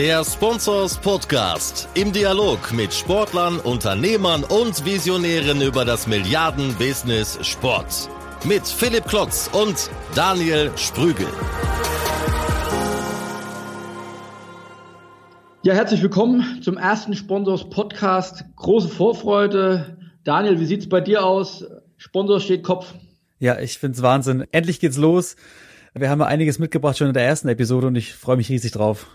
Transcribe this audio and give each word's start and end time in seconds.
Der 0.00 0.24
Sponsors 0.24 0.96
Podcast 0.96 1.86
im 1.92 2.10
Dialog 2.10 2.72
mit 2.72 2.94
Sportlern, 2.94 3.60
Unternehmern 3.60 4.44
und 4.44 4.82
Visionären 4.86 5.60
über 5.60 5.84
das 5.84 6.06
Milliarden-Business 6.06 7.38
Sport. 7.46 8.08
Mit 8.46 8.66
Philipp 8.66 9.04
Klotz 9.04 9.50
und 9.52 9.90
Daniel 10.14 10.70
Sprügel. 10.78 11.26
Ja, 15.64 15.74
herzlich 15.74 16.00
willkommen 16.00 16.62
zum 16.62 16.78
ersten 16.78 17.14
Sponsors 17.14 17.68
Podcast. 17.68 18.46
Große 18.56 18.88
Vorfreude. 18.88 19.98
Daniel, 20.24 20.58
wie 20.60 20.64
sieht's 20.64 20.88
bei 20.88 21.02
dir 21.02 21.26
aus? 21.26 21.62
Sponsor 21.98 22.40
steht 22.40 22.62
Kopf. 22.62 22.94
Ja, 23.38 23.60
ich 23.60 23.78
find's 23.78 24.00
Wahnsinn. 24.00 24.46
Endlich 24.50 24.80
geht's 24.80 24.96
los. 24.96 25.36
Wir 25.92 26.08
haben 26.08 26.20
ja 26.20 26.26
einiges 26.26 26.58
mitgebracht 26.58 26.96
schon 26.96 27.08
in 27.08 27.12
der 27.12 27.26
ersten 27.26 27.48
Episode 27.48 27.88
und 27.88 27.96
ich 27.96 28.14
freue 28.14 28.38
mich 28.38 28.48
riesig 28.48 28.72
drauf. 28.72 29.06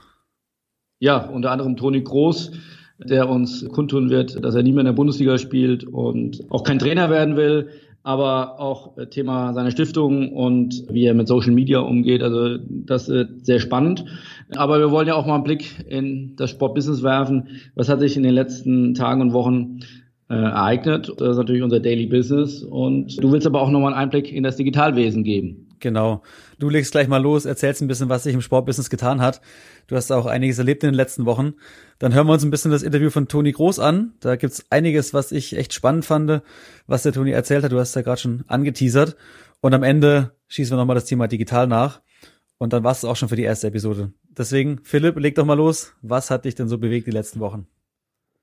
Ja, 0.99 1.27
unter 1.27 1.51
anderem 1.51 1.75
Toni 1.75 2.01
Groß, 2.01 2.51
der 2.99 3.29
uns 3.29 3.67
kundtun 3.69 4.09
wird, 4.09 4.43
dass 4.43 4.55
er 4.55 4.63
nie 4.63 4.71
mehr 4.71 4.81
in 4.81 4.85
der 4.85 4.93
Bundesliga 4.93 5.37
spielt 5.37 5.83
und 5.83 6.43
auch 6.49 6.63
kein 6.63 6.79
Trainer 6.79 7.09
werden 7.09 7.35
will, 7.35 7.69
aber 8.03 8.59
auch 8.59 8.95
Thema 9.09 9.53
seiner 9.53 9.71
Stiftung 9.71 10.31
und 10.31 10.83
wie 10.89 11.05
er 11.05 11.15
mit 11.15 11.27
Social 11.27 11.51
Media 11.51 11.79
umgeht. 11.79 12.21
Also 12.21 12.59
das 12.69 13.09
ist 13.09 13.45
sehr 13.45 13.59
spannend. 13.59 14.05
Aber 14.55 14.77
wir 14.77 14.91
wollen 14.91 15.07
ja 15.07 15.15
auch 15.15 15.25
mal 15.25 15.35
einen 15.35 15.43
Blick 15.43 15.83
in 15.89 16.35
das 16.35 16.51
Sportbusiness 16.51 17.01
werfen. 17.01 17.47
Was 17.73 17.89
hat 17.89 17.99
sich 17.99 18.15
in 18.15 18.21
den 18.21 18.35
letzten 18.35 18.93
Tagen 18.93 19.21
und 19.21 19.33
Wochen 19.33 19.79
äh, 20.29 20.35
ereignet? 20.35 21.11
Das 21.17 21.31
ist 21.31 21.37
natürlich 21.37 21.63
unser 21.63 21.79
Daily 21.79 22.05
Business. 22.05 22.61
Und 22.61 23.21
du 23.23 23.31
willst 23.31 23.47
aber 23.47 23.59
auch 23.59 23.71
nochmal 23.71 23.93
einen 23.93 24.03
Einblick 24.03 24.31
in 24.31 24.43
das 24.43 24.55
Digitalwesen 24.55 25.23
geben. 25.23 25.65
Genau. 25.79 26.21
Du 26.59 26.69
legst 26.69 26.91
gleich 26.91 27.07
mal 27.07 27.21
los, 27.21 27.45
erzählst 27.45 27.81
ein 27.81 27.87
bisschen, 27.87 28.09
was 28.09 28.23
sich 28.23 28.33
im 28.33 28.41
Sportbusiness 28.41 28.89
getan 28.89 29.19
hat. 29.19 29.41
Du 29.87 29.95
hast 29.95 30.11
auch 30.11 30.25
einiges 30.25 30.57
erlebt 30.57 30.83
in 30.83 30.89
den 30.89 30.95
letzten 30.95 31.25
Wochen. 31.25 31.53
Dann 31.99 32.13
hören 32.13 32.27
wir 32.27 32.33
uns 32.33 32.43
ein 32.43 32.51
bisschen 32.51 32.71
das 32.71 32.83
Interview 32.83 33.09
von 33.09 33.27
Toni 33.27 33.51
Groß 33.51 33.79
an. 33.79 34.13
Da 34.19 34.35
gibt's 34.35 34.65
einiges, 34.69 35.13
was 35.13 35.31
ich 35.31 35.55
echt 35.55 35.73
spannend 35.73 36.05
fand, 36.05 36.41
was 36.87 37.03
der 37.03 37.13
Toni 37.13 37.31
erzählt 37.31 37.63
hat. 37.63 37.71
Du 37.71 37.79
hast 37.79 37.95
ja 37.95 38.01
gerade 38.01 38.19
schon 38.19 38.43
angeteasert. 38.47 39.15
Und 39.61 39.73
am 39.73 39.83
Ende 39.83 40.31
schießen 40.47 40.73
wir 40.73 40.77
nochmal 40.77 40.95
das 40.95 41.05
Thema 41.05 41.27
digital 41.27 41.67
nach. 41.67 42.01
Und 42.57 42.73
dann 42.73 42.83
war's 42.83 43.05
auch 43.05 43.15
schon 43.15 43.29
für 43.29 43.35
die 43.35 43.43
erste 43.43 43.67
Episode. 43.67 44.13
Deswegen, 44.29 44.79
Philipp, 44.83 45.19
leg 45.19 45.35
doch 45.35 45.45
mal 45.45 45.55
los. 45.55 45.93
Was 46.01 46.31
hat 46.31 46.45
dich 46.45 46.55
denn 46.55 46.67
so 46.67 46.77
bewegt 46.77 47.07
die 47.07 47.11
letzten 47.11 47.39
Wochen? 47.39 47.67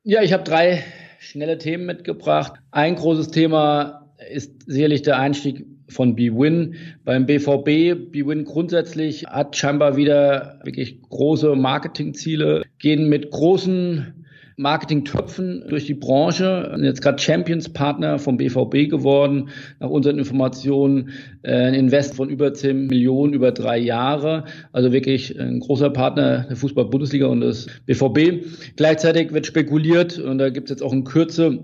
Ja, 0.05 0.23
ich 0.23 0.33
habe 0.33 0.45
drei 0.45 0.85
schnelle 1.19 1.59
Themen 1.59 1.87
mitgebracht. 1.87 2.55
Ein 2.71 2.97
großes 2.97 3.29
Thema 3.29 4.13
ist 4.31 4.65
sicherlich 4.67 5.03
der 5.03 5.19
Einstieg 5.19 5.67
von 5.89 6.15
BWin 6.15 6.75
beim 7.05 7.27
BVB. 7.27 8.11
BWin 8.11 8.45
grundsätzlich 8.45 9.27
hat 9.27 9.57
scheinbar 9.57 9.97
wieder 9.97 10.61
wirklich 10.65 11.01
große 11.09 11.55
Marketingziele, 11.55 12.63
gehen 12.79 13.09
mit 13.09 13.31
großen 13.31 14.15
Marketingtöpfen 14.57 15.65
durch 15.69 15.87
die 15.87 15.95
Branche. 15.95 16.77
Jetzt 16.81 17.03
gerade 17.03 17.21
Champions-Partner 17.21 18.19
vom 18.19 18.37
BVB 18.37 18.89
geworden. 18.89 19.49
Nach 19.81 19.91
unseren 19.91 20.19
Informationen 20.19 21.11
äh, 21.43 21.53
ein 21.53 21.75
Invest 21.75 22.15
von 22.15 22.29
über 22.29 22.53
10 22.53 22.87
Millionen 22.87 23.33
über 23.33 23.53
drei 23.53 23.79
Jahre. 23.79 24.45
Also 24.73 24.93
wirklich 24.93 25.39
ein 25.39 25.61
großer 25.61 25.91
Partner 25.91 26.47
der 26.49 26.57
Fußball-Bundesliga 26.57 27.27
und 27.27 27.41
des 27.41 27.67
BVB. 27.87 28.47
Gleichzeitig 28.77 29.33
wird 29.33 29.47
spekuliert, 29.47 30.19
und 30.19 30.39
da 30.39 30.51
gibt 30.51 30.69
es 30.69 30.71
jetzt 30.71 30.83
auch 30.83 30.93
in 30.93 31.05
Kürze 31.05 31.59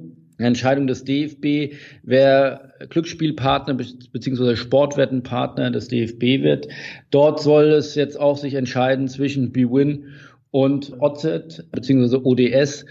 Entscheidung 0.46 0.86
des 0.86 1.04
DFB, 1.04 1.74
wer 2.02 2.72
Glücksspielpartner 2.88 3.74
bzw. 3.74 4.56
Sportwettenpartner 4.56 5.70
des 5.70 5.88
DFB 5.88 6.42
wird. 6.42 6.68
Dort 7.10 7.40
soll 7.40 7.66
es 7.66 7.94
jetzt 7.94 8.18
auch 8.18 8.38
sich 8.38 8.54
entscheiden 8.54 9.08
zwischen 9.08 9.52
BWin 9.52 10.06
und 10.50 10.92
OZ 11.00 11.64
bzw. 11.72 12.20
ODS. 12.22 12.86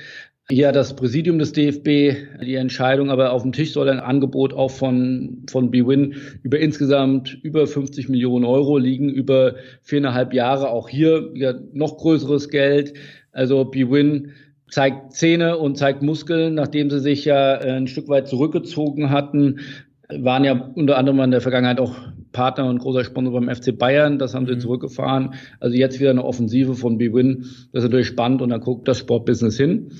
Hier 0.49 0.69
hat 0.69 0.77
das 0.77 0.95
Präsidium 0.95 1.39
des 1.39 1.51
DFB 1.51 2.41
die 2.41 2.55
Entscheidung, 2.55 3.09
aber 3.09 3.33
auf 3.33 3.41
dem 3.41 3.51
Tisch 3.51 3.73
soll 3.73 3.89
ein 3.89 3.99
Angebot 3.99 4.53
auch 4.53 4.71
von, 4.71 5.43
von 5.49 5.71
BWin 5.71 6.15
über 6.41 6.57
insgesamt 6.59 7.37
über 7.43 7.67
50 7.67 8.07
Millionen 8.07 8.45
Euro 8.45 8.77
liegen, 8.77 9.09
über 9.09 9.55
viereinhalb 9.81 10.33
Jahre. 10.33 10.69
Auch 10.69 10.87
hier 10.87 11.31
ja, 11.33 11.53
noch 11.73 11.97
größeres 11.97 12.47
Geld. 12.47 12.93
Also 13.33 13.65
BWin 13.65 14.31
zeigt 14.69 15.13
Zähne 15.13 15.57
und 15.57 15.77
zeigt 15.77 16.01
Muskeln, 16.01 16.55
nachdem 16.55 16.89
sie 16.89 16.99
sich 16.99 17.25
ja 17.25 17.55
äh, 17.55 17.71
ein 17.71 17.87
Stück 17.87 18.09
weit 18.09 18.27
zurückgezogen 18.27 19.09
hatten, 19.09 19.59
waren 20.09 20.43
ja 20.43 20.71
unter 20.75 20.97
anderem 20.97 21.19
in 21.19 21.31
der 21.31 21.41
Vergangenheit 21.41 21.79
auch 21.79 21.95
Partner 22.31 22.69
und 22.69 22.79
großer 22.79 23.03
Sponsor 23.03 23.33
beim 23.33 23.53
FC 23.53 23.77
Bayern. 23.77 24.19
Das 24.19 24.33
haben 24.33 24.45
sie 24.45 24.55
mhm. 24.55 24.59
zurückgefahren. 24.59 25.33
Also 25.59 25.75
jetzt 25.75 25.99
wieder 25.99 26.11
eine 26.11 26.23
Offensive 26.23 26.75
von 26.75 26.97
BWin. 26.97 27.45
Das 27.73 27.83
ist 27.83 27.89
natürlich 27.89 28.07
spannend 28.07 28.41
und 28.41 28.49
dann 28.49 28.61
guckt 28.61 28.87
das 28.87 28.99
Sportbusiness 28.99 29.57
hin. 29.57 29.91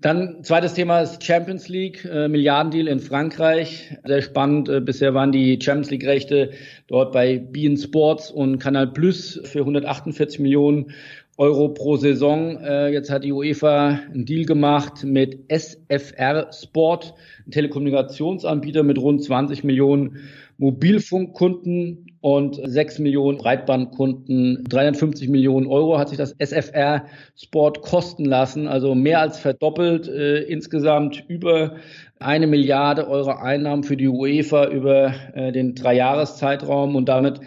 Dann 0.00 0.42
zweites 0.44 0.74
Thema 0.74 1.00
ist 1.00 1.22
Champions 1.22 1.68
League, 1.68 2.08
äh, 2.10 2.28
Milliardendeal 2.28 2.88
in 2.88 3.00
Frankreich. 3.00 3.98
Sehr 4.04 4.22
spannend. 4.22 4.68
Äh, 4.68 4.80
bisher 4.80 5.14
waren 5.14 5.32
die 5.32 5.58
Champions 5.60 5.90
League 5.90 6.06
Rechte 6.06 6.50
dort 6.86 7.12
bei 7.12 7.38
Bein 7.38 7.76
Sports 7.76 8.30
und 8.30 8.58
Canal 8.60 8.86
Plus 8.86 9.40
für 9.44 9.60
148 9.60 10.38
Millionen 10.38 10.92
Euro 11.40 11.70
pro 11.70 11.96
Saison. 11.96 12.58
Äh, 12.58 12.88
jetzt 12.92 13.10
hat 13.10 13.24
die 13.24 13.32
UEFA 13.32 13.98
einen 14.12 14.26
Deal 14.26 14.44
gemacht 14.44 15.04
mit 15.04 15.38
SFR 15.48 16.50
Sport, 16.52 17.14
ein 17.46 17.50
Telekommunikationsanbieter 17.50 18.82
mit 18.82 18.98
rund 18.98 19.24
20 19.24 19.64
Millionen 19.64 20.18
Mobilfunkkunden 20.58 22.12
und 22.20 22.60
6 22.62 22.98
Millionen 22.98 23.38
Breitbandkunden. 23.38 24.64
350 24.68 25.30
Millionen 25.30 25.66
Euro 25.66 25.98
hat 25.98 26.10
sich 26.10 26.18
das 26.18 26.36
SFR 26.38 27.06
Sport 27.34 27.80
kosten 27.80 28.26
lassen, 28.26 28.68
also 28.68 28.94
mehr 28.94 29.22
als 29.22 29.38
verdoppelt. 29.38 30.08
Äh, 30.08 30.42
insgesamt 30.42 31.24
über 31.28 31.76
eine 32.18 32.48
Milliarde 32.48 33.08
Euro 33.08 33.30
Einnahmen 33.30 33.82
für 33.82 33.96
die 33.96 34.08
UEFA 34.08 34.66
über 34.66 35.14
äh, 35.32 35.52
den 35.52 35.74
Dreijahreszeitraum 35.74 36.96
und 36.96 37.08
damit 37.08 37.40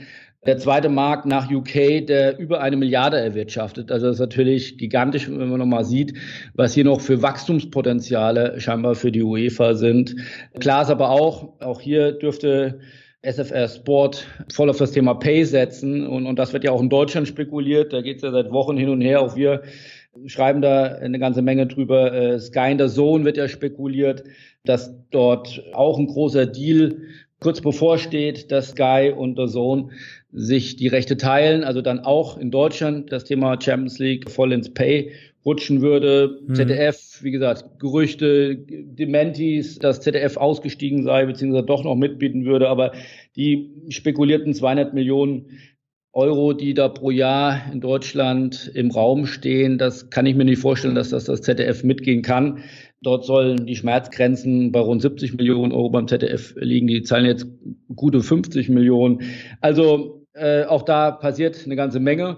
der 0.45 0.57
zweite 0.57 0.89
Markt 0.89 1.25
nach 1.25 1.49
UK, 1.49 2.05
der 2.05 2.37
über 2.37 2.61
eine 2.61 2.75
Milliarde 2.75 3.17
erwirtschaftet. 3.17 3.91
Also 3.91 4.07
das 4.07 4.15
ist 4.15 4.19
natürlich 4.19 4.77
gigantisch, 4.77 5.29
wenn 5.29 5.49
man 5.49 5.59
nochmal 5.59 5.85
sieht, 5.85 6.17
was 6.53 6.73
hier 6.73 6.83
noch 6.83 7.01
für 7.01 7.21
Wachstumspotenziale 7.21 8.59
scheinbar 8.59 8.95
für 8.95 9.11
die 9.11 9.23
UEFA 9.23 9.75
sind. 9.75 10.15
Klar 10.59 10.83
ist 10.83 10.89
aber 10.89 11.09
auch, 11.09 11.61
auch 11.61 11.79
hier 11.79 12.11
dürfte 12.11 12.79
SFR 13.23 13.69
Sport 13.69 14.27
voll 14.51 14.69
auf 14.69 14.77
das 14.77 14.91
Thema 14.91 15.13
Pay 15.13 15.45
setzen. 15.45 16.05
Und, 16.05 16.25
und 16.27 16.37
das 16.37 16.51
wird 16.51 16.65
ja 16.65 16.71
auch 16.71 16.81
in 16.81 16.89
Deutschland 16.89 17.27
spekuliert. 17.27 17.93
Da 17.93 18.01
geht 18.01 18.17
es 18.17 18.23
ja 18.23 18.31
seit 18.31 18.51
Wochen 18.51 18.75
hin 18.75 18.89
und 18.89 18.99
her. 18.99 19.21
Auch 19.21 19.37
wir 19.37 19.63
schreiben 20.25 20.61
da 20.61 20.83
eine 20.83 21.19
ganze 21.19 21.41
Menge 21.41 21.65
drüber. 21.65 22.13
Äh, 22.13 22.39
Sky 22.39 22.71
in 22.71 22.77
der 22.77 22.89
Zone 22.89 23.23
wird 23.23 23.37
ja 23.37 23.47
spekuliert, 23.47 24.25
dass 24.65 24.93
dort 25.09 25.63
auch 25.73 25.97
ein 25.97 26.07
großer 26.07 26.45
Deal 26.45 26.97
kurz 27.43 27.61
bevorsteht, 27.61 28.51
dass 28.51 28.69
Sky 28.69 29.13
und 29.15 29.37
der 29.37 29.47
Zone 29.47 29.89
sich 30.31 30.75
die 30.75 30.87
Rechte 30.87 31.17
teilen, 31.17 31.63
also 31.63 31.81
dann 31.81 31.99
auch 31.99 32.37
in 32.37 32.49
Deutschland 32.49 33.11
das 33.11 33.25
Thema 33.25 33.61
Champions 33.61 33.99
League 33.99 34.31
voll 34.31 34.51
ins 34.51 34.73
Pay 34.73 35.11
rutschen 35.45 35.81
würde. 35.81 36.39
Mhm. 36.47 36.55
ZDF, 36.55 37.19
wie 37.21 37.31
gesagt, 37.31 37.79
Gerüchte, 37.79 38.55
Dementis, 38.57 39.77
dass 39.77 40.01
ZDF 40.01 40.37
ausgestiegen 40.37 41.03
sei, 41.03 41.25
beziehungsweise 41.25 41.65
doch 41.65 41.83
noch 41.83 41.95
mitbieten 41.95 42.45
würde, 42.45 42.69
aber 42.69 42.93
die 43.35 43.69
spekulierten 43.89 44.53
200 44.53 44.93
Millionen 44.93 45.59
Euro, 46.13 46.53
die 46.53 46.75
da 46.75 46.89
pro 46.89 47.09
Jahr 47.09 47.61
in 47.71 47.81
Deutschland 47.81 48.71
im 48.75 48.91
Raum 48.91 49.25
stehen, 49.25 49.79
das 49.79 50.11
kann 50.11 50.27
ich 50.27 50.35
mir 50.35 50.45
nicht 50.45 50.59
vorstellen, 50.59 50.93
dass 50.93 51.09
das 51.09 51.25
das 51.25 51.41
ZDF 51.41 51.83
mitgehen 51.83 52.21
kann. 52.21 52.59
Dort 53.03 53.25
sollen 53.25 53.65
die 53.65 53.75
Schmerzgrenzen 53.75 54.71
bei 54.71 54.79
rund 54.79 55.01
70 55.01 55.35
Millionen 55.35 55.73
Euro 55.73 55.89
beim 55.89 56.07
ZDF 56.07 56.55
liegen. 56.57 56.87
Die 56.87 57.03
zahlen 57.03 57.25
jetzt 57.25 57.45
gute 57.93 58.21
50 58.21 58.69
Millionen. 58.69 59.21
Also 59.61 60.25
äh, 60.33 60.63
auch 60.63 60.83
da 60.83 61.11
passiert 61.11 61.61
eine 61.65 61.75
ganze 61.75 61.99
Menge. 61.99 62.37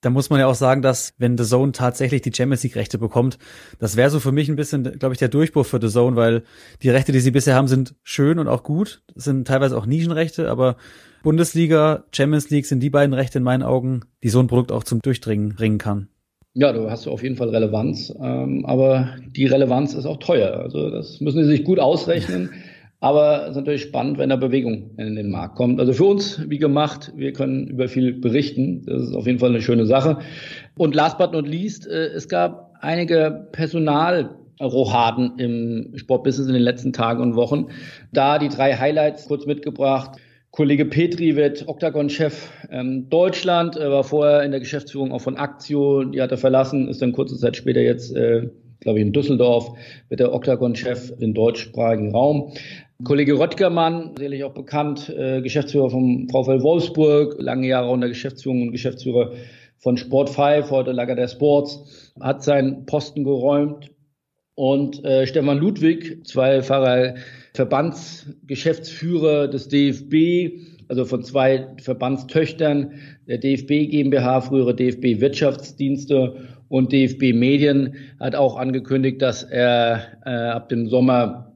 Da 0.00 0.10
muss 0.10 0.30
man 0.30 0.40
ja 0.40 0.46
auch 0.48 0.56
sagen, 0.56 0.82
dass 0.82 1.14
wenn 1.18 1.38
The 1.38 1.44
Zone 1.44 1.70
tatsächlich 1.70 2.22
die 2.22 2.32
Champions 2.34 2.64
League 2.64 2.74
Rechte 2.74 2.98
bekommt, 2.98 3.38
das 3.78 3.94
wäre 3.96 4.10
so 4.10 4.18
für 4.18 4.32
mich 4.32 4.48
ein 4.48 4.56
bisschen, 4.56 4.82
glaube 4.98 5.12
ich, 5.12 5.20
der 5.20 5.28
Durchbruch 5.28 5.64
für 5.64 5.80
The 5.80 5.88
Zone, 5.88 6.16
weil 6.16 6.42
die 6.82 6.90
Rechte, 6.90 7.12
die 7.12 7.20
sie 7.20 7.30
bisher 7.30 7.54
haben, 7.54 7.68
sind 7.68 7.94
schön 8.02 8.40
und 8.40 8.48
auch 8.48 8.64
gut, 8.64 9.02
sind 9.14 9.46
teilweise 9.46 9.78
auch 9.78 9.86
Nischenrechte, 9.86 10.50
aber 10.50 10.76
Bundesliga, 11.22 12.04
Champions 12.10 12.50
League 12.50 12.66
sind 12.66 12.80
die 12.80 12.90
beiden 12.90 13.14
Rechte 13.14 13.38
in 13.38 13.44
meinen 13.44 13.62
Augen, 13.62 14.00
die 14.24 14.28
so 14.28 14.40
ein 14.40 14.48
Produkt 14.48 14.72
auch 14.72 14.82
zum 14.82 15.00
Durchdringen 15.00 15.54
bringen 15.54 15.78
kann. 15.78 16.08
Ja, 16.54 16.72
du 16.72 16.90
hast 16.90 17.06
auf 17.06 17.22
jeden 17.22 17.36
Fall 17.36 17.48
Relevanz, 17.48 18.14
ähm, 18.20 18.66
aber 18.66 19.16
die 19.34 19.46
Relevanz 19.46 19.94
ist 19.94 20.04
auch 20.04 20.18
teuer. 20.18 20.58
Also 20.58 20.90
das 20.90 21.20
müssen 21.20 21.42
sie 21.44 21.48
sich 21.48 21.64
gut 21.64 21.78
ausrechnen. 21.78 22.50
Aber 23.02 23.42
es 23.42 23.50
ist 23.50 23.56
natürlich 23.56 23.82
spannend, 23.82 24.16
wenn 24.16 24.28
da 24.28 24.36
Bewegung 24.36 24.92
in 24.96 25.16
den 25.16 25.28
Markt 25.28 25.56
kommt. 25.56 25.80
Also 25.80 25.92
für 25.92 26.04
uns, 26.04 26.40
wie 26.48 26.58
gemacht, 26.58 27.12
wir 27.16 27.32
können 27.32 27.66
über 27.66 27.88
viel 27.88 28.12
berichten. 28.12 28.86
Das 28.86 29.02
ist 29.02 29.12
auf 29.12 29.26
jeden 29.26 29.40
Fall 29.40 29.48
eine 29.48 29.60
schöne 29.60 29.86
Sache. 29.86 30.18
Und 30.76 30.94
last 30.94 31.18
but 31.18 31.32
not 31.32 31.48
least, 31.48 31.88
äh, 31.88 32.10
es 32.10 32.28
gab 32.28 32.76
einige 32.80 33.48
Personalrohaden 33.50 35.36
im 35.36 35.98
Sportbusiness 35.98 36.46
in 36.46 36.54
den 36.54 36.62
letzten 36.62 36.92
Tagen 36.92 37.22
und 37.22 37.34
Wochen. 37.34 37.70
Da 38.12 38.38
die 38.38 38.48
drei 38.48 38.76
Highlights 38.76 39.26
kurz 39.26 39.46
mitgebracht. 39.46 40.20
Kollege 40.52 40.84
Petri 40.84 41.34
wird 41.34 41.66
Octagon-Chef 41.66 42.50
ähm, 42.70 43.08
Deutschland, 43.08 43.74
äh, 43.78 43.90
war 43.90 44.04
vorher 44.04 44.42
in 44.42 44.50
der 44.50 44.60
Geschäftsführung 44.60 45.10
auch 45.10 45.22
von 45.22 45.38
Aktio, 45.38 46.04
die 46.04 46.20
hat 46.20 46.30
er 46.30 46.36
verlassen, 46.36 46.88
ist 46.88 47.00
dann 47.00 47.12
kurze 47.12 47.38
Zeit 47.38 47.56
später 47.56 47.80
jetzt, 47.80 48.14
äh, 48.14 48.50
glaube 48.80 48.98
ich, 48.98 49.06
in 49.06 49.14
Düsseldorf, 49.14 49.72
wird 50.10 50.20
der 50.20 50.34
Octagon-Chef 50.34 51.10
im 51.18 51.32
deutschsprachigen 51.32 52.12
Raum. 52.14 52.52
Kollege 53.02 53.38
Röttgermann, 53.38 54.12
sicherlich 54.14 54.44
auch 54.44 54.52
bekannt, 54.52 55.08
äh, 55.08 55.40
Geschäftsführer 55.40 55.88
vom 55.88 56.28
VfL 56.28 56.62
Wolfsburg, 56.62 57.36
lange 57.38 57.66
Jahre 57.66 57.88
unter 57.88 58.08
Geschäftsführung 58.08 58.60
und 58.60 58.72
Geschäftsführer 58.72 59.32
von 59.78 59.96
Sport 59.96 60.28
5, 60.28 60.70
heute 60.70 60.92
Lager 60.92 61.14
der 61.14 61.28
Sports, 61.28 62.12
hat 62.20 62.42
seinen 62.42 62.84
Posten 62.84 63.24
geräumt. 63.24 63.90
Und 64.54 65.02
äh, 65.02 65.26
Stefan 65.26 65.56
Ludwig, 65.56 66.26
zweifacher 66.26 67.14
Verbandsgeschäftsführer 67.54 69.48
des 69.48 69.68
DFB, 69.68 70.58
also 70.88 71.04
von 71.04 71.22
zwei 71.22 71.68
Verbandstöchtern 71.80 72.92
der 73.26 73.38
DFB 73.38 73.90
GmbH, 73.90 74.40
frühere 74.40 74.74
DFB 74.74 75.20
Wirtschaftsdienste 75.20 76.36
und 76.68 76.92
DFB 76.92 77.34
Medien, 77.34 77.94
hat 78.18 78.34
auch 78.34 78.56
angekündigt, 78.56 79.20
dass 79.20 79.42
er 79.42 80.18
äh, 80.24 80.30
ab 80.30 80.68
dem 80.70 80.88
Sommer 80.88 81.52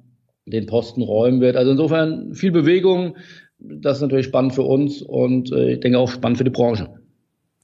den 0.46 0.66
Posten 0.66 1.02
räumen 1.02 1.40
wird. 1.40 1.56
Also 1.56 1.72
insofern 1.72 2.34
viel 2.34 2.52
Bewegung. 2.52 3.16
Das 3.58 3.96
ist 3.96 4.02
natürlich 4.02 4.26
spannend 4.26 4.54
für 4.54 4.62
uns 4.62 5.00
und 5.02 5.50
äh, 5.50 5.72
ich 5.72 5.81
denke 5.81 5.99
auch 5.99 6.10
spannend 6.10 6.38
für 6.38 6.44
die 6.44 6.50
Branche. 6.50 6.88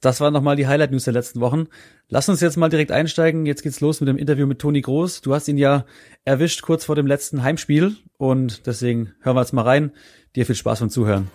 Das 0.03 0.19
waren 0.19 0.33
nochmal 0.33 0.57
die 0.57 0.67
Highlight-News 0.67 1.05
der 1.05 1.13
letzten 1.13 1.39
Wochen. 1.39 1.67
Lass 2.09 2.27
uns 2.27 2.41
jetzt 2.41 2.57
mal 2.57 2.67
direkt 2.67 2.91
einsteigen. 2.91 3.45
Jetzt 3.45 3.63
geht's 3.63 3.79
los 3.79 4.01
mit 4.01 4.09
dem 4.09 4.17
Interview 4.17 4.45
mit 4.45 4.59
Toni 4.59 4.81
Groß. 4.81 5.21
Du 5.21 5.33
hast 5.33 5.47
ihn 5.47 5.57
ja 5.57 5.85
erwischt 6.25 6.61
kurz 6.61 6.83
vor 6.83 6.97
dem 6.97 7.07
letzten 7.07 7.41
Heimspiel 7.41 7.95
und 8.17 8.67
deswegen 8.67 9.13
hören 9.21 9.37
wir 9.37 9.39
jetzt 9.39 9.53
mal 9.53 9.61
rein. 9.61 9.93
Dir 10.35 10.45
viel 10.45 10.55
Spaß 10.55 10.81
beim 10.81 10.89
Zuhören. 10.89 11.31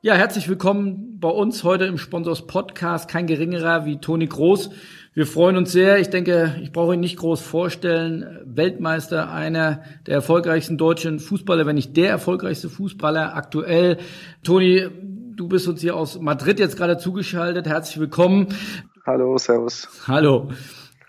Ja, 0.00 0.14
herzlich 0.14 0.48
willkommen 0.48 1.18
bei 1.18 1.30
uns 1.30 1.64
heute 1.64 1.84
im 1.84 1.96
Sponsors 1.96 2.46
Podcast. 2.46 3.08
Kein 3.08 3.26
geringerer 3.26 3.86
wie 3.86 3.98
Toni 3.98 4.26
Groß. 4.26 4.70
Wir 5.16 5.28
freuen 5.28 5.56
uns 5.56 5.70
sehr. 5.70 6.00
Ich 6.00 6.10
denke, 6.10 6.56
ich 6.60 6.72
brauche 6.72 6.94
ihn 6.94 7.00
nicht 7.00 7.18
groß 7.18 7.40
vorstellen. 7.40 8.40
Weltmeister, 8.46 9.30
einer 9.30 9.84
der 10.08 10.14
erfolgreichsten 10.14 10.76
deutschen 10.76 11.20
Fußballer, 11.20 11.66
wenn 11.66 11.76
nicht 11.76 11.96
der 11.96 12.10
erfolgreichste 12.10 12.68
Fußballer 12.68 13.36
aktuell. 13.36 13.98
Toni, 14.42 14.88
du 15.36 15.46
bist 15.46 15.68
uns 15.68 15.80
hier 15.80 15.94
aus 15.94 16.20
Madrid 16.20 16.58
jetzt 16.58 16.76
gerade 16.76 16.98
zugeschaltet. 16.98 17.68
Herzlich 17.68 18.00
willkommen. 18.00 18.48
Hallo, 19.06 19.38
servus. 19.38 19.86
Hallo. 20.08 20.50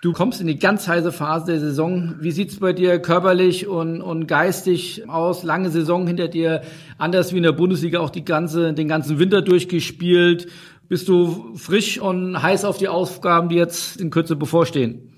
Du 0.04 0.14
kommst 0.14 0.40
in 0.40 0.46
die 0.46 0.60
ganz 0.60 0.88
heiße 0.88 1.12
Phase 1.12 1.54
der 1.54 1.60
Saison. 1.60 2.14
Wie 2.20 2.30
sieht's 2.30 2.60
bei 2.60 2.74
dir 2.74 3.00
körperlich 3.00 3.66
und, 3.66 4.04
und 4.04 4.28
geistig 4.28 5.10
aus? 5.10 5.42
Lange 5.42 5.72
Saison 5.72 6.06
hinter 6.06 6.28
dir, 6.28 6.62
anders 7.00 7.34
wie 7.34 7.38
in 7.38 7.44
der 7.44 7.54
Bundesliga 7.54 8.02
auch 8.02 8.12
die 8.12 8.24
ganze, 8.24 8.74
den 8.74 8.88
ganzen 8.88 9.18
Winter 9.18 9.42
durchgespielt. 9.42 10.46
Bist 10.88 11.08
du 11.08 11.56
frisch 11.56 12.00
und 12.00 12.42
heiß 12.42 12.66
auf 12.66 12.78
die 12.78 12.88
Aufgaben, 12.88 13.50
die 13.50 13.56
jetzt 13.56 13.98
in 13.98 14.10
Kürze 14.12 14.36
bevorstehen? 14.36 15.12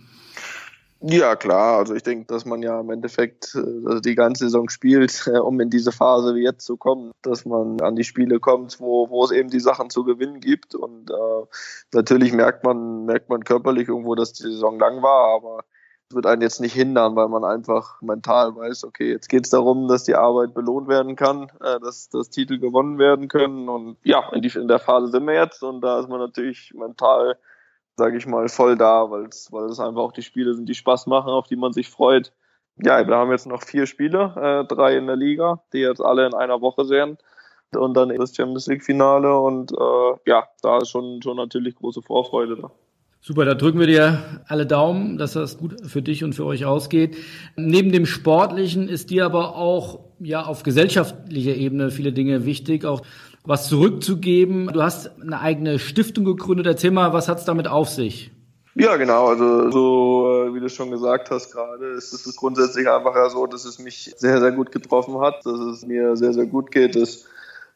Ja, 1.02 1.36
klar. 1.36 1.78
Also 1.78 1.94
ich 1.94 2.02
denke, 2.02 2.26
dass 2.26 2.46
man 2.46 2.64
ja 2.64 2.80
im 2.80 2.90
Endeffekt 2.90 3.56
also 3.56 4.00
die 4.00 4.16
ganze 4.16 4.46
Saison 4.46 4.68
spielt, 4.70 5.28
äh, 5.34 5.38
um 5.38 5.60
in 5.60 5.70
diese 5.70 5.92
Phase 5.92 6.34
wie 6.36 6.44
jetzt 6.44 6.66
zu 6.66 6.78
kommen, 6.78 7.12
dass 7.22 7.46
man 7.46 7.80
an 7.82 7.96
die 7.96 8.04
Spiele 8.04 8.40
kommt, 8.40 8.80
wo, 8.80 9.10
wo 9.10 9.24
es 9.24 9.32
eben 9.32 9.50
die 9.50 9.60
Sachen 9.60 9.90
zu 9.90 10.04
gewinnen 10.04 10.40
gibt. 10.40 10.74
Und 10.74 11.12
äh, 11.12 11.46
natürlich 11.94 12.34
merkt 12.34 12.64
man, 12.64 13.06
merkt 13.06 13.30
man 13.30 13.44
körperlich 13.44 13.88
irgendwo, 13.88 14.16
dass 14.16 14.34
die 14.34 14.44
Saison 14.44 14.80
lang 14.80 15.04
war, 15.04 15.36
aber 15.36 15.64
wird 16.12 16.26
einen 16.26 16.42
jetzt 16.42 16.62
nicht 16.62 16.74
hindern, 16.74 17.16
weil 17.16 17.28
man 17.28 17.44
einfach 17.44 18.02
mental 18.02 18.56
weiß, 18.56 18.86
okay, 18.86 19.12
jetzt 19.12 19.28
geht 19.28 19.46
es 19.46 19.50
darum, 19.50 19.88
dass 19.88 20.04
die 20.04 20.16
Arbeit 20.16 20.54
belohnt 20.54 20.88
werden 20.88 21.16
kann, 21.16 21.52
äh, 21.62 21.80
dass, 21.80 22.10
dass 22.10 22.30
Titel 22.30 22.60
gewonnen 22.60 22.98
werden 22.98 23.28
können. 23.28 23.68
Und 23.70 23.98
ja, 24.04 24.30
in, 24.32 24.42
die, 24.42 24.58
in 24.58 24.68
der 24.68 24.80
Phase 24.80 25.08
sind 25.08 25.26
wir 25.26 25.36
jetzt 25.36 25.64
und 25.64 25.82
da 25.82 26.00
ist 26.00 26.10
man 26.10 26.20
natürlich 26.20 26.74
mental 26.74 27.38
sage 27.98 28.18
ich 28.18 28.28
mal, 28.28 28.48
voll 28.48 28.78
da, 28.78 29.10
weil 29.10 29.26
es 29.26 29.80
einfach 29.80 30.02
auch 30.02 30.12
die 30.12 30.22
Spiele 30.22 30.54
sind, 30.54 30.70
die 30.70 30.76
Spaß 30.76 31.08
machen, 31.08 31.32
auf 31.32 31.48
die 31.48 31.56
man 31.56 31.74
sich 31.74 31.90
freut. 31.90 32.32
Ja, 32.78 33.06
wir 33.06 33.16
haben 33.16 33.32
jetzt 33.32 33.48
noch 33.48 33.64
vier 33.64 33.88
Spiele, 33.88 34.34
äh, 34.36 34.68
drei 34.68 34.98
in 34.98 35.08
der 35.08 35.16
Liga, 35.16 35.64
die 35.74 35.80
jetzt 35.80 36.02
alle 36.02 36.28
in 36.28 36.36
einer 36.36 36.62
Woche 36.62 36.86
sehen 36.86 37.18
und 37.76 37.96
dann 37.96 38.10
das 38.10 38.36
Champions 38.36 38.68
League 38.68 38.84
Finale 38.84 39.38
und 39.38 39.72
äh, 39.72 40.30
ja, 40.30 40.48
da 40.62 40.78
ist 40.78 40.90
schon 40.90 41.22
schon 41.24 41.38
natürlich 41.38 41.76
große 41.76 42.04
Vorfreude 42.04 42.56
da. 42.62 42.72
Super, 43.20 43.46
da 43.46 43.56
drücken 43.56 43.80
wir 43.80 43.88
dir 43.88 44.42
alle 44.48 44.66
Daumen, 44.66 45.18
dass 45.18 45.34
das 45.34 45.58
gut 45.58 45.76
für 45.86 46.02
dich 46.02 46.24
und 46.24 46.34
für 46.34 46.46
euch 46.46 46.66
ausgeht. 46.66 47.18
Neben 47.56 47.92
dem 47.92 48.06
Sportlichen 48.06 48.88
ist 48.88 49.10
dir 49.10 49.26
aber 49.26 49.56
auch 49.56 50.00
ja 50.20 50.46
auf 50.46 50.64
gesellschaftlicher 50.64 51.56
Ebene 51.56 51.92
viele 51.92 52.14
Dinge 52.14 52.46
wichtig, 52.46 52.86
auch 52.86 53.02
was 53.44 53.68
zurückzugeben. 53.68 54.68
Du 54.68 54.82
hast 54.82 55.12
eine 55.22 55.40
eigene 55.40 55.80
Stiftung 55.80 56.26
gegründet. 56.26 56.68
Erzähl 56.68 56.92
mal, 56.92 57.14
was 57.14 57.28
hat 57.28 57.40
es 57.40 57.46
damit 57.46 57.68
auf 57.68 57.90
sich? 57.90 58.32
Ja, 58.76 58.96
genau. 58.96 59.28
Also 59.28 59.72
so 59.72 60.46
äh, 60.48 60.54
wie 60.54 60.60
du 60.60 60.70
schon 60.70 60.92
gesagt 60.92 61.32
hast 61.32 61.52
gerade, 61.52 61.88
ist 61.94 62.14
es 62.14 62.36
grundsätzlich 62.36 62.88
einfach 62.88 63.16
ja 63.16 63.30
so, 63.30 63.48
dass 63.48 63.66
es 63.66 63.80
mich 63.80 64.14
sehr, 64.18 64.40
sehr 64.40 64.52
gut 64.52 64.72
getroffen 64.72 65.20
hat, 65.20 65.46
dass 65.46 65.60
es 65.60 65.86
mir 65.86 66.16
sehr, 66.16 66.34
sehr 66.34 66.46
gut 66.46 66.72
geht, 66.72 66.96
dass 66.96 67.26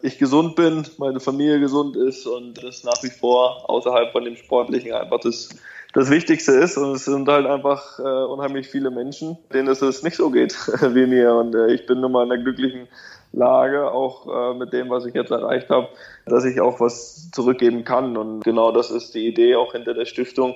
ich 0.01 0.18
gesund 0.18 0.56
bin, 0.56 0.83
meine 0.98 1.19
Familie 1.19 1.59
gesund 1.59 1.95
ist 1.95 2.25
und 2.25 2.63
das 2.63 2.83
nach 2.83 3.01
wie 3.03 3.09
vor 3.09 3.69
außerhalb 3.69 4.12
von 4.12 4.25
dem 4.25 4.36
Sportlichen 4.36 4.94
einfach 4.94 5.19
das, 5.19 5.50
das 5.94 6.09
Wichtigste 6.09 6.53
ist. 6.53 6.77
Und 6.77 6.95
es 6.95 7.06
sind 7.06 7.27
halt 7.27 7.45
einfach 7.45 8.00
äh, 8.00 8.01
unheimlich 8.01 8.68
viele 8.68 8.92
Menschen, 8.92 9.38
denen 9.53 9.68
es 9.68 10.03
nicht 10.03 10.15
so 10.15 10.30
geht 10.30 10.53
wie 10.94 11.06
mir. 11.06 11.36
Und 11.36 11.56
äh, 11.56 11.74
ich 11.74 11.86
bin 11.86 12.01
nun 12.01 12.12
mal 12.12 12.25
in 12.25 12.31
einer 12.31 12.42
glücklichen 12.42 12.88
Lage, 13.33 13.92
auch 13.92 14.27
äh, 14.27 14.57
mit 14.57 14.74
dem, 14.74 14.89
was 14.89 15.06
ich 15.06 15.13
jetzt 15.13 15.31
erreicht 15.31 15.69
habe, 15.69 15.88
dass 16.25 16.45
ich 16.45 16.59
auch 16.59 16.80
was 16.80 17.30
zurückgeben 17.31 17.83
kann. 17.86 18.18
Und 18.18 18.44
genau 18.44 18.71
das 18.71 18.92
ist 18.92 19.13
die 19.13 19.27
Idee 19.27 19.56
auch 19.56 19.74
hinter 19.74 19.94
der 19.94 20.06
Stiftung, 20.06 20.56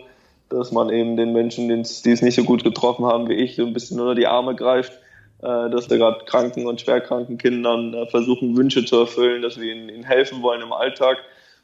dass 0.49 0.71
man 0.71 0.89
eben 0.89 1.17
den 1.17 1.33
Menschen, 1.33 1.67
die 1.69 2.11
es 2.11 2.21
nicht 2.21 2.35
so 2.35 2.43
gut 2.43 2.63
getroffen 2.63 3.05
haben 3.05 3.29
wie 3.29 3.35
ich, 3.35 3.55
so 3.55 3.65
ein 3.65 3.73
bisschen 3.73 3.99
unter 3.99 4.15
die 4.15 4.27
Arme 4.27 4.55
greift, 4.55 4.99
dass 5.41 5.89
wir 5.89 5.97
gerade 5.97 6.25
kranken 6.25 6.65
und 6.65 6.81
schwerkranken 6.81 7.37
Kindern 7.37 7.93
äh, 7.93 8.07
versuchen, 8.07 8.55
Wünsche 8.57 8.85
zu 8.85 8.97
erfüllen, 8.99 9.41
dass 9.41 9.59
wir 9.59 9.73
ihnen, 9.73 10.03
helfen 10.03 10.41
wollen 10.41 10.61
im 10.61 10.73
Alltag. 10.73 11.17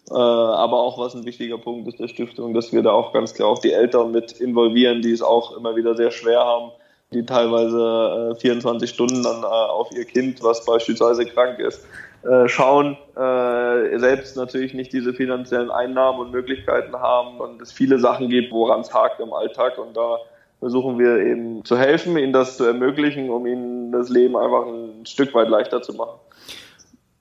Äh, 0.09 0.13
aber 0.13 0.79
auch 0.79 0.97
was 0.97 1.15
ein 1.15 1.25
wichtiger 1.25 1.57
Punkt 1.57 1.87
ist 1.87 1.99
der 1.99 2.07
Stiftung, 2.07 2.53
dass 2.53 2.73
wir 2.73 2.81
da 2.81 2.91
auch 2.91 3.13
ganz 3.13 3.33
klar 3.33 3.49
auch 3.49 3.59
die 3.59 3.71
Eltern 3.71 4.11
mit 4.11 4.33
involvieren, 4.33 5.01
die 5.01 5.11
es 5.11 5.21
auch 5.21 5.55
immer 5.55 5.75
wieder 5.75 5.95
sehr 5.95 6.11
schwer 6.11 6.39
haben 6.39 6.71
die 7.13 7.25
teilweise 7.25 8.35
äh, 8.37 8.39
24 8.39 8.89
Stunden 8.89 9.23
dann 9.23 9.43
äh, 9.43 9.45
auf 9.45 9.91
ihr 9.91 10.05
Kind, 10.05 10.41
was 10.43 10.65
beispielsweise 10.65 11.25
krank 11.25 11.59
ist, 11.59 11.85
äh, 12.23 12.47
schauen, 12.47 12.97
äh, 13.15 13.99
selbst 13.99 14.37
natürlich 14.37 14.73
nicht 14.73 14.93
diese 14.93 15.13
finanziellen 15.13 15.71
Einnahmen 15.71 16.19
und 16.19 16.31
Möglichkeiten 16.31 16.95
haben 16.95 17.39
und 17.39 17.61
es 17.61 17.71
viele 17.71 17.99
Sachen 17.99 18.29
gibt, 18.29 18.51
woran 18.51 18.81
es 18.81 18.93
hakt 18.93 19.19
im 19.19 19.33
Alltag 19.33 19.77
und 19.77 19.95
da 19.95 20.19
versuchen 20.61 20.99
wir 20.99 21.17
eben 21.17 21.65
zu 21.65 21.75
helfen, 21.75 22.15
ihnen 22.17 22.33
das 22.33 22.55
zu 22.55 22.65
ermöglichen, 22.65 23.31
um 23.31 23.47
ihnen 23.47 23.91
das 23.91 24.09
Leben 24.09 24.37
einfach 24.37 24.67
ein 24.67 25.07
Stück 25.07 25.33
weit 25.33 25.49
leichter 25.49 25.81
zu 25.81 25.93
machen. 25.93 26.19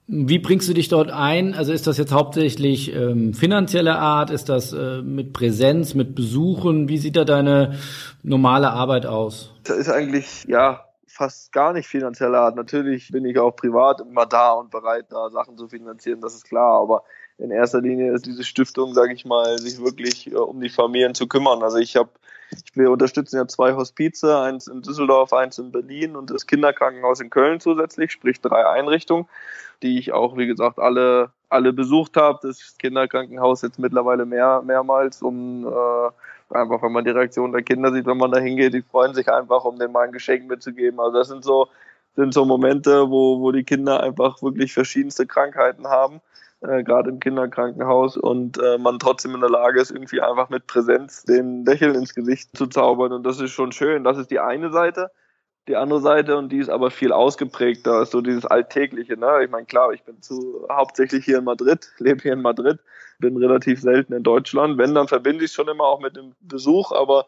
Wie 0.05 0.37
bringst 0.37 0.69
du 0.69 0.73
dich 0.73 0.89
dort 0.89 1.09
ein? 1.09 1.55
Also 1.55 1.73
ist 1.73 1.87
das 1.87 1.97
jetzt 1.97 2.13
hauptsächlich 2.13 2.93
ähm, 2.93 3.33
finanzielle 3.33 3.95
Art? 3.95 4.29
Ist 4.29 4.47
das 4.47 4.73
äh, 4.73 5.01
mit 5.01 5.33
Präsenz, 5.33 5.95
mit 5.95 6.13
Besuchen? 6.13 6.87
Wie 6.87 6.99
sieht 6.99 7.15
da 7.15 7.25
deine 7.25 7.79
normale 8.21 8.69
Arbeit 8.69 9.07
aus? 9.07 9.51
Das 9.63 9.77
ist 9.77 9.89
eigentlich, 9.89 10.43
ja, 10.47 10.85
fast 11.07 11.51
gar 11.51 11.73
nicht 11.73 11.87
finanzielle 11.87 12.37
Art. 12.37 12.55
Natürlich 12.55 13.09
bin 13.09 13.25
ich 13.25 13.39
auch 13.39 13.55
privat 13.55 14.01
immer 14.01 14.27
da 14.27 14.51
und 14.51 14.69
bereit, 14.69 15.05
da 15.09 15.31
Sachen 15.31 15.57
zu 15.57 15.67
finanzieren, 15.67 16.21
das 16.21 16.35
ist 16.35 16.45
klar. 16.45 16.79
Aber 16.79 17.05
in 17.39 17.49
erster 17.49 17.81
Linie 17.81 18.13
ist 18.13 18.27
diese 18.27 18.43
Stiftung, 18.43 18.93
sage 18.93 19.13
ich 19.13 19.25
mal, 19.25 19.57
sich 19.57 19.83
wirklich 19.83 20.31
äh, 20.31 20.35
um 20.35 20.61
die 20.61 20.69
Familien 20.69 21.15
zu 21.15 21.27
kümmern. 21.27 21.63
Also 21.63 21.77
ich 21.77 21.95
habe 21.95 22.11
wir 22.73 22.91
unterstützen 22.91 23.37
ja 23.37 23.47
zwei 23.47 23.73
Hospize, 23.73 24.39
eins 24.39 24.67
in 24.67 24.81
Düsseldorf, 24.81 25.33
eins 25.33 25.57
in 25.57 25.71
Berlin 25.71 26.15
und 26.15 26.29
das 26.29 26.47
Kinderkrankenhaus 26.47 27.19
in 27.19 27.29
Köln 27.29 27.59
zusätzlich, 27.59 28.11
sprich 28.11 28.41
drei 28.41 28.67
Einrichtungen 28.67 29.27
die 29.81 29.97
ich 29.97 30.13
auch, 30.13 30.37
wie 30.37 30.47
gesagt, 30.47 30.79
alle, 30.79 31.31
alle 31.49 31.73
besucht 31.73 32.17
habe. 32.17 32.39
Das 32.43 32.77
Kinderkrankenhaus 32.77 33.61
jetzt 33.61 33.79
mittlerweile 33.79 34.25
mehr, 34.25 34.61
mehrmals, 34.61 35.21
um 35.21 35.65
äh, 35.65 36.55
einfach, 36.55 36.81
wenn 36.83 36.91
man 36.91 37.05
die 37.05 37.11
Reaktion 37.11 37.51
der 37.51 37.63
Kinder 37.63 37.91
sieht, 37.91 38.05
wenn 38.05 38.17
man 38.17 38.31
da 38.31 38.39
hingeht, 38.39 38.73
die 38.73 38.81
freuen 38.81 39.13
sich 39.13 39.31
einfach, 39.31 39.63
um 39.63 39.79
denen 39.79 39.93
mal 39.93 40.05
ein 40.05 40.11
Geschenk 40.11 40.47
mitzugeben. 40.47 40.99
Also 40.99 41.17
das 41.17 41.27
sind 41.29 41.43
so, 41.43 41.67
sind 42.15 42.33
so 42.33 42.45
Momente, 42.45 43.09
wo, 43.09 43.39
wo 43.39 43.51
die 43.51 43.63
Kinder 43.63 44.01
einfach 44.03 44.41
wirklich 44.41 44.73
verschiedenste 44.73 45.25
Krankheiten 45.25 45.87
haben, 45.87 46.21
äh, 46.61 46.83
gerade 46.83 47.09
im 47.09 47.19
Kinderkrankenhaus 47.19 48.17
und 48.17 48.57
äh, 48.59 48.77
man 48.77 48.99
trotzdem 48.99 49.33
in 49.35 49.41
der 49.41 49.49
Lage 49.49 49.81
ist, 49.81 49.91
irgendwie 49.91 50.21
einfach 50.21 50.49
mit 50.49 50.67
Präsenz 50.67 51.23
den 51.23 51.65
Lächeln 51.65 51.95
ins 51.95 52.13
Gesicht 52.13 52.55
zu 52.55 52.67
zaubern 52.67 53.11
und 53.13 53.23
das 53.23 53.39
ist 53.39 53.51
schon 53.51 53.71
schön. 53.71 54.03
Das 54.03 54.17
ist 54.17 54.31
die 54.31 54.39
eine 54.39 54.71
Seite. 54.71 55.11
die 55.67 55.75
andere 55.75 56.01
Seite 56.01 56.37
und 56.37 56.49
die 56.51 56.59
ist 56.59 56.69
aber 56.69 56.91
viel 56.91 57.11
ausgeprägter, 57.11 58.05
so 58.05 58.21
dieses 58.21 58.45
Alltägliche. 58.45 59.17
Ne? 59.17 59.43
Ich 59.43 59.49
meine, 59.51 59.65
klar, 59.65 59.91
ich 59.93 60.03
bin 60.03 60.21
zu, 60.21 60.67
hauptsächlich 60.71 61.25
hier 61.25 61.39
in 61.39 61.45
Madrid, 61.45 61.91
lebe 61.99 62.21
hier 62.21 62.33
in 62.33 62.41
Madrid, 62.41 62.79
bin 63.19 63.37
relativ 63.37 63.81
selten 63.81 64.13
in 64.13 64.23
Deutschland. 64.23 64.77
Wenn, 64.77 64.95
dann 64.95 65.07
verbinde 65.07 65.43
ich 65.45 65.51
es 65.51 65.55
schon 65.55 65.67
immer 65.67 65.85
auch 65.85 66.01
mit 66.01 66.15
dem 66.15 66.33
Besuch, 66.41 66.91
aber 66.91 67.25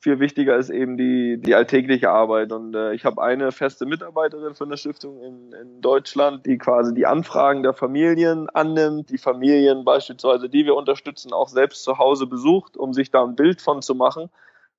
viel 0.00 0.20
wichtiger 0.20 0.56
ist 0.56 0.70
eben 0.70 0.96
die, 0.96 1.38
die 1.38 1.54
alltägliche 1.54 2.10
Arbeit. 2.10 2.52
Und 2.52 2.74
äh, 2.74 2.92
ich 2.92 3.04
habe 3.04 3.22
eine 3.22 3.52
feste 3.52 3.86
Mitarbeiterin 3.86 4.54
von 4.54 4.68
der 4.68 4.76
Stiftung 4.76 5.20
in, 5.22 5.52
in 5.52 5.80
Deutschland, 5.80 6.44
die 6.46 6.58
quasi 6.58 6.94
die 6.94 7.06
Anfragen 7.06 7.62
der 7.62 7.72
Familien 7.72 8.48
annimmt, 8.50 9.10
die 9.10 9.18
Familien 9.18 9.84
beispielsweise, 9.84 10.48
die 10.48 10.66
wir 10.66 10.76
unterstützen, 10.76 11.32
auch 11.32 11.48
selbst 11.48 11.84
zu 11.84 11.98
Hause 11.98 12.26
besucht, 12.26 12.76
um 12.76 12.92
sich 12.92 13.10
da 13.10 13.24
ein 13.24 13.34
Bild 13.34 13.62
von 13.62 13.80
zu 13.80 13.94
machen. 13.94 14.30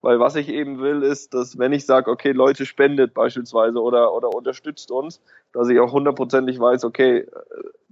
Weil 0.02 0.20
was 0.20 0.36
ich 0.36 0.50
eben 0.50 0.80
will, 0.80 1.02
ist, 1.02 1.34
dass 1.34 1.58
wenn 1.58 1.74
ich 1.74 1.88
sage, 1.88 2.12
okay, 2.12 2.32
Leute 2.32 2.68
spendet 2.68 3.16
beispielsweise 3.16 3.82
oder, 3.82 4.14
oder 4.14 4.30
unterstützt 4.30 4.92
uns, 4.92 5.20
dass 5.52 5.68
ich 5.70 5.80
auch 5.80 5.92
hundertprozentig 5.92 6.60
weiß, 6.60 6.84
okay, 6.84 7.26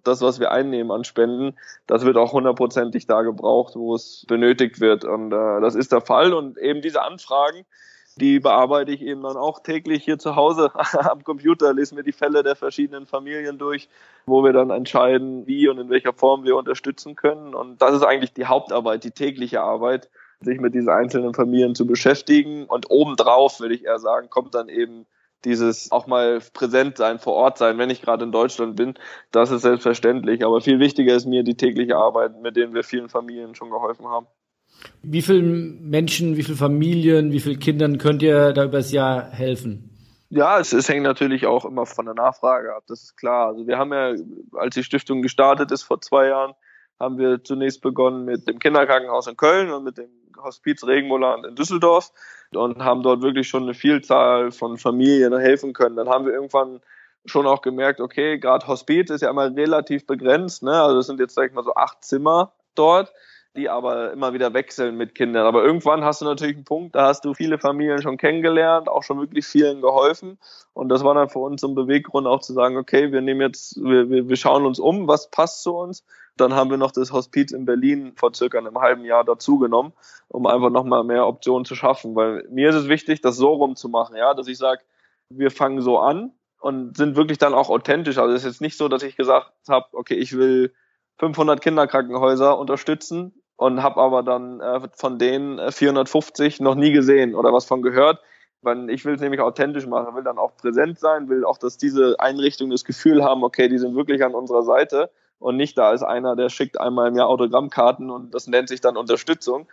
das, 0.03 0.21
was 0.21 0.39
wir 0.39 0.51
einnehmen 0.51 0.91
an 0.91 1.03
Spenden, 1.03 1.55
das 1.87 2.05
wird 2.05 2.17
auch 2.17 2.33
hundertprozentig 2.33 3.07
da 3.07 3.21
gebraucht, 3.21 3.75
wo 3.75 3.95
es 3.95 4.25
benötigt 4.27 4.79
wird. 4.79 5.05
Und 5.05 5.31
äh, 5.31 5.61
das 5.61 5.75
ist 5.75 5.91
der 5.91 6.01
Fall. 6.01 6.33
Und 6.33 6.57
eben 6.57 6.81
diese 6.81 7.01
Anfragen, 7.01 7.65
die 8.17 8.39
bearbeite 8.39 8.91
ich 8.91 9.01
eben 9.01 9.23
dann 9.23 9.37
auch 9.37 9.63
täglich 9.63 10.03
hier 10.03 10.19
zu 10.19 10.35
Hause 10.35 10.71
am 11.09 11.23
Computer, 11.23 11.73
lese 11.73 11.95
mir 11.95 12.03
die 12.03 12.11
Fälle 12.11 12.43
der 12.43 12.55
verschiedenen 12.55 13.05
Familien 13.05 13.57
durch, 13.57 13.89
wo 14.25 14.43
wir 14.43 14.53
dann 14.53 14.69
entscheiden, 14.69 15.47
wie 15.47 15.67
und 15.67 15.79
in 15.79 15.89
welcher 15.89 16.13
Form 16.13 16.43
wir 16.43 16.55
unterstützen 16.55 17.15
können. 17.15 17.55
Und 17.55 17.81
das 17.81 17.95
ist 17.95 18.03
eigentlich 18.03 18.33
die 18.33 18.45
Hauptarbeit, 18.45 19.03
die 19.03 19.11
tägliche 19.11 19.61
Arbeit, 19.61 20.09
sich 20.41 20.59
mit 20.59 20.75
diesen 20.75 20.89
einzelnen 20.89 21.33
Familien 21.33 21.73
zu 21.73 21.87
beschäftigen. 21.87 22.65
Und 22.65 22.91
obendrauf, 22.91 23.59
würde 23.59 23.75
ich 23.75 23.85
eher 23.85 23.99
sagen, 23.99 24.29
kommt 24.29 24.53
dann 24.53 24.69
eben 24.69 25.05
dieses 25.45 25.91
auch 25.91 26.07
mal 26.07 26.39
präsent 26.53 26.97
sein, 26.97 27.19
vor 27.19 27.33
Ort 27.33 27.57
sein, 27.57 27.77
wenn 27.77 27.89
ich 27.89 28.01
gerade 28.01 28.23
in 28.23 28.31
Deutschland 28.31 28.75
bin, 28.75 28.93
das 29.31 29.51
ist 29.51 29.61
selbstverständlich. 29.61 30.45
Aber 30.45 30.61
viel 30.61 30.79
wichtiger 30.79 31.15
ist 31.15 31.25
mir 31.25 31.43
die 31.43 31.55
tägliche 31.55 31.97
Arbeit, 31.97 32.41
mit 32.41 32.55
denen 32.55 32.73
wir 32.73 32.83
vielen 32.83 33.09
Familien 33.09 33.55
schon 33.55 33.69
geholfen 33.69 34.07
haben. 34.07 34.27
Wie 35.01 35.21
vielen 35.21 35.89
Menschen, 35.89 36.37
wie 36.37 36.43
viele 36.43 36.57
Familien, 36.57 37.31
wie 37.31 37.39
vielen 37.39 37.59
Kindern 37.59 37.97
könnt 37.97 38.21
ihr 38.21 38.53
da 38.53 38.65
übers 38.65 38.91
Jahr 38.91 39.29
helfen? 39.29 39.89
Ja, 40.29 40.59
es, 40.59 40.73
es 40.73 40.89
hängt 40.89 41.03
natürlich 41.03 41.45
auch 41.45 41.63
immer 41.63 41.85
von 41.85 42.05
der 42.05 42.15
Nachfrage 42.15 42.75
ab, 42.75 42.83
das 42.87 43.03
ist 43.03 43.17
klar. 43.17 43.49
Also 43.49 43.67
wir 43.67 43.77
haben 43.77 43.93
ja, 43.93 44.15
als 44.53 44.73
die 44.73 44.83
Stiftung 44.83 45.21
gestartet 45.21 45.71
ist 45.71 45.83
vor 45.83 46.01
zwei 46.01 46.27
Jahren, 46.27 46.53
haben 46.99 47.17
wir 47.17 47.43
zunächst 47.43 47.81
begonnen 47.81 48.25
mit 48.25 48.47
dem 48.47 48.59
Kinderkrankenhaus 48.59 49.27
in 49.27 49.37
Köln 49.37 49.71
und 49.71 49.83
mit 49.83 49.97
dem 49.97 50.09
Hospiz 50.43 50.85
Regenmoland 50.85 51.45
in 51.45 51.55
Düsseldorf 51.55 52.11
und 52.53 52.83
haben 52.83 53.03
dort 53.03 53.21
wirklich 53.21 53.47
schon 53.47 53.63
eine 53.63 53.73
Vielzahl 53.73 54.51
von 54.51 54.77
Familien 54.77 55.37
helfen 55.37 55.73
können. 55.73 55.95
Dann 55.95 56.09
haben 56.09 56.25
wir 56.25 56.33
irgendwann 56.33 56.81
schon 57.25 57.47
auch 57.47 57.61
gemerkt, 57.61 58.01
okay, 58.01 58.37
gerade 58.37 58.67
Hospiz 58.67 59.09
ist 59.09 59.21
ja 59.21 59.29
immer 59.29 59.55
relativ 59.55 60.05
begrenzt, 60.05 60.63
ne? 60.63 60.81
Also 60.81 60.99
es 60.99 61.07
sind 61.07 61.19
jetzt, 61.19 61.35
sag 61.35 61.47
ich 61.47 61.53
mal, 61.53 61.63
so 61.63 61.73
acht 61.75 62.03
Zimmer 62.03 62.51
dort, 62.75 63.13
die 63.55 63.69
aber 63.69 64.11
immer 64.11 64.33
wieder 64.33 64.53
wechseln 64.53 64.97
mit 64.97 65.15
Kindern. 65.15 65.45
Aber 65.45 65.63
irgendwann 65.63 66.03
hast 66.03 66.21
du 66.21 66.25
natürlich 66.25 66.55
einen 66.55 66.65
Punkt, 66.65 66.95
da 66.95 67.07
hast 67.07 67.23
du 67.23 67.33
viele 67.33 67.59
Familien 67.59 68.01
schon 68.01 68.17
kennengelernt, 68.17 68.89
auch 68.89 69.03
schon 69.03 69.19
wirklich 69.19 69.45
vielen 69.45 69.81
geholfen. 69.81 70.39
Und 70.73 70.89
das 70.89 71.03
war 71.03 71.13
dann 71.13 71.29
für 71.29 71.39
uns 71.39 71.61
so 71.61 71.67
ein 71.67 71.75
Beweggrund 71.75 72.27
auch 72.27 72.41
zu 72.41 72.53
sagen, 72.53 72.77
okay, 72.77 73.11
wir 73.11 73.21
nehmen 73.21 73.41
jetzt, 73.41 73.77
wir, 73.81 74.09
wir, 74.09 74.27
wir 74.27 74.35
schauen 74.35 74.65
uns 74.65 74.79
um, 74.79 75.07
was 75.07 75.29
passt 75.29 75.63
zu 75.63 75.75
uns 75.75 76.03
dann 76.37 76.53
haben 76.53 76.69
wir 76.69 76.77
noch 76.77 76.91
das 76.91 77.11
Hospiz 77.11 77.51
in 77.51 77.65
Berlin 77.65 78.13
vor 78.15 78.33
circa 78.33 78.57
einem 78.57 78.79
halben 78.79 79.05
Jahr 79.05 79.23
dazugenommen, 79.23 79.93
um 80.29 80.47
einfach 80.47 80.69
nochmal 80.69 81.03
mehr 81.03 81.27
Optionen 81.27 81.65
zu 81.65 81.75
schaffen. 81.75 82.15
Weil 82.15 82.47
mir 82.49 82.69
ist 82.69 82.75
es 82.75 82.87
wichtig, 82.87 83.21
das 83.21 83.37
so 83.37 83.53
rumzumachen, 83.53 84.15
ja, 84.15 84.33
dass 84.33 84.47
ich 84.47 84.57
sage, 84.57 84.81
wir 85.29 85.51
fangen 85.51 85.81
so 85.81 85.99
an 85.99 86.31
und 86.59 86.97
sind 86.97 87.15
wirklich 87.15 87.37
dann 87.37 87.53
auch 87.53 87.69
authentisch. 87.69 88.17
Also 88.17 88.33
es 88.33 88.41
ist 88.43 88.53
jetzt 88.53 88.61
nicht 88.61 88.77
so, 88.77 88.87
dass 88.87 89.03
ich 89.03 89.15
gesagt 89.15 89.51
habe, 89.69 89.85
okay, 89.91 90.15
ich 90.15 90.35
will 90.35 90.73
500 91.19 91.61
Kinderkrankenhäuser 91.61 92.57
unterstützen 92.57 93.33
und 93.55 93.83
habe 93.83 94.01
aber 94.01 94.23
dann 94.23 94.59
äh, 94.59 94.87
von 94.95 95.19
denen 95.19 95.71
450 95.71 96.59
noch 96.61 96.75
nie 96.75 96.91
gesehen 96.91 97.35
oder 97.35 97.53
was 97.53 97.65
von 97.65 97.81
gehört. 97.83 98.19
Weil 98.63 98.89
ich 98.89 99.03
will 99.03 99.15
es 99.15 99.21
nämlich 99.21 99.41
authentisch 99.41 99.85
machen, 99.85 100.15
will 100.15 100.23
dann 100.23 100.37
auch 100.37 100.55
präsent 100.55 100.97
sein, 100.97 101.27
will 101.27 101.43
auch, 101.43 101.57
dass 101.57 101.77
diese 101.77 102.15
Einrichtungen 102.19 102.71
das 102.71 102.85
Gefühl 102.85 103.23
haben, 103.23 103.43
okay, 103.43 103.67
die 103.67 103.77
sind 103.77 103.93
wirklich 103.93 104.23
an 104.23 104.33
unserer 104.33 104.63
Seite 104.63 105.11
und 105.39 105.57
nicht 105.57 105.77
da 105.77 105.91
ist 105.91 106.03
einer, 106.03 106.35
der 106.35 106.49
schickt 106.49 106.79
einmal 106.79 107.09
im 107.09 107.15
Jahr 107.15 107.27
Autogrammkarten 107.27 108.09
und 108.09 108.33
das 108.33 108.47
nennt 108.47 108.69
sich 108.69 108.81
dann 108.81 108.97
Unterstützung, 108.97 109.67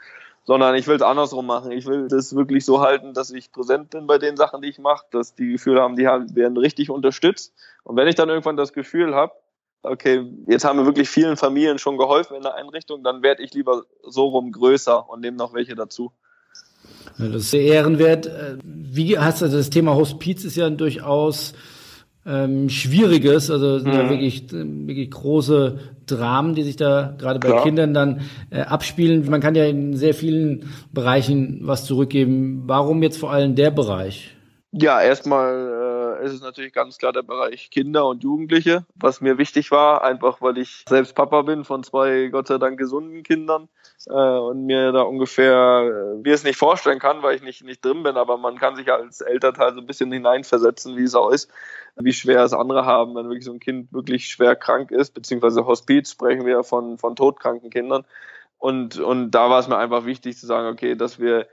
sondern 0.44 0.74
ich 0.74 0.86
will 0.86 0.96
es 0.96 1.02
andersrum 1.02 1.46
machen. 1.46 1.70
Ich 1.70 1.86
will 1.86 2.08
das 2.08 2.34
wirklich 2.34 2.64
so 2.64 2.80
halten, 2.80 3.14
dass 3.14 3.30
ich 3.30 3.52
präsent 3.52 3.90
bin 3.90 4.06
bei 4.06 4.18
den 4.18 4.36
Sachen, 4.36 4.62
die 4.62 4.68
ich 4.68 4.78
mache, 4.78 5.04
dass 5.10 5.34
die 5.34 5.52
Gefühl 5.52 5.80
haben, 5.80 5.96
die 5.96 6.04
werden 6.04 6.56
richtig 6.56 6.90
unterstützt. 6.90 7.52
Und 7.84 7.96
wenn 7.96 8.08
ich 8.08 8.14
dann 8.14 8.28
irgendwann 8.28 8.56
das 8.56 8.72
Gefühl 8.72 9.14
habe, 9.14 9.32
okay, 9.82 10.26
jetzt 10.46 10.64
haben 10.64 10.78
wir 10.78 10.86
wirklich 10.86 11.08
vielen 11.08 11.36
Familien 11.36 11.78
schon 11.78 11.98
geholfen 11.98 12.36
in 12.36 12.42
der 12.42 12.54
Einrichtung, 12.54 13.02
dann 13.02 13.22
werde 13.22 13.42
ich 13.42 13.54
lieber 13.54 13.84
so 14.02 14.26
rum 14.26 14.52
größer 14.52 15.08
und 15.08 15.20
nehme 15.20 15.36
noch 15.36 15.54
welche 15.54 15.74
dazu. 15.74 16.12
Das 17.18 17.28
ist 17.28 17.50
sehr 17.50 17.62
ehrenwert. 17.62 18.26
Äh, 18.26 18.58
wie 18.62 19.18
hast 19.18 19.42
du 19.42 19.48
das 19.48 19.70
Thema 19.70 19.94
Hospiz 19.94 20.44
ist 20.44 20.56
ja 20.56 20.70
durchaus 20.70 21.54
ähm, 22.26 22.68
Schwieriges, 22.68 23.50
also 23.50 23.78
mhm. 23.78 23.92
da 23.92 24.10
wirklich, 24.10 24.50
wirklich 24.52 25.10
große 25.10 25.78
Dramen, 26.06 26.54
die 26.54 26.62
sich 26.62 26.76
da 26.76 27.14
gerade 27.18 27.38
bei 27.38 27.48
Klar. 27.48 27.62
Kindern 27.62 27.94
dann 27.94 28.20
äh, 28.50 28.60
abspielen. 28.62 29.28
Man 29.30 29.40
kann 29.40 29.54
ja 29.54 29.64
in 29.64 29.96
sehr 29.96 30.14
vielen 30.14 30.70
Bereichen 30.92 31.60
was 31.62 31.84
zurückgeben. 31.84 32.64
Warum 32.66 33.02
jetzt 33.02 33.18
vor 33.18 33.30
allem 33.30 33.54
der 33.54 33.70
Bereich? 33.70 34.36
Ja, 34.72 35.00
erstmal 35.00 36.18
äh, 36.20 36.24
ist 36.24 36.32
es 36.32 36.42
natürlich 36.42 36.72
ganz 36.72 36.98
klar 36.98 37.12
der 37.12 37.22
Bereich 37.22 37.70
Kinder 37.70 38.06
und 38.06 38.22
Jugendliche, 38.22 38.84
was 38.94 39.20
mir 39.20 39.38
wichtig 39.38 39.70
war, 39.70 40.04
einfach 40.04 40.40
weil 40.40 40.58
ich 40.58 40.84
selbst 40.88 41.14
Papa 41.14 41.42
bin 41.42 41.64
von 41.64 41.82
zwei 41.82 42.28
Gott 42.28 42.48
sei 42.48 42.58
Dank 42.58 42.78
gesunden 42.78 43.22
Kindern 43.22 43.68
äh, 44.07 44.12
und 44.12 44.66
mir 44.66 44.92
da 44.92 45.02
ungefähr, 45.02 46.14
äh, 46.21 46.25
wie 46.25 46.30
es 46.30 46.45
nicht 46.45 46.57
vorstellen 46.57 46.99
kann, 46.99 47.23
weil 47.23 47.37
ich 47.37 47.42
nicht, 47.42 47.64
nicht 47.64 47.85
drin 47.85 48.02
bin, 48.02 48.16
aber 48.16 48.37
man 48.37 48.59
kann 48.59 48.76
sich 48.76 48.90
als 48.90 49.21
Elternteil 49.21 49.75
so 49.75 49.80
ein 49.80 49.87
bisschen 49.87 50.12
hineinversetzen, 50.12 50.97
wie 50.97 51.04
es 51.04 51.14
auch 51.14 51.30
ist, 51.30 51.50
wie 51.97 52.12
schwer 52.12 52.45
es 52.45 52.52
andere 52.52 52.87
haben, 52.87 53.14
wenn 53.14 53.26
wirklich 53.28 53.45
so 53.45 53.52
ein 53.52 53.61
Kind 53.61 53.92
wirklich 53.92 54.28
schwer 54.28 54.57
krank 54.57 54.90
ist, 54.90 55.12
beziehungsweise 55.14 55.66
Hospiz 55.66 56.11
sprechen 56.12 56.47
wir 56.47 56.62
von, 56.64 56.99
von 56.99 57.16
todkranken 57.16 57.71
Kindern. 57.71 58.04
Und, 58.59 58.99
und 58.99 59.30
da 59.30 59.50
war 59.50 59.61
es 59.61 59.69
mir 59.69 59.78
einfach 59.78 60.04
wichtig 60.07 60.37
zu 60.37 60.47
sagen, 60.47 60.69
okay, 60.69 60.95
dass 60.95 61.19
wir 61.19 61.47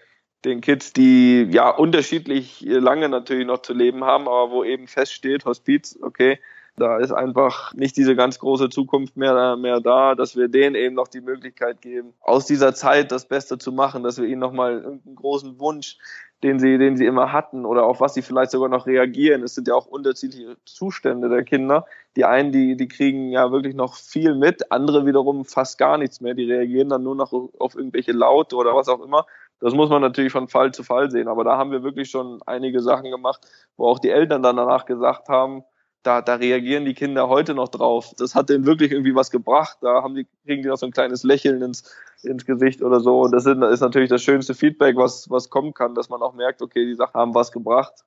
den 0.46 0.62
Kids, 0.62 0.94
die 0.94 1.48
ja 1.50 1.70
unterschiedlich 1.70 2.62
lange 2.62 3.10
natürlich 3.10 3.48
noch 3.48 3.62
zu 3.62 3.74
leben 3.74 4.04
haben, 4.04 4.28
aber 4.28 4.52
wo 4.52 4.64
eben 4.64 4.88
feststeht, 4.88 5.46
Hospiz, 5.46 5.98
okay, 6.02 6.40
da 6.78 6.98
ist 6.98 7.12
einfach 7.12 7.74
nicht 7.74 7.98
diese 7.98 8.16
ganz 8.16 8.38
große 8.38 8.70
Zukunft 8.70 9.18
mehr, 9.18 9.56
mehr 9.58 9.82
da, 9.82 10.14
dass 10.14 10.36
wir 10.36 10.48
denen 10.48 10.76
eben 10.76 10.94
noch 10.94 11.08
die 11.08 11.22
Möglichkeit 11.22 11.82
geben, 11.82 12.14
aus 12.22 12.46
dieser 12.46 12.76
Zeit 12.76 13.12
das 13.12 13.26
Beste 13.26 13.58
zu 13.58 13.72
machen, 13.72 14.04
dass 14.04 14.20
wir 14.20 14.28
ihnen 14.28 14.40
nochmal 14.40 14.74
irgendeinen 14.74 15.16
großen 15.16 15.60
Wunsch, 15.60 15.98
den 16.44 16.60
sie, 16.60 16.78
den 16.78 16.96
sie 16.96 17.08
immer 17.08 17.32
hatten 17.32 17.66
oder 17.66 17.84
auf 17.84 18.00
was 18.00 18.14
sie 18.14 18.22
vielleicht 18.22 18.52
sogar 18.52 18.70
noch 18.70 18.86
reagieren. 18.86 19.42
Es 19.42 19.56
sind 19.56 19.68
ja 19.68 19.74
auch 19.74 19.88
unterschiedliche 19.88 20.56
Zustände 20.66 21.30
der 21.30 21.44
Kinder. 21.44 21.86
Die 22.16 22.26
einen, 22.26 22.52
die, 22.52 22.78
die 22.78 22.88
kriegen 22.88 23.32
ja 23.32 23.52
wirklich 23.52 23.74
noch 23.74 23.96
viel 23.96 24.36
mit, 24.36 24.72
andere 24.72 25.08
wiederum 25.08 25.46
fast 25.46 25.80
gar 25.80 25.98
nichts 25.98 26.22
mehr. 26.22 26.36
Die 26.36 26.52
reagieren 26.52 26.90
dann 26.90 27.02
nur 27.02 27.16
noch 27.16 27.34
auf 27.58 27.74
irgendwelche 27.74 28.12
Laute 28.12 28.56
oder 28.56 28.76
was 28.76 28.88
auch 28.88 29.04
immer. 29.04 29.26
Das 29.60 29.74
muss 29.74 29.90
man 29.90 30.04
natürlich 30.04 30.32
von 30.32 30.48
Fall 30.48 30.72
zu 30.72 30.84
Fall 30.84 31.10
sehen. 31.10 31.28
Aber 31.28 31.44
da 31.44 31.58
haben 31.58 31.72
wir 31.72 31.82
wirklich 31.82 32.12
schon 32.12 32.40
einige 32.46 32.82
Sachen 32.82 33.10
gemacht, 33.10 33.42
wo 33.76 33.88
auch 33.88 33.98
die 33.98 34.12
Eltern 34.12 34.44
dann 34.44 34.58
danach 34.58 34.86
gesagt 34.86 35.30
haben, 35.30 35.64
da, 36.08 36.22
da 36.22 36.36
reagieren 36.36 36.86
die 36.86 36.94
Kinder 36.94 37.28
heute 37.28 37.54
noch 37.54 37.68
drauf. 37.68 38.14
Das 38.18 38.34
hat 38.34 38.50
denen 38.50 38.66
wirklich 38.66 38.92
irgendwie 38.92 39.14
was 39.14 39.30
gebracht. 39.30 39.78
Da 39.82 40.02
haben 40.04 40.16
die, 40.16 40.26
kriegen 40.46 40.64
die 40.64 40.70
noch 40.70 40.78
so 40.78 40.86
ein 40.86 40.94
kleines 40.94 41.24
Lächeln 41.24 41.62
ins, 41.62 41.94
ins 42.24 42.46
Gesicht 42.46 42.82
oder 42.82 43.02
so. 43.02 43.22
Und 43.22 43.32
das 43.32 43.46
ist 43.46 43.82
natürlich 43.82 44.10
das 44.10 44.24
schönste 44.24 44.54
Feedback, 44.54 44.96
was, 44.96 45.30
was 45.30 45.50
kommen 45.50 45.74
kann, 45.74 45.96
dass 45.96 46.08
man 46.08 46.22
auch 46.22 46.34
merkt, 46.34 46.62
okay, 46.62 46.86
die 46.86 46.96
Sachen 46.96 47.20
haben 47.20 47.36
was 47.36 47.52
gebracht. 47.52 48.06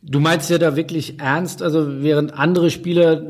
Du 0.00 0.20
meinst 0.20 0.48
ja 0.48 0.58
da 0.58 0.76
wirklich 0.76 1.18
ernst, 1.18 1.60
also 1.60 2.02
während 2.02 2.32
andere 2.32 2.70
Spieler, 2.70 3.20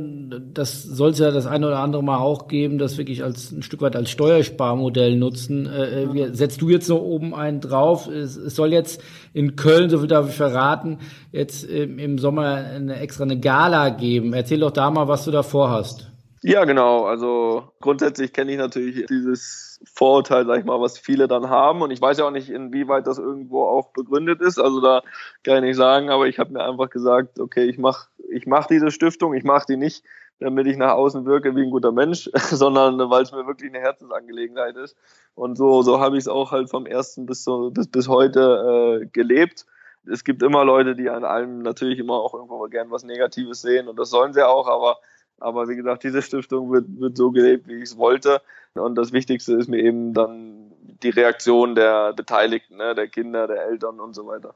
das 0.52 0.82
soll 0.82 1.10
es 1.10 1.18
ja 1.18 1.30
das 1.30 1.46
eine 1.46 1.66
oder 1.66 1.78
andere 1.78 2.04
Mal 2.04 2.18
auch 2.18 2.46
geben, 2.46 2.76
das 2.76 2.98
wirklich 2.98 3.24
als 3.24 3.50
ein 3.50 3.62
Stück 3.62 3.80
weit 3.80 3.96
als 3.96 4.10
Steuersparmodell 4.10 5.16
nutzen. 5.16 5.64
Äh, 5.66 6.02
äh 6.02 6.12
wie, 6.12 6.36
setzt 6.36 6.60
du 6.60 6.68
jetzt 6.68 6.90
noch 6.90 7.00
oben 7.00 7.34
einen 7.34 7.62
drauf? 7.62 8.06
Es, 8.08 8.36
es, 8.36 8.54
soll 8.54 8.74
jetzt 8.74 9.00
in 9.32 9.56
Köln, 9.56 9.88
so 9.88 9.98
viel 9.98 10.08
darf 10.08 10.28
ich 10.28 10.34
verraten, 10.34 10.98
jetzt 11.32 11.64
im, 11.64 11.98
im 11.98 12.18
Sommer 12.18 12.56
eine 12.56 13.00
extra 13.00 13.24
eine 13.24 13.40
Gala 13.40 13.88
geben. 13.88 14.34
Erzähl 14.34 14.60
doch 14.60 14.70
da 14.70 14.90
mal, 14.90 15.08
was 15.08 15.24
du 15.24 15.30
da 15.30 15.42
vorhast. 15.42 16.10
Ja, 16.42 16.64
genau. 16.64 17.04
Also 17.04 17.72
grundsätzlich 17.80 18.32
kenne 18.32 18.52
ich 18.52 18.58
natürlich 18.58 19.06
dieses 19.06 19.80
Vorurteil, 19.92 20.46
sag 20.46 20.60
ich 20.60 20.64
mal, 20.64 20.80
was 20.80 20.98
viele 20.98 21.26
dann 21.26 21.48
haben. 21.48 21.82
Und 21.82 21.90
ich 21.90 22.00
weiß 22.00 22.18
ja 22.18 22.26
auch 22.26 22.30
nicht, 22.30 22.50
inwieweit 22.50 23.06
das 23.06 23.18
irgendwo 23.18 23.64
auch 23.64 23.92
begründet 23.92 24.40
ist. 24.40 24.58
Also 24.58 24.80
da 24.80 25.02
kann 25.42 25.56
ich 25.56 25.62
nicht 25.62 25.76
sagen, 25.76 26.10
aber 26.10 26.28
ich 26.28 26.38
habe 26.38 26.52
mir 26.52 26.62
einfach 26.64 26.90
gesagt, 26.90 27.40
okay, 27.40 27.64
ich 27.64 27.78
mache 27.78 28.08
ich 28.30 28.46
mach 28.46 28.66
diese 28.66 28.90
Stiftung, 28.90 29.34
ich 29.34 29.44
mache 29.44 29.66
die 29.68 29.76
nicht, 29.76 30.04
damit 30.38 30.66
ich 30.66 30.76
nach 30.76 30.92
außen 30.92 31.24
wirke 31.24 31.56
wie 31.56 31.62
ein 31.62 31.70
guter 31.70 31.92
Mensch, 31.92 32.30
sondern 32.34 32.98
weil 33.10 33.22
es 33.22 33.32
mir 33.32 33.46
wirklich 33.46 33.70
eine 33.70 33.80
Herzensangelegenheit 33.80 34.76
ist. 34.76 34.96
Und 35.34 35.56
so, 35.56 35.82
so 35.82 35.98
habe 36.00 36.16
ich 36.16 36.24
es 36.24 36.28
auch 36.28 36.52
halt 36.52 36.70
vom 36.70 36.86
ersten 36.86 37.26
bis, 37.26 37.42
so, 37.42 37.70
bis, 37.70 37.88
bis 37.88 38.06
heute 38.08 39.00
äh, 39.02 39.06
gelebt 39.06 39.66
es 40.10 40.24
gibt 40.24 40.42
immer 40.42 40.64
Leute, 40.64 40.94
die 40.94 41.10
an 41.10 41.24
allem 41.24 41.60
natürlich 41.60 41.98
immer 41.98 42.14
auch 42.14 42.34
irgendwo 42.34 42.60
gern 42.68 42.90
was 42.90 43.04
Negatives 43.04 43.60
sehen 43.60 43.88
und 43.88 43.98
das 43.98 44.10
sollen 44.10 44.32
sie 44.32 44.46
auch, 44.46 44.66
aber 44.66 44.98
aber 45.40 45.68
wie 45.68 45.76
gesagt, 45.76 46.04
diese 46.04 46.22
Stiftung 46.22 46.70
wird, 46.72 46.86
wird 46.98 47.16
so 47.16 47.30
gelebt, 47.30 47.68
wie 47.68 47.76
ich 47.76 47.84
es 47.84 47.98
wollte. 47.98 48.40
Und 48.74 48.96
das 48.96 49.12
Wichtigste 49.12 49.54
ist 49.54 49.68
mir 49.68 49.78
eben 49.78 50.14
dann 50.14 50.72
die 51.02 51.10
Reaktion 51.10 51.74
der 51.74 52.12
Beteiligten, 52.12 52.76
ne, 52.76 52.94
der 52.94 53.08
Kinder, 53.08 53.46
der 53.46 53.64
Eltern 53.64 54.00
und 54.00 54.14
so 54.14 54.26
weiter. 54.26 54.54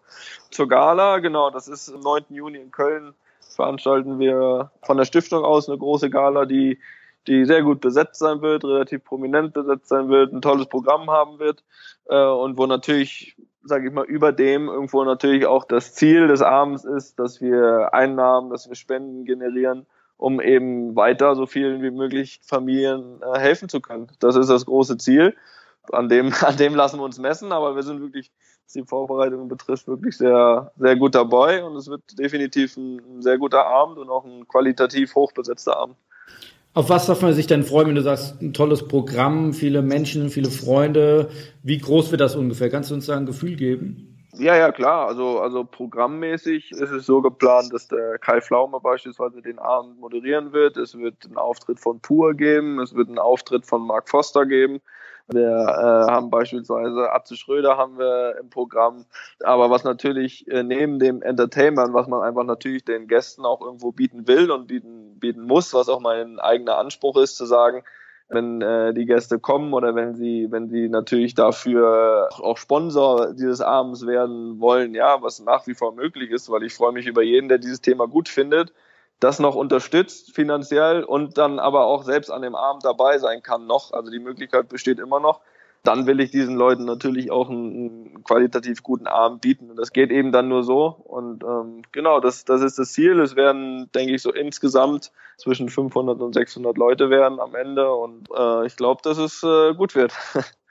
Zur 0.51 0.69
Gala, 0.69 1.19
genau, 1.19 1.51
das 1.51 1.69
ist 1.69 1.93
am 1.93 2.01
9. 2.01 2.25
Juni 2.31 2.59
in 2.59 2.71
Köln, 2.71 3.15
veranstalten 3.55 4.19
wir 4.19 4.71
von 4.83 4.97
der 4.97 5.05
Stiftung 5.05 5.45
aus 5.45 5.69
eine 5.69 5.79
große 5.79 6.11
Gala, 6.11 6.47
die 6.47 6.79
die 7.27 7.45
sehr 7.45 7.63
gut 7.63 7.81
besetzt 7.81 8.19
sein 8.19 8.43
wird, 8.43 8.65
relativ 8.65 9.05
prominent 9.05 9.53
besetzt 9.53 9.89
sein 9.89 10.09
wird, 10.09 10.33
ein 10.33 10.43
tolles 10.43 10.67
Programm 10.67 11.11
haben 11.11 11.39
wird 11.39 11.63
äh, 12.09 12.25
und 12.25 12.59
wo 12.59 12.67
natürlich, 12.67 13.37
sage 13.63 13.89
ich 13.89 13.95
mal, 13.95 14.05
über 14.05 14.33
dem 14.33 14.69
irgendwo 14.69 15.05
natürlich 15.05 15.47
auch 15.47 15.65
das 15.65 15.95
Ziel 15.95 16.27
des 16.29 16.43
Abends 16.43 16.85
ist, 16.85 17.19
dass 17.19 17.41
wir 17.41 17.95
Einnahmen, 17.95 18.51
dass 18.51 18.69
wir 18.69 18.75
Spenden 18.75 19.25
generieren, 19.25 19.87
um 20.17 20.41
eben 20.41 20.95
weiter 20.97 21.35
so 21.35 21.47
vielen 21.47 21.83
wie 21.83 21.91
möglich 21.91 22.41
Familien 22.43 23.21
äh, 23.23 23.39
helfen 23.39 23.69
zu 23.69 23.81
können. 23.81 24.09
Das 24.21 24.37
ist 24.37 24.49
das 24.49 24.67
große 24.67 24.97
Ziel. 24.99 25.35
An 25.91 26.09
dem, 26.09 26.33
an 26.41 26.57
dem 26.57 26.75
lassen 26.75 26.99
wir 26.99 27.05
uns 27.05 27.19
messen, 27.19 27.53
aber 27.53 27.75
wir 27.75 27.83
sind 27.83 28.01
wirklich, 28.01 28.31
was 28.65 28.73
die 28.73 28.85
Vorbereitung 28.85 29.49
betrifft, 29.49 29.89
wirklich 29.89 30.17
sehr, 30.17 30.73
sehr 30.77 30.97
gut 30.97 31.15
dabei 31.15 31.65
und 31.65 31.77
es 31.77 31.89
wird 31.89 32.03
definitiv 32.19 32.77
ein, 32.77 33.21
sehr 33.21 33.39
guter 33.39 33.67
Abend 33.67 33.99
und 33.99 34.11
auch 34.11 34.25
ein 34.25 34.47
qualitativ 34.47 35.15
hochbesetzter 35.15 35.77
Abend. 35.77 35.97
Auf 36.75 36.89
was 36.89 37.05
darf 37.05 37.21
man 37.21 37.35
sich 37.35 37.47
denn 37.47 37.65
freuen, 37.65 37.89
wenn 37.89 37.97
du 37.97 38.03
sagst, 38.03 38.41
ein 38.41 38.55
tolles 38.55 38.89
Programm, 38.89 39.53
viele 39.53 39.83
Menschen, 39.83 40.31
viele 40.31 40.51
Freunde? 40.51 41.29
Wie 41.63 41.77
groß 41.77 42.13
wird 42.13 42.23
das 42.23 42.35
ungefähr? 42.35 42.71
Kannst 42.71 42.91
du 42.91 42.95
uns 42.95 43.07
da 43.07 43.17
ein 43.17 43.27
Gefühl 43.27 43.57
geben? 43.57 44.12
Ja, 44.35 44.57
ja, 44.57 44.73
klar. 44.73 45.09
Also, 45.09 45.41
also 45.41 45.65
programmmäßig 45.65 46.73
ist 46.73 46.91
es 46.91 47.05
so 47.05 47.21
geplant, 47.21 47.73
dass 47.73 47.89
der 47.89 48.19
Kai 48.19 48.41
Flaume 48.41 48.81
beispielsweise 48.81 49.43
den 49.43 49.59
Abend 49.59 50.01
moderieren 50.01 50.53
wird. 50.55 50.79
Es 50.79 50.97
wird 50.97 51.27
einen 51.27 51.37
Auftritt 51.37 51.79
von 51.79 52.01
Pur 52.01 52.33
geben. 52.35 52.81
Es 52.81 52.95
wird 52.95 53.09
einen 53.09 53.19
Auftritt 53.19 53.67
von 53.67 53.87
Mark 53.87 54.09
Foster 54.09 54.47
geben. 54.47 54.81
Wir 55.29 55.51
äh, 55.51 56.11
haben 56.11 56.31
beispielsweise 56.31 57.13
Atze 57.13 57.37
Schröder 57.37 57.77
haben 57.77 57.99
wir 57.99 58.39
im 58.41 58.49
Programm. 58.49 59.05
Aber 59.43 59.71
was 59.71 59.85
natürlich 59.85 60.49
äh, 60.49 60.63
neben 60.63 60.99
dem 60.99 61.23
Entertainment, 61.23 61.93
was 61.93 62.09
man 62.09 62.23
einfach 62.23 62.45
natürlich 62.45 62.85
den 62.85 63.09
Gästen 63.09 63.45
auch 63.45 63.61
irgendwo 63.61 63.93
bieten 63.93 64.27
will 64.27 64.51
und 64.51 64.67
bieten, 64.67 65.19
bieten 65.21 65.43
muss, 65.43 65.75
was 65.75 65.91
auch 65.91 66.01
mein 66.01 66.41
eigener 66.41 66.79
Anspruch 66.79 67.17
ist, 67.19 67.37
zu 67.37 67.45
sagen, 67.45 67.85
wenn 68.29 68.63
äh, 68.63 68.95
die 68.95 69.07
Gäste 69.07 69.39
kommen 69.39 69.75
oder 69.75 69.95
wenn 69.95 70.15
sie, 70.15 70.49
wenn 70.51 70.69
sie 70.69 70.89
natürlich 70.89 71.35
dafür 71.35 72.29
auch 72.33 72.57
Sponsor 72.57 73.35
dieses 73.35 73.61
Abends 73.61 74.07
werden 74.07 74.61
wollen, 74.61 74.95
ja, 74.95 75.23
was 75.23 75.41
nach 75.41 75.67
wie 75.67 75.75
vor 75.75 75.95
möglich 75.95 76.31
ist, 76.31 76.51
weil 76.51 76.63
ich 76.63 76.75
freue 76.75 76.93
mich 76.93 77.07
über 77.07 77.23
jeden, 77.23 77.49
der 77.49 77.59
dieses 77.59 77.81
Thema 77.81 78.07
gut 78.07 78.29
findet 78.29 78.73
das 79.23 79.39
noch 79.39 79.55
unterstützt 79.55 80.35
finanziell 80.35 81.05
und 81.05 81.39
dann 81.39 81.61
aber 81.61 81.87
auch 81.87 82.03
selbst 82.03 82.29
an 82.31 82.43
dem 82.43 82.57
Abend 82.57 82.85
dabei 82.85 83.19
sein 83.19 83.41
kann 83.41 83.67
noch. 83.67 83.93
Also 83.93 84.11
die 84.11 84.19
Möglichkeit 84.19 84.69
besteht 84.69 84.99
immer 84.99 85.21
noch. 85.21 85.41
Dann 85.83 86.07
will 86.07 86.21
ich 86.21 86.31
diesen 86.31 86.57
Leuten 86.57 86.85
natürlich 86.85 87.31
auch 87.31 87.51
einen, 87.51 88.23
qualitativ 88.25 88.83
guten 88.83 89.07
Abend 89.07 89.41
bieten. 89.41 89.71
Und 89.71 89.77
das 89.77 89.93
geht 89.93 90.11
eben 90.11 90.33
dann 90.33 90.49
nur 90.49 90.63
so. 90.63 90.87
Und 90.87 91.43
ähm, 91.43 91.83
genau, 91.93 92.21
das, 92.21 92.45
das 92.45 92.63
ist 92.63 92.79
das 92.79 92.93
Ziel. 92.93 93.19
Es 93.21 93.37
werden, 93.37 93.91
denke 93.93 94.15
ich, 94.15 94.23
so 94.23 94.33
insgesamt 94.33 95.13
zwischen 95.37 95.69
500 95.69 96.21
und 96.21 96.35
600 96.35 96.77
Leute 96.79 97.11
werden 97.11 97.41
am 97.41 97.55
Ende. 97.55 97.93
Und 97.93 98.29
äh, 98.37 98.67
ich 98.67 98.77
glaube, 98.77 99.01
dass 99.03 99.19
es 99.19 99.43
äh, 99.43 99.75
gut 99.75 99.95
wird. 99.95 100.13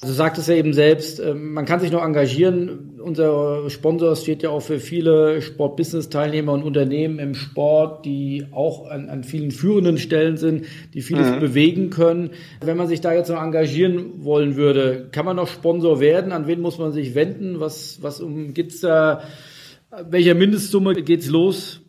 Also 0.00 0.14
sagt 0.14 0.38
es 0.38 0.48
ja 0.48 0.54
eben 0.54 0.72
selbst, 0.72 1.20
ähm, 1.20 1.52
man 1.52 1.64
kann 1.64 1.78
sich 1.78 1.92
noch 1.92 2.02
engagieren. 2.02 3.00
Unser 3.00 3.70
Sponsor 3.70 4.16
steht 4.16 4.42
ja 4.42 4.50
auch 4.50 4.60
für 4.60 4.80
viele 4.80 5.40
Sport-Business-Teilnehmer 5.42 6.52
und 6.52 6.64
Unternehmen 6.64 7.18
im 7.20 7.34
Sport, 7.34 8.04
die 8.04 8.46
auch 8.50 8.88
an, 8.88 9.08
an 9.08 9.22
vielen 9.22 9.52
führenden 9.52 9.98
Stellen 9.98 10.36
sind, 10.38 10.66
die 10.94 11.02
vieles 11.02 11.30
mhm. 11.30 11.40
bewegen 11.40 11.90
können. 11.90 12.30
Wenn 12.60 12.76
man 12.76 12.88
sich 12.88 13.00
da 13.00 13.12
jetzt 13.12 13.28
noch 13.28 13.40
engagieren 13.40 14.24
wollen 14.24 14.56
würde, 14.56 15.08
kann 15.12 15.24
man 15.24 15.36
noch 15.36 15.48
Sponsor 15.48 16.00
werden? 16.00 16.32
An 16.32 16.46
wen 16.48 16.60
muss 16.60 16.78
man 16.78 16.92
sich 16.92 17.14
wenden? 17.14 17.60
Was, 17.60 18.02
was 18.02 18.20
um, 18.20 18.54
gibt's 18.54 18.80
da, 18.80 19.22
welcher 20.08 20.34
Mindestsumme 20.34 20.94
geht's 21.02 21.28
los? 21.28 21.80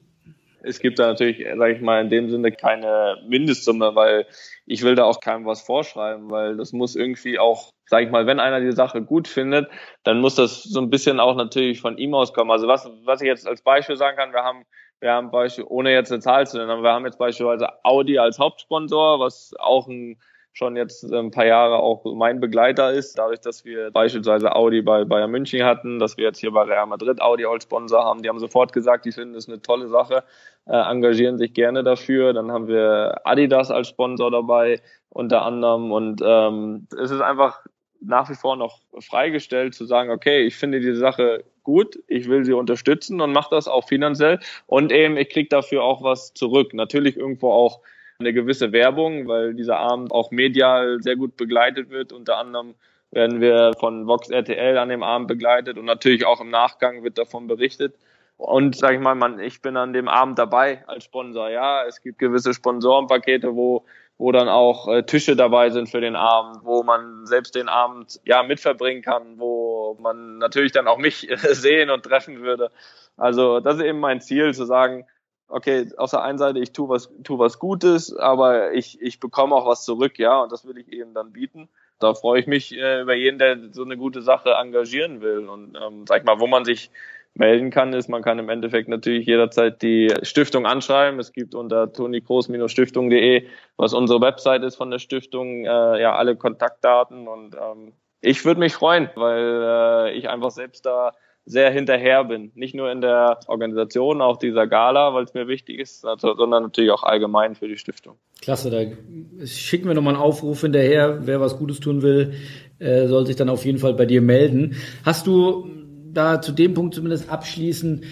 Es 0.64 0.80
gibt 0.80 0.98
da 0.98 1.08
natürlich, 1.08 1.46
sage 1.58 1.74
ich 1.74 1.82
mal, 1.82 2.02
in 2.02 2.10
dem 2.10 2.30
Sinne 2.30 2.52
keine 2.52 3.18
Mindestsumme, 3.28 3.96
weil 3.96 4.26
ich 4.66 4.82
will 4.84 4.96
da 4.96 5.04
auch 5.04 5.20
keinem 5.20 5.46
was 5.46 5.62
vorschreiben, 5.62 6.32
weil 6.32 6.56
das 6.58 6.72
muss 6.72 6.96
irgendwie 6.96 7.38
auch, 7.38 7.72
sage 7.86 8.06
ich 8.06 8.12
mal, 8.12 8.26
wenn 8.26 8.40
einer 8.40 8.62
die 8.62 8.72
Sache 8.72 9.02
gut 9.02 9.28
findet, 9.28 9.70
dann 10.04 10.22
muss 10.22 10.36
das 10.36 10.64
so 10.64 10.80
ein 10.80 10.90
bisschen 10.90 11.20
auch 11.20 11.36
natürlich 11.36 11.82
von 11.82 11.98
ihm 11.98 12.14
auskommen. 12.14 12.52
Also 12.52 12.68
was, 12.68 12.90
was 13.04 13.22
ich 13.22 13.28
jetzt 13.28 13.46
als 13.46 13.62
Beispiel 13.62 13.98
sagen 13.98 14.18
kann, 14.18 14.32
wir 14.32 14.44
haben, 14.44 14.64
wir 15.02 15.12
haben 15.12 15.32
Beispiel, 15.32 15.66
ohne 15.68 15.92
jetzt 15.92 16.12
eine 16.12 16.22
Zahl 16.22 16.48
zu 16.48 16.58
nennen, 16.58 16.82
wir 16.82 16.92
haben 16.92 17.06
jetzt 17.06 17.20
beispielsweise 17.20 17.68
Audi 17.84 18.18
als 18.18 18.40
Hauptsponsor, 18.40 19.20
was 19.20 19.54
auch 19.60 19.88
ein 19.88 20.18
schon 20.54 20.76
jetzt 20.76 21.04
ein 21.04 21.32
paar 21.32 21.48
Jahre 21.48 21.78
auch 21.78 22.06
mein 22.16 22.40
Begleiter 22.40 22.94
ist, 22.94 23.18
dadurch, 23.18 23.42
dass 23.42 23.66
wir 23.66 23.90
beispielsweise 23.92 24.56
Audi 24.56 24.84
bei 24.84 25.04
Bayern 25.04 25.32
München 25.32 25.64
hatten, 25.64 25.98
dass 25.98 26.16
wir 26.16 26.26
jetzt 26.26 26.40
hier 26.40 26.52
bei 26.52 26.62
Real 26.62 26.86
Madrid 26.86 27.20
Audi 27.22 27.46
als 27.46 27.64
Sponsor 27.64 28.04
haben. 28.04 28.22
Die 28.22 28.30
haben 28.30 28.40
sofort 28.40 28.72
gesagt, 28.72 29.06
die 29.06 29.12
finden 29.12 29.34
es 29.36 29.48
eine 29.48 29.62
tolle 29.62 29.88
Sache, 29.88 30.24
äh, 30.68 30.76
engagieren 30.76 31.40
sich 31.40 31.54
gerne 31.54 31.84
dafür. 31.84 32.34
Dann 32.34 32.52
haben 32.52 32.68
wir 32.68 33.22
Adidas 33.26 33.72
als 33.72 33.90
Sponsor 33.90 34.30
dabei, 34.30 34.80
unter 35.10 35.42
anderem. 35.42 35.92
Und 35.92 36.22
ähm, 36.24 36.88
es 37.02 37.10
ist 37.10 37.22
einfach 37.22 37.66
nach 38.00 38.30
wie 38.30 38.36
vor 38.36 38.56
noch 38.56 38.80
freigestellt 39.00 39.74
zu 39.74 39.86
sagen, 39.86 40.12
okay, 40.12 40.46
ich 40.46 40.56
finde 40.56 40.80
diese 40.80 40.98
Sache 40.98 41.44
gut, 41.64 41.98
ich 42.08 42.28
will 42.28 42.44
sie 42.46 42.54
unterstützen 42.54 43.22
und 43.22 43.32
mache 43.32 43.56
das 43.56 43.68
auch 43.68 43.88
finanziell 43.88 44.40
und 44.68 44.92
eben 44.92 45.16
ich 45.16 45.30
krieg 45.30 45.50
dafür 45.50 45.84
auch 45.84 46.04
was 46.04 46.34
zurück. 46.34 46.74
Natürlich 46.74 47.18
irgendwo 47.18 47.52
auch 47.52 47.80
eine 48.24 48.34
gewisse 48.34 48.72
Werbung, 48.72 49.28
weil 49.28 49.54
dieser 49.54 49.78
Abend 49.78 50.12
auch 50.12 50.32
medial 50.32 51.02
sehr 51.02 51.16
gut 51.16 51.38
begleitet 51.38 51.90
wird. 51.90 52.12
Unter 52.12 52.38
anderem 52.38 52.76
werden 53.12 53.42
wir 53.42 53.74
von 53.80 54.08
Vox 54.08 54.30
RTL 54.30 54.78
an 54.78 54.90
dem 54.90 55.04
Abend 55.04 55.28
begleitet 55.28 55.78
und 55.78 55.86
natürlich 55.86 56.26
auch 56.26 56.42
im 56.42 56.50
Nachgang 56.50 57.04
wird 57.04 57.18
davon 57.18 57.48
berichtet. 57.48 57.96
Und 58.38 58.76
sag 58.76 58.96
ich 58.96 59.00
mal, 59.00 59.16
man, 59.16 59.40
ich 59.40 59.62
bin 59.62 59.78
an 59.78 59.94
dem 59.94 60.08
Abend 60.08 60.40
dabei 60.40 60.84
als 60.88 61.04
Sponsor. 61.04 61.50
Ja, 61.50 61.86
es 61.86 62.02
gibt 62.02 62.18
gewisse 62.20 62.54
Sponsorenpakete, 62.54 63.56
wo 63.56 63.86
wo 64.18 64.32
dann 64.32 64.48
auch 64.48 64.88
äh, 64.88 65.04
Tische 65.04 65.36
dabei 65.36 65.70
sind 65.70 65.90
für 65.90 66.02
den 66.02 66.16
Abend, 66.16 66.64
wo 66.64 66.84
man 66.84 67.26
selbst 67.26 67.56
den 67.56 67.68
Abend 67.68 68.20
ja 68.24 68.44
mitverbringen 68.44 69.02
kann, 69.02 69.40
wo 69.40 69.98
man 70.00 70.38
natürlich 70.38 70.72
dann 70.72 70.88
auch 70.88 70.98
mich 70.98 71.28
sehen 71.52 71.90
und 71.90 72.04
treffen 72.04 72.42
würde. 72.42 72.72
Also 73.18 73.60
das 73.60 73.78
ist 73.78 73.84
eben 73.84 74.00
mein 74.00 74.22
Ziel, 74.22 74.54
zu 74.54 74.66
sagen, 74.66 75.06
okay, 75.54 75.88
auf 75.98 76.10
der 76.10 76.24
einen 76.24 76.38
Seite, 76.38 76.60
ich 76.60 76.72
tue 76.72 76.90
was, 76.90 77.12
tu 77.24 77.38
was 77.38 77.60
Gutes, 77.60 78.16
aber 78.16 78.74
ich, 78.74 79.00
ich 79.02 79.20
bekomme 79.20 79.56
auch 79.56 79.68
was 79.68 79.86
zurück, 79.86 80.18
ja, 80.18 80.42
und 80.42 80.52
das 80.52 80.66
will 80.66 80.78
ich 80.78 80.92
eben 80.92 81.14
dann 81.14 81.32
bieten. 81.32 81.70
Da 82.00 82.16
freue 82.16 82.40
ich 82.40 82.48
mich 82.48 82.76
äh, 82.76 83.02
über 83.02 83.14
jeden, 83.14 83.38
der 83.38 83.58
so 83.72 83.84
eine 83.84 83.96
gute 83.96 84.22
Sache 84.22 84.52
engagieren 84.60 85.22
will. 85.22 85.48
Und 85.48 85.78
ähm, 85.82 86.06
sag 86.08 86.20
ich 86.20 86.26
mal, 86.26 86.40
wo 86.40 86.48
man 86.48 86.66
sich 86.66 86.90
melden 87.36 87.70
kann, 87.70 87.94
ist, 87.94 88.10
man 88.10 88.24
kann 88.24 88.40
im 88.40 88.50
Endeffekt 88.50 88.90
natürlich 88.90 89.26
jederzeit 89.28 89.82
die 89.82 90.14
Stiftung 90.24 90.66
anschreiben. 90.66 91.20
Es 91.20 91.34
gibt 91.34 91.56
unter 91.56 91.94
tonykroos-stiftung.de, 91.94 93.48
was 93.78 93.94
unsere 93.94 94.22
Website 94.22 94.64
ist 94.64 94.76
von 94.76 94.92
der 94.92 95.00
Stiftung, 95.00 95.66
äh, 95.66 96.02
ja 96.02 96.16
alle 96.16 96.36
Kontaktdaten 96.36 97.28
und 97.28 97.56
ähm, 97.56 97.94
ich 98.22 98.46
würde 98.46 98.62
mich 98.62 98.74
freuen, 98.74 99.10
weil 99.16 99.62
äh, 99.64 100.14
ich 100.14 100.30
einfach 100.30 100.52
selbst 100.52 100.86
da 100.86 101.14
sehr 101.46 101.72
hinterher 101.72 102.24
bin. 102.24 102.52
Nicht 102.56 102.74
nur 102.74 102.92
in 102.92 103.02
der 103.02 103.40
Organisation, 103.48 104.22
auch 104.22 104.38
dieser 104.38 104.68
Gala, 104.68 105.14
weil 105.14 105.26
es 105.26 105.34
mir 105.34 105.48
wichtig 105.48 105.80
ist, 105.80 106.02
sondern 106.02 106.64
natürlich 106.64 106.92
auch 106.92 107.04
allgemein 107.04 107.56
für 107.56 107.68
die 107.68 107.78
Stiftung. 107.78 108.16
Klasse, 108.42 108.70
da 108.70 109.46
schicken 109.46 109.88
wir 109.88 109.94
nochmal 109.94 110.14
einen 110.14 110.24
Aufruf 110.24 110.62
hinterher. 110.62 111.28
Wer 111.28 111.42
was 111.42 111.58
Gutes 111.58 111.80
tun 111.80 112.02
will, 112.02 112.34
äh, 112.80 113.08
soll 113.08 113.26
sich 113.26 113.36
dann 113.36 113.50
auf 113.50 113.66
jeden 113.66 113.78
Fall 113.78 113.94
bei 113.94 114.06
dir 114.06 114.22
melden. 114.22 114.76
Hast 115.04 115.28
du 115.28 115.68
da 116.14 116.42
zu 116.42 116.52
dem 116.52 116.74
Punkt 116.74 116.96
zumindest 116.96 117.30
abschließend 117.30 118.06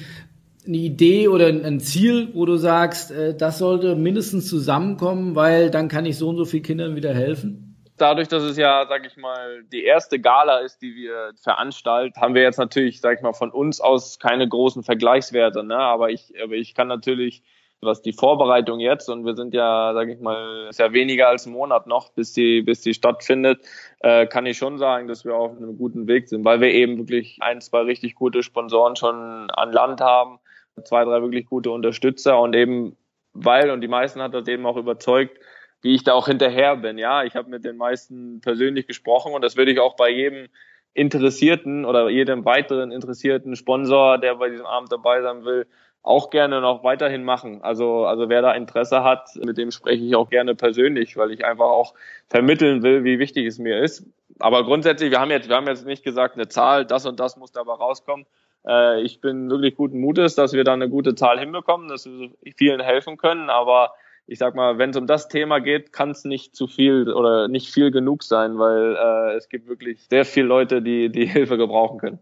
eine 0.67 0.77
Idee 0.77 1.27
oder 1.27 1.47
ein 1.47 1.79
Ziel, 1.79 2.29
wo 2.33 2.45
du 2.45 2.57
sagst, 2.57 3.11
äh, 3.11 3.35
das 3.35 3.59
sollte 3.59 3.95
mindestens 3.95 4.47
zusammenkommen, 4.47 5.35
weil 5.35 5.71
dann 5.71 5.87
kann 5.87 6.05
ich 6.05 6.17
so 6.17 6.29
und 6.29 6.37
so 6.37 6.45
vielen 6.45 6.63
Kindern 6.63 6.95
wieder 6.95 7.13
helfen? 7.13 7.70
Dadurch, 8.01 8.27
dass 8.27 8.43
es 8.43 8.57
ja, 8.57 8.85
sag 8.87 9.05
ich 9.05 9.15
mal, 9.17 9.63
die 9.71 9.83
erste 9.83 10.19
Gala 10.19 10.59
ist, 10.59 10.81
die 10.81 10.95
wir 10.95 11.31
veranstalten, 11.41 12.19
haben 12.19 12.33
wir 12.33 12.41
jetzt 12.41 12.57
natürlich, 12.57 12.99
sag 12.99 13.17
ich 13.17 13.21
mal, 13.21 13.33
von 13.33 13.51
uns 13.51 13.79
aus 13.79 14.19
keine 14.19 14.47
großen 14.47 14.83
Vergleichswerte, 14.83 15.63
ne? 15.63 15.77
Aber 15.77 16.09
ich, 16.09 16.33
aber 16.43 16.53
ich 16.53 16.73
kann 16.73 16.87
natürlich, 16.87 17.43
was 17.79 18.01
die 18.01 18.13
Vorbereitung 18.13 18.79
jetzt, 18.79 19.09
und 19.09 19.25
wir 19.25 19.35
sind 19.35 19.53
ja, 19.53 19.93
sag 19.93 20.09
ich 20.09 20.19
mal, 20.19 20.67
ist 20.69 20.79
ja 20.79 20.93
weniger 20.93 21.29
als 21.29 21.45
ein 21.45 21.53
Monat 21.53 21.87
noch, 21.87 22.09
bis 22.09 22.33
die, 22.33 22.61
bis 22.61 22.81
die 22.81 22.93
stattfindet, 22.93 23.61
äh, 23.99 24.25
kann 24.27 24.45
ich 24.45 24.57
schon 24.57 24.77
sagen, 24.77 25.07
dass 25.07 25.23
wir 25.23 25.35
auf 25.35 25.55
einem 25.55 25.77
guten 25.77 26.07
Weg 26.07 26.27
sind, 26.27 26.43
weil 26.43 26.59
wir 26.61 26.69
eben 26.69 26.97
wirklich 26.97 27.37
ein, 27.41 27.61
zwei 27.61 27.81
richtig 27.81 28.15
gute 28.15 28.43
Sponsoren 28.43 28.95
schon 28.95 29.49
an 29.51 29.71
Land 29.71 30.01
haben, 30.01 30.39
zwei, 30.83 31.03
drei 31.05 31.21
wirklich 31.21 31.45
gute 31.45 31.71
Unterstützer 31.71 32.39
und 32.39 32.55
eben, 32.55 32.97
weil, 33.33 33.69
und 33.71 33.81
die 33.81 33.87
meisten 33.87 34.21
hat 34.21 34.33
das 34.33 34.47
eben 34.47 34.65
auch 34.65 34.77
überzeugt, 34.77 35.39
wie 35.81 35.95
ich 35.95 36.03
da 36.03 36.13
auch 36.13 36.27
hinterher 36.27 36.75
bin. 36.77 36.97
Ja, 36.97 37.23
ich 37.23 37.35
habe 37.35 37.49
mit 37.49 37.65
den 37.65 37.77
meisten 37.77 38.41
persönlich 38.41 38.87
gesprochen 38.87 39.33
und 39.33 39.43
das 39.43 39.57
würde 39.57 39.71
ich 39.71 39.79
auch 39.79 39.95
bei 39.95 40.09
jedem 40.09 40.47
Interessierten 40.93 41.85
oder 41.85 42.09
jedem 42.09 42.45
weiteren 42.45 42.91
interessierten 42.91 43.55
Sponsor, 43.55 44.17
der 44.17 44.35
bei 44.35 44.49
diesem 44.49 44.65
Abend 44.65 44.91
dabei 44.91 45.21
sein 45.21 45.45
will, 45.45 45.65
auch 46.03 46.31
gerne 46.31 46.61
noch 46.61 46.83
weiterhin 46.83 47.23
machen. 47.23 47.61
Also, 47.61 48.05
also 48.05 48.27
wer 48.27 48.41
da 48.41 48.53
Interesse 48.53 49.03
hat, 49.03 49.29
mit 49.35 49.57
dem 49.57 49.71
spreche 49.71 50.03
ich 50.03 50.15
auch 50.15 50.29
gerne 50.29 50.55
persönlich, 50.55 51.15
weil 51.15 51.31
ich 51.31 51.45
einfach 51.45 51.65
auch 51.65 51.93
vermitteln 52.27 52.81
will, 52.81 53.03
wie 53.03 53.19
wichtig 53.19 53.45
es 53.45 53.59
mir 53.59 53.79
ist. 53.79 54.05
Aber 54.39 54.63
grundsätzlich, 54.63 55.11
wir 55.11 55.19
haben 55.19 55.29
jetzt, 55.29 55.47
wir 55.47 55.55
haben 55.55 55.67
jetzt 55.67 55.85
nicht 55.85 56.03
gesagt, 56.03 56.35
eine 56.35 56.47
Zahl, 56.47 56.85
das 56.85 57.05
und 57.05 57.19
das 57.19 57.37
muss 57.37 57.51
dabei 57.51 57.73
rauskommen. 57.73 58.25
Äh, 58.65 59.01
ich 59.01 59.21
bin 59.21 59.49
wirklich 59.49 59.75
guten 59.75 59.99
Mutes, 59.99 60.35
dass 60.35 60.53
wir 60.53 60.63
da 60.63 60.73
eine 60.73 60.89
gute 60.89 61.13
Zahl 61.13 61.39
hinbekommen, 61.39 61.87
dass 61.87 62.07
wir 62.07 62.31
vielen 62.57 62.81
helfen 62.81 63.17
können. 63.17 63.49
Aber 63.51 63.93
ich 64.31 64.39
sag 64.39 64.55
mal, 64.55 64.77
wenn 64.77 64.91
es 64.91 64.95
um 64.95 65.07
das 65.07 65.27
Thema 65.27 65.59
geht, 65.59 65.91
kann 65.91 66.11
es 66.11 66.23
nicht 66.23 66.55
zu 66.55 66.65
viel 66.65 67.11
oder 67.11 67.49
nicht 67.49 67.69
viel 67.69 67.91
genug 67.91 68.23
sein, 68.23 68.57
weil 68.57 68.95
äh, 68.95 69.35
es 69.35 69.49
gibt 69.49 69.67
wirklich 69.67 70.07
sehr 70.09 70.23
viele 70.23 70.45
Leute, 70.45 70.81
die 70.81 71.09
die 71.09 71.25
Hilfe 71.27 71.57
gebrauchen 71.57 71.99
können. 71.99 72.19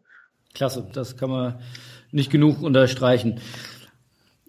Klasse, 0.55 0.89
das 0.91 1.17
kann 1.17 1.29
man 1.29 1.59
nicht 2.11 2.31
genug 2.31 2.63
unterstreichen. 2.63 3.39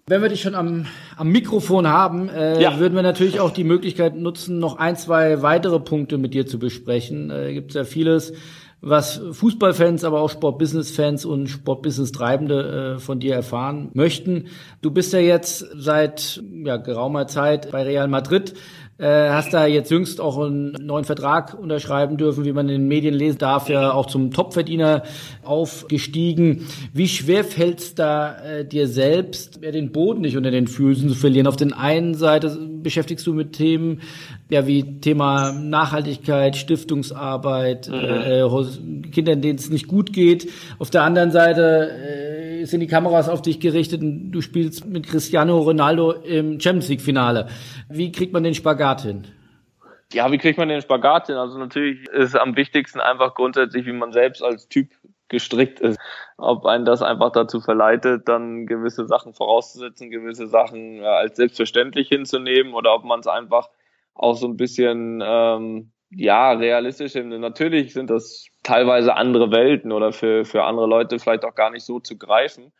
Wenn 0.07 0.23
wir 0.23 0.29
dich 0.29 0.41
schon 0.41 0.55
am, 0.55 0.87
am 1.15 1.29
Mikrofon 1.29 1.87
haben, 1.87 2.29
äh, 2.29 2.59
ja. 2.59 2.79
würden 2.79 2.95
wir 2.95 3.03
natürlich 3.03 3.39
auch 3.39 3.51
die 3.51 3.63
Möglichkeit 3.63 4.15
nutzen, 4.15 4.57
noch 4.57 4.77
ein, 4.79 4.95
zwei 4.95 5.43
weitere 5.43 5.79
Punkte 5.79 6.17
mit 6.17 6.33
dir 6.33 6.47
zu 6.47 6.57
besprechen. 6.57 7.29
Äh, 7.29 7.53
Gibt 7.53 7.69
es 7.69 7.75
ja 7.75 7.83
vieles, 7.83 8.33
was 8.81 9.21
Fußballfans, 9.31 10.03
aber 10.03 10.21
auch 10.21 10.31
Sportbusiness-Fans 10.31 11.25
und 11.25 11.47
Sportbusiness-Treibende 11.47 12.95
äh, 12.95 12.99
von 12.99 13.19
dir 13.19 13.35
erfahren 13.35 13.91
möchten. 13.93 14.47
Du 14.81 14.89
bist 14.89 15.13
ja 15.13 15.19
jetzt 15.19 15.65
seit 15.75 16.43
ja, 16.51 16.77
geraumer 16.77 17.27
Zeit 17.27 17.71
bei 17.71 17.83
Real 17.83 18.07
Madrid. 18.07 18.55
Äh, 19.01 19.31
hast 19.31 19.51
da 19.51 19.65
jetzt 19.65 19.89
jüngst 19.89 20.21
auch 20.21 20.37
einen 20.37 20.73
neuen 20.73 21.05
Vertrag 21.05 21.57
unterschreiben 21.59 22.17
dürfen, 22.17 22.45
wie 22.45 22.51
man 22.51 22.69
in 22.69 22.81
den 22.81 22.87
Medien 22.87 23.15
lesen 23.15 23.39
darf, 23.39 23.67
ja 23.67 23.93
auch 23.93 24.05
zum 24.05 24.29
Topverdiener 24.29 25.01
aufgestiegen. 25.41 26.67
Wie 26.93 27.07
schwer 27.07 27.43
fällt 27.43 27.79
es 27.79 27.95
da 27.95 28.35
äh, 28.43 28.63
dir 28.63 28.87
selbst, 28.87 29.59
ja, 29.63 29.71
den 29.71 29.91
Boden 29.91 30.21
nicht 30.21 30.37
unter 30.37 30.51
den 30.51 30.67
Füßen 30.67 31.09
zu 31.09 31.15
verlieren? 31.15 31.47
Auf 31.47 31.55
den 31.55 31.73
einen 31.73 32.13
Seite 32.13 32.55
beschäftigst 32.83 33.25
du 33.25 33.33
mit 33.33 33.53
Themen, 33.53 34.01
ja, 34.51 34.67
wie 34.67 34.99
Thema 34.99 35.51
Nachhaltigkeit, 35.51 36.55
Stiftungsarbeit, 36.55 37.89
mhm. 37.89 37.95
äh, 37.95 39.09
Kindern, 39.11 39.41
denen 39.41 39.57
es 39.57 39.71
nicht 39.71 39.87
gut 39.87 40.13
geht. 40.13 40.47
Auf 40.77 40.91
der 40.91 41.01
anderen 41.01 41.31
Seite 41.31 41.89
äh, 41.89 42.50
sind 42.65 42.79
die 42.79 42.87
Kameras 42.87 43.29
auf 43.29 43.41
dich 43.41 43.59
gerichtet 43.59 44.01
und 44.01 44.31
du 44.31 44.41
spielst 44.41 44.85
mit 44.85 45.07
Cristiano 45.07 45.59
Ronaldo 45.59 46.11
im 46.11 46.59
Champions 46.59 46.89
League 46.89 47.01
Finale. 47.01 47.47
Wie 47.89 48.11
kriegt 48.11 48.33
man 48.33 48.43
den 48.43 48.53
Spagat 48.53 49.01
hin? 49.01 49.27
Ja, 50.13 50.31
wie 50.31 50.37
kriegt 50.37 50.57
man 50.57 50.67
den 50.67 50.81
Spagat 50.81 51.27
hin? 51.27 51.35
Also 51.35 51.57
natürlich 51.57 52.07
ist 52.09 52.35
am 52.35 52.55
wichtigsten 52.55 52.99
einfach 52.99 53.33
grundsätzlich, 53.33 53.85
wie 53.85 53.93
man 53.93 54.11
selbst 54.11 54.43
als 54.43 54.67
Typ 54.67 54.89
gestrickt 55.29 55.79
ist. 55.79 55.99
Ob 56.37 56.65
einen 56.65 56.85
das 56.85 57.01
einfach 57.01 57.31
dazu 57.31 57.61
verleitet, 57.61 58.27
dann 58.27 58.67
gewisse 58.67 59.07
Sachen 59.07 59.33
vorauszusetzen, 59.33 60.11
gewisse 60.11 60.47
Sachen 60.47 61.03
als 61.03 61.37
selbstverständlich 61.37 62.09
hinzunehmen 62.09 62.73
oder 62.73 62.93
ob 62.93 63.05
man 63.05 63.21
es 63.21 63.27
einfach 63.27 63.69
auch 64.13 64.35
so 64.35 64.47
ein 64.47 64.57
bisschen 64.57 65.23
ähm, 65.25 65.91
ja 66.11 66.51
realistisch. 66.51 67.15
Natürlich 67.15 67.93
sind 67.93 68.09
das 68.09 68.47
teilweise 68.63 69.15
andere 69.15 69.51
Welten 69.51 69.91
oder 69.91 70.11
für, 70.11 70.45
für 70.45 70.63
andere 70.63 70.87
Leute 70.87 71.19
vielleicht 71.19 71.45
auch 71.45 71.55
gar 71.55 71.71
nicht 71.71 71.85
so 71.85 71.99
zu 71.99 72.17
greifen. 72.17 72.71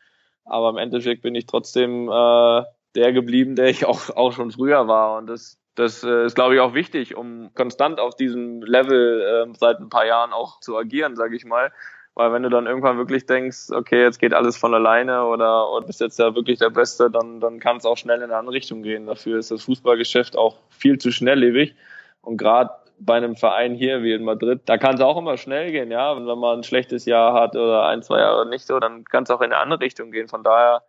Aber 0.44 0.70
im 0.70 0.76
Endeffekt 0.76 1.22
bin 1.22 1.34
ich 1.34 1.46
trotzdem 1.46 2.08
äh, 2.08 2.62
der 2.94 3.12
geblieben, 3.12 3.56
der 3.56 3.66
ich 3.66 3.86
auch, 3.86 4.10
auch 4.10 4.32
schon 4.32 4.50
früher 4.50 4.88
war. 4.88 5.16
Und 5.18 5.26
das, 5.28 5.58
das 5.74 6.02
äh, 6.04 6.26
ist, 6.26 6.34
glaube 6.34 6.54
ich, 6.54 6.60
auch 6.60 6.74
wichtig, 6.74 7.16
um 7.16 7.50
konstant 7.54 8.00
auf 8.00 8.16
diesem 8.16 8.62
Level 8.62 9.20
äh, 9.20 9.56
seit 9.58 9.78
ein 9.78 9.88
paar 9.88 10.06
Jahren 10.06 10.32
auch 10.32 10.60
zu 10.60 10.76
agieren, 10.76 11.16
sage 11.16 11.36
ich 11.36 11.44
mal. 11.44 11.72
Weil 12.14 12.32
wenn 12.32 12.42
du 12.42 12.50
dann 12.50 12.66
irgendwann 12.66 12.98
wirklich 12.98 13.24
denkst, 13.24 13.70
okay, 13.70 14.02
jetzt 14.02 14.18
geht 14.18 14.34
alles 14.34 14.58
von 14.58 14.74
alleine 14.74 15.24
oder, 15.24 15.70
oder 15.70 15.86
bist 15.86 16.00
jetzt 16.00 16.18
ja 16.18 16.34
wirklich 16.34 16.58
der 16.58 16.68
Beste, 16.68 17.10
dann, 17.10 17.40
dann 17.40 17.58
kann 17.58 17.78
es 17.78 17.86
auch 17.86 17.96
schnell 17.96 18.18
in 18.18 18.24
eine 18.24 18.36
andere 18.36 18.54
Richtung 18.54 18.82
gehen. 18.82 19.06
Dafür 19.06 19.38
ist 19.38 19.50
das 19.50 19.64
Fußballgeschäft 19.64 20.36
auch 20.36 20.58
viel 20.68 20.98
zu 20.98 21.10
schnelllebig. 21.10 21.74
Und 22.20 22.36
gerade 22.36 22.70
bei 23.04 23.14
einem 23.14 23.36
Verein 23.36 23.74
hier 23.74 24.02
wie 24.02 24.12
in 24.12 24.24
Madrid, 24.24 24.62
da 24.66 24.78
kann 24.78 24.94
es 24.94 25.00
auch 25.00 25.16
immer 25.16 25.36
schnell 25.36 25.72
gehen, 25.72 25.90
ja. 25.90 26.16
wenn 26.16 26.24
man 26.38 26.58
ein 26.58 26.64
schlechtes 26.64 27.04
Jahr 27.04 27.34
hat 27.34 27.56
oder 27.56 27.86
ein, 27.86 28.02
zwei 28.02 28.20
Jahre 28.20 28.48
nicht 28.48 28.66
so, 28.66 28.78
dann 28.78 29.04
kann 29.04 29.24
es 29.24 29.30
auch 29.30 29.40
in 29.40 29.52
eine 29.52 29.58
andere 29.58 29.80
Richtung 29.80 30.10
gehen. 30.10 30.28
Von 30.28 30.42
daher 30.44 30.82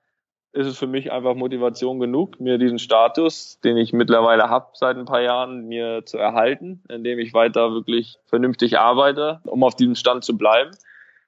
ist 0.53 0.67
es 0.67 0.77
für 0.77 0.87
mich 0.87 1.11
einfach 1.11 1.33
Motivation 1.33 1.99
genug, 1.99 2.39
mir 2.39 2.59
diesen 2.59 2.77
Status, 2.77 3.59
den 3.63 3.75
ich 3.75 3.91
mittlerweile 3.91 4.49
habe 4.49 4.67
seit 4.73 4.97
ein 4.97 5.05
paar 5.05 5.21
Jahren, 5.21 5.67
mir 5.67 6.05
zu 6.05 6.17
erhalten, 6.17 6.83
indem 6.89 7.17
ich 7.17 7.33
weiter 7.33 7.71
wirklich 7.71 8.17
vernünftig 8.27 8.77
arbeite, 8.77 9.41
um 9.45 9.63
auf 9.63 9.75
diesem 9.75 9.95
Stand 9.95 10.23
zu 10.23 10.37
bleiben. 10.37 10.71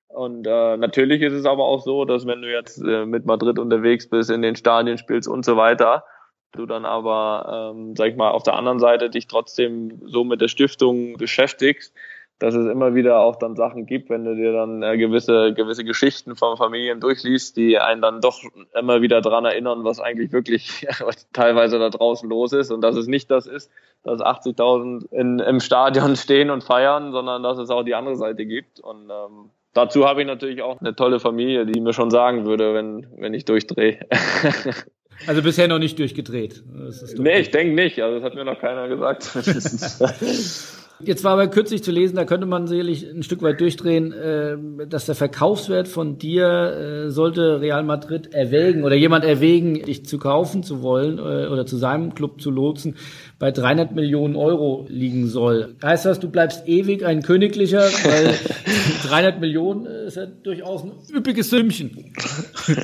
Und 0.09 0.45
äh, 0.45 0.77
natürlich 0.77 1.21
ist 1.23 1.33
es 1.33 1.45
aber 1.45 1.65
auch 1.65 1.81
so, 1.81 2.05
dass 2.05 2.27
wenn 2.27 2.43
du 2.43 2.51
jetzt 2.51 2.77
äh, 2.81 3.05
mit 3.05 3.25
Madrid 3.25 3.57
unterwegs 3.57 4.07
bist, 4.07 4.29
in 4.29 4.43
den 4.43 4.55
Stadien 4.55 4.99
spielst 4.99 5.27
und 5.27 5.43
so 5.43 5.57
weiter, 5.57 6.05
du 6.51 6.65
dann 6.65 6.86
aber, 6.86 7.73
ähm, 7.75 7.95
sag 7.95 8.10
ich 8.10 8.15
mal, 8.15 8.31
auf 8.31 8.43
der 8.43 8.55
anderen 8.55 8.79
Seite 8.79 9.10
dich 9.10 9.27
trotzdem 9.27 10.01
so 10.05 10.23
mit 10.23 10.41
der 10.41 10.47
Stiftung 10.47 11.17
beschäftigst, 11.17 11.93
dass 12.39 12.53
es 12.53 12.67
immer 12.67 12.95
wieder 12.95 13.21
auch 13.21 13.38
dann 13.38 13.55
Sachen 13.55 13.86
gibt, 13.86 14.10
wenn 14.10 14.25
du 14.25 14.36
dir 14.36 14.51
dann 14.51 14.84
äh, 14.84 14.97
gewisse 14.97 15.53
gewisse 15.53 15.86
Geschichten 15.86 16.36
von 16.36 16.58
Familien 16.58 16.99
durchliest, 16.99 17.55
die 17.55 17.79
einen 17.79 18.01
dann 18.01 18.19
doch 18.19 18.41
immer 18.77 19.01
wieder 19.01 19.21
dran 19.21 19.45
erinnern, 19.45 19.86
was 19.86 20.01
eigentlich 20.01 20.34
wirklich 20.34 20.86
was 20.99 21.29
teilweise 21.31 21.79
da 21.79 21.89
draußen 21.89 22.29
los 22.29 22.51
ist 22.51 22.71
und 22.71 22.81
dass 22.81 22.97
es 22.97 23.08
nicht 23.08 23.31
das 23.31 23.47
ist, 23.47 23.71
dass 24.03 24.19
80.000 24.19 25.12
in, 25.12 25.39
im 25.39 25.60
Stadion 25.62 26.15
stehen 26.17 26.49
und 26.49 26.63
feiern, 26.63 27.12
sondern 27.13 27.41
dass 27.41 27.58
es 27.58 27.69
auch 27.69 27.84
die 27.84 27.95
andere 27.95 28.17
Seite 28.17 28.45
gibt 28.45 28.81
und 28.81 29.10
ähm, 29.10 29.49
dazu 29.73 30.05
habe 30.05 30.21
ich 30.21 30.27
natürlich 30.27 30.62
auch 30.62 30.81
eine 30.81 30.93
tolle 30.93 31.21
Familie, 31.21 31.65
die 31.65 31.79
mir 31.79 31.93
schon 31.93 32.12
sagen 32.12 32.45
würde, 32.45 32.73
wenn 32.73 33.08
wenn 33.17 33.34
ich 33.34 33.45
durchdrehe. 33.45 33.99
Also 35.28 35.41
bisher 35.41 35.67
noch 35.67 35.80
nicht 35.80 35.97
durchgedreht. 35.99 36.63
nee, 37.17 37.39
ich 37.39 37.51
denke 37.51 37.73
nicht. 37.73 38.01
Also 38.01 38.15
das 38.15 38.23
hat 38.23 38.36
mir 38.36 38.45
noch 38.45 38.60
keiner 38.60 38.88
gesagt. 38.88 39.32
Jetzt 41.01 41.25
war 41.25 41.34
aber 41.34 41.47
kürzlich 41.47 41.84
zu 41.84 41.91
lesen, 41.91 42.15
da 42.15 42.23
könnte 42.23 42.45
man 42.45 42.67
sicherlich 42.67 43.06
ein 43.10 43.21
Stück 43.21 43.41
weit 43.41 43.60
durchdrehen, 43.60 44.13
äh, 44.13 44.56
dass 44.88 45.06
der 45.06 45.15
Verkaufswert 45.15 45.89
von 45.89 46.17
dir 46.17 46.45
äh, 46.47 47.10
sollte 47.12 47.60
Real 47.60 47.84
Madrid 47.84 48.34
erwägen 48.34 48.86
oder 48.86 48.95
jemand 48.95 49.25
erwägen, 49.25 49.73
dich 49.84 50.06
zu 50.06 50.17
kaufen 50.17 50.63
zu 50.63 50.82
wollen 50.82 51.17
äh, 51.17 51.47
oder 51.47 51.65
zu 51.65 51.75
seinem 51.75 52.15
Club 52.15 52.39
zu 52.39 52.49
lotsen, 52.49 52.95
bei 53.39 53.51
300 53.51 53.93
Millionen 53.93 54.38
Euro 54.38 54.86
liegen 54.88 55.28
soll. 55.28 55.75
Heißt 55.84 56.06
das, 56.06 56.21
du 56.21 56.30
bleibst 56.30 56.65
ewig 56.65 57.06
ein 57.06 57.23
Königlicher, 57.23 57.82
weil 57.82 58.34
300 59.10 59.41
Millionen 59.41 59.86
ist 59.86 60.15
ja 60.15 60.28
durchaus 60.28 60.84
ein 60.84 60.93
üppiges 61.13 61.49
Sümmchen. 61.49 62.13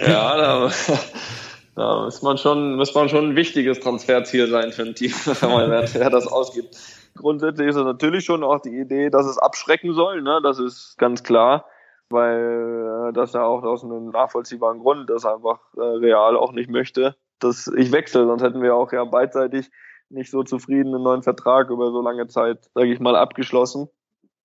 Ja, 0.06 0.38
da, 0.38 0.72
da 1.75 2.03
muss 2.03 2.21
man 2.21 2.38
schon, 2.38 2.75
muss 2.75 2.93
man 2.93 3.10
schon 3.10 3.29
ein 3.29 3.36
wichtiges 3.36 3.79
Transferziel 3.79 4.47
sein 4.47 4.71
für 4.71 4.84
ein 4.84 4.95
Team, 4.95 5.12
wenn 5.41 5.51
man 5.51 5.69
wer, 5.69 6.10
das 6.10 6.27
ausgibt. 6.27 6.77
Grundsätzlich 7.15 7.69
ist 7.69 7.75
es 7.75 7.84
natürlich 7.84 8.25
schon 8.25 8.43
auch 8.43 8.60
die 8.60 8.77
Idee, 8.77 9.10
dass 9.10 9.25
es 9.25 9.38
abschrecken 9.38 9.93
soll, 9.93 10.21
ne? 10.21 10.39
Das 10.43 10.60
ist 10.60 10.97
ganz 10.97 11.23
klar, 11.23 11.65
weil 12.10 13.10
äh, 13.10 13.13
das 13.13 13.34
ja 13.34 13.43
auch 13.43 13.63
aus 13.63 13.84
einem 13.84 14.10
nachvollziehbaren 14.10 14.79
Grund, 14.79 15.10
dass 15.10 15.25
einfach 15.25 15.60
äh, 15.77 15.81
Real 15.81 16.36
auch 16.38 16.51
nicht 16.51 16.69
möchte, 16.69 17.15
dass 17.39 17.67
ich 17.67 17.91
wechsle, 17.91 18.25
sonst 18.25 18.43
hätten 18.43 18.62
wir 18.62 18.75
auch 18.75 18.91
ja 18.91 19.03
beidseitig 19.03 19.69
nicht 20.10 20.29
so 20.29 20.43
zufrieden 20.43 20.93
einen 20.93 21.03
neuen 21.03 21.23
Vertrag 21.23 21.69
über 21.69 21.91
so 21.91 22.01
lange 22.01 22.27
Zeit, 22.27 22.69
sage 22.75 22.91
ich 22.91 22.99
mal, 22.99 23.15
abgeschlossen. 23.15 23.88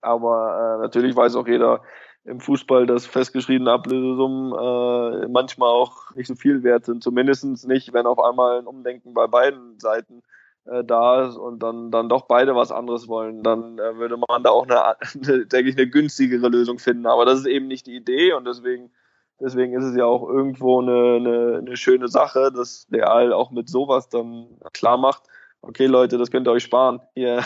Aber 0.00 0.78
äh, 0.78 0.82
natürlich 0.82 1.16
weiß 1.16 1.34
auch 1.36 1.48
jeder 1.48 1.82
im 2.26 2.40
Fußball, 2.40 2.86
dass 2.86 3.06
festgeschriebene 3.06 3.70
Ablösesummen 3.70 4.52
äh, 4.52 5.28
manchmal 5.28 5.70
auch 5.70 6.14
nicht 6.14 6.26
so 6.26 6.34
viel 6.34 6.62
wert 6.62 6.84
sind. 6.84 7.02
Zumindestens 7.02 7.66
nicht, 7.66 7.92
wenn 7.92 8.06
auf 8.06 8.18
einmal 8.18 8.58
ein 8.58 8.66
Umdenken 8.66 9.14
bei 9.14 9.26
beiden 9.26 9.78
Seiten 9.78 10.22
äh, 10.64 10.82
da 10.84 11.26
ist 11.26 11.36
und 11.36 11.62
dann, 11.62 11.90
dann 11.90 12.08
doch 12.08 12.22
beide 12.22 12.56
was 12.56 12.72
anderes 12.72 13.06
wollen, 13.08 13.42
dann 13.42 13.78
äh, 13.78 13.96
würde 13.96 14.16
man 14.16 14.42
da 14.42 14.50
auch 14.50 14.64
eine, 14.64 14.84
eine, 15.00 15.46
denke 15.46 15.70
ich, 15.70 15.76
eine 15.76 15.88
günstigere 15.88 16.48
Lösung 16.48 16.78
finden. 16.78 17.06
Aber 17.06 17.24
das 17.24 17.40
ist 17.40 17.46
eben 17.46 17.68
nicht 17.68 17.86
die 17.86 17.96
Idee 17.96 18.32
und 18.32 18.44
deswegen, 18.44 18.90
deswegen 19.40 19.74
ist 19.74 19.84
es 19.84 19.96
ja 19.96 20.04
auch 20.04 20.28
irgendwo 20.28 20.80
eine, 20.80 21.16
eine, 21.16 21.58
eine 21.58 21.76
schöne 21.76 22.08
Sache, 22.08 22.50
dass 22.52 22.88
Real 22.90 23.32
auch 23.32 23.52
mit 23.52 23.68
sowas 23.68 24.08
dann 24.08 24.48
klar 24.72 24.96
macht, 24.98 25.22
okay 25.62 25.86
Leute, 25.86 26.18
das 26.18 26.30
könnt 26.30 26.48
ihr 26.48 26.52
euch 26.52 26.64
sparen, 26.64 27.00
hier, 27.14 27.44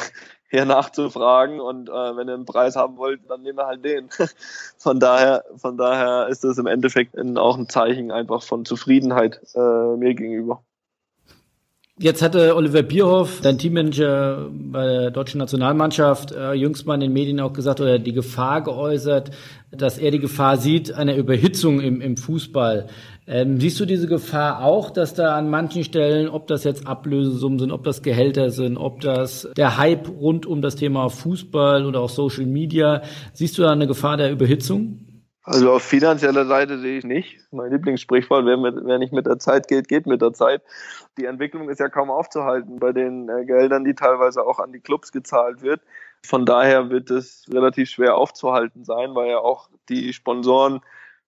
hier 0.51 0.65
nachzufragen 0.65 1.61
und 1.61 1.89
äh, 1.89 1.93
wenn 1.93 2.29
ihr 2.29 2.35
einen 2.35 2.45
Preis 2.45 2.75
haben 2.77 2.97
wollt, 2.97 3.21
dann 3.29 3.43
nehmen 3.43 3.59
wir 3.59 3.67
halt 3.67 3.85
den. 3.85 4.09
von 4.79 4.99
daher, 4.99 5.45
von 5.57 5.77
daher 5.77 6.27
ist 6.29 6.43
das 6.43 6.59
im 6.59 6.67
Endeffekt 6.67 7.17
auch 7.39 7.57
ein 7.57 7.69
Zeichen 7.69 8.11
einfach 8.11 8.43
von 8.43 8.65
Zufriedenheit 8.65 9.41
äh, 9.55 9.97
mir 9.97 10.15
gegenüber. 10.15 10.63
Jetzt 12.03 12.23
hatte 12.23 12.57
Oliver 12.57 12.83
Bierhoff, 12.83 13.43
dein 13.43 13.59
Teammanager 13.59 14.49
bei 14.51 14.87
der 14.87 15.11
deutschen 15.11 15.37
Nationalmannschaft, 15.37 16.33
äh, 16.33 16.55
jüngst 16.55 16.87
mal 16.87 16.95
in 16.95 17.01
den 17.01 17.13
Medien 17.13 17.41
auch 17.41 17.53
gesagt 17.53 17.79
oder 17.83 17.99
die 17.99 18.15
Gefahr 18.15 18.63
geäußert, 18.63 19.33
dass 19.71 19.99
er 19.99 20.11
die 20.11 20.19
Gefahr 20.19 20.57
sieht 20.57 20.95
einer 20.95 21.15
Überhitzung 21.15 21.79
im, 21.81 22.01
im 22.01 22.17
Fußball. 22.17 22.87
Ähm, 23.33 23.61
siehst 23.61 23.79
du 23.79 23.85
diese 23.87 24.09
Gefahr 24.09 24.65
auch, 24.65 24.91
dass 24.91 25.15
da 25.15 25.37
an 25.37 25.49
manchen 25.49 25.85
Stellen, 25.85 26.29
ob 26.29 26.49
das 26.49 26.65
jetzt 26.65 26.89
Ablösesummen 26.89 27.61
sind, 27.61 27.71
ob 27.71 27.85
das 27.85 28.03
Gehälter 28.03 28.51
sind, 28.51 28.77
ob 28.77 29.01
das 29.03 29.49
der 29.57 29.79
Hype 29.79 30.09
rund 30.09 30.47
um 30.47 30.63
das 30.63 30.75
Thema 30.75 31.09
Fußball 31.09 31.87
oder 31.87 32.01
auch 32.01 32.09
Social 32.09 32.45
Media, 32.45 33.03
siehst 33.33 33.57
du 33.57 33.63
da 33.63 33.71
eine 33.71 33.87
Gefahr 33.87 34.17
der 34.17 34.33
Überhitzung? 34.33 35.07
Also 35.45 35.71
auf 35.71 35.85
finanzieller 35.85 36.45
Seite 36.45 36.81
sehe 36.81 36.99
ich 36.99 37.05
nicht. 37.05 37.39
Mein 37.53 37.71
Lieblingssprichwort, 37.71 38.47
wer, 38.47 38.57
mit, 38.57 38.75
wer 38.85 38.99
nicht 38.99 39.13
mit 39.13 39.27
der 39.27 39.39
Zeit 39.39 39.69
geht, 39.69 39.87
geht 39.87 40.07
mit 40.07 40.21
der 40.21 40.33
Zeit. 40.33 40.63
Die 41.17 41.27
Entwicklung 41.27 41.71
ist 41.71 41.79
ja 41.79 41.89
kaum 41.89 42.11
aufzuhalten 42.11 42.81
bei 42.81 42.93
den 42.93 43.29
äh, 43.29 43.45
Geldern, 43.45 43.85
die 43.85 43.95
teilweise 43.95 44.43
auch 44.43 44.59
an 44.59 44.73
die 44.73 44.81
Clubs 44.81 45.13
gezahlt 45.13 45.63
wird. 45.63 45.81
Von 46.27 46.47
daher 46.47 46.91
wird 46.91 47.13
es 47.13 47.47
relativ 47.49 47.91
schwer 47.91 48.17
aufzuhalten 48.17 48.85
sein, 48.85 49.15
weil 49.15 49.31
ja 49.31 49.39
auch 49.39 49.71
die 49.89 50.09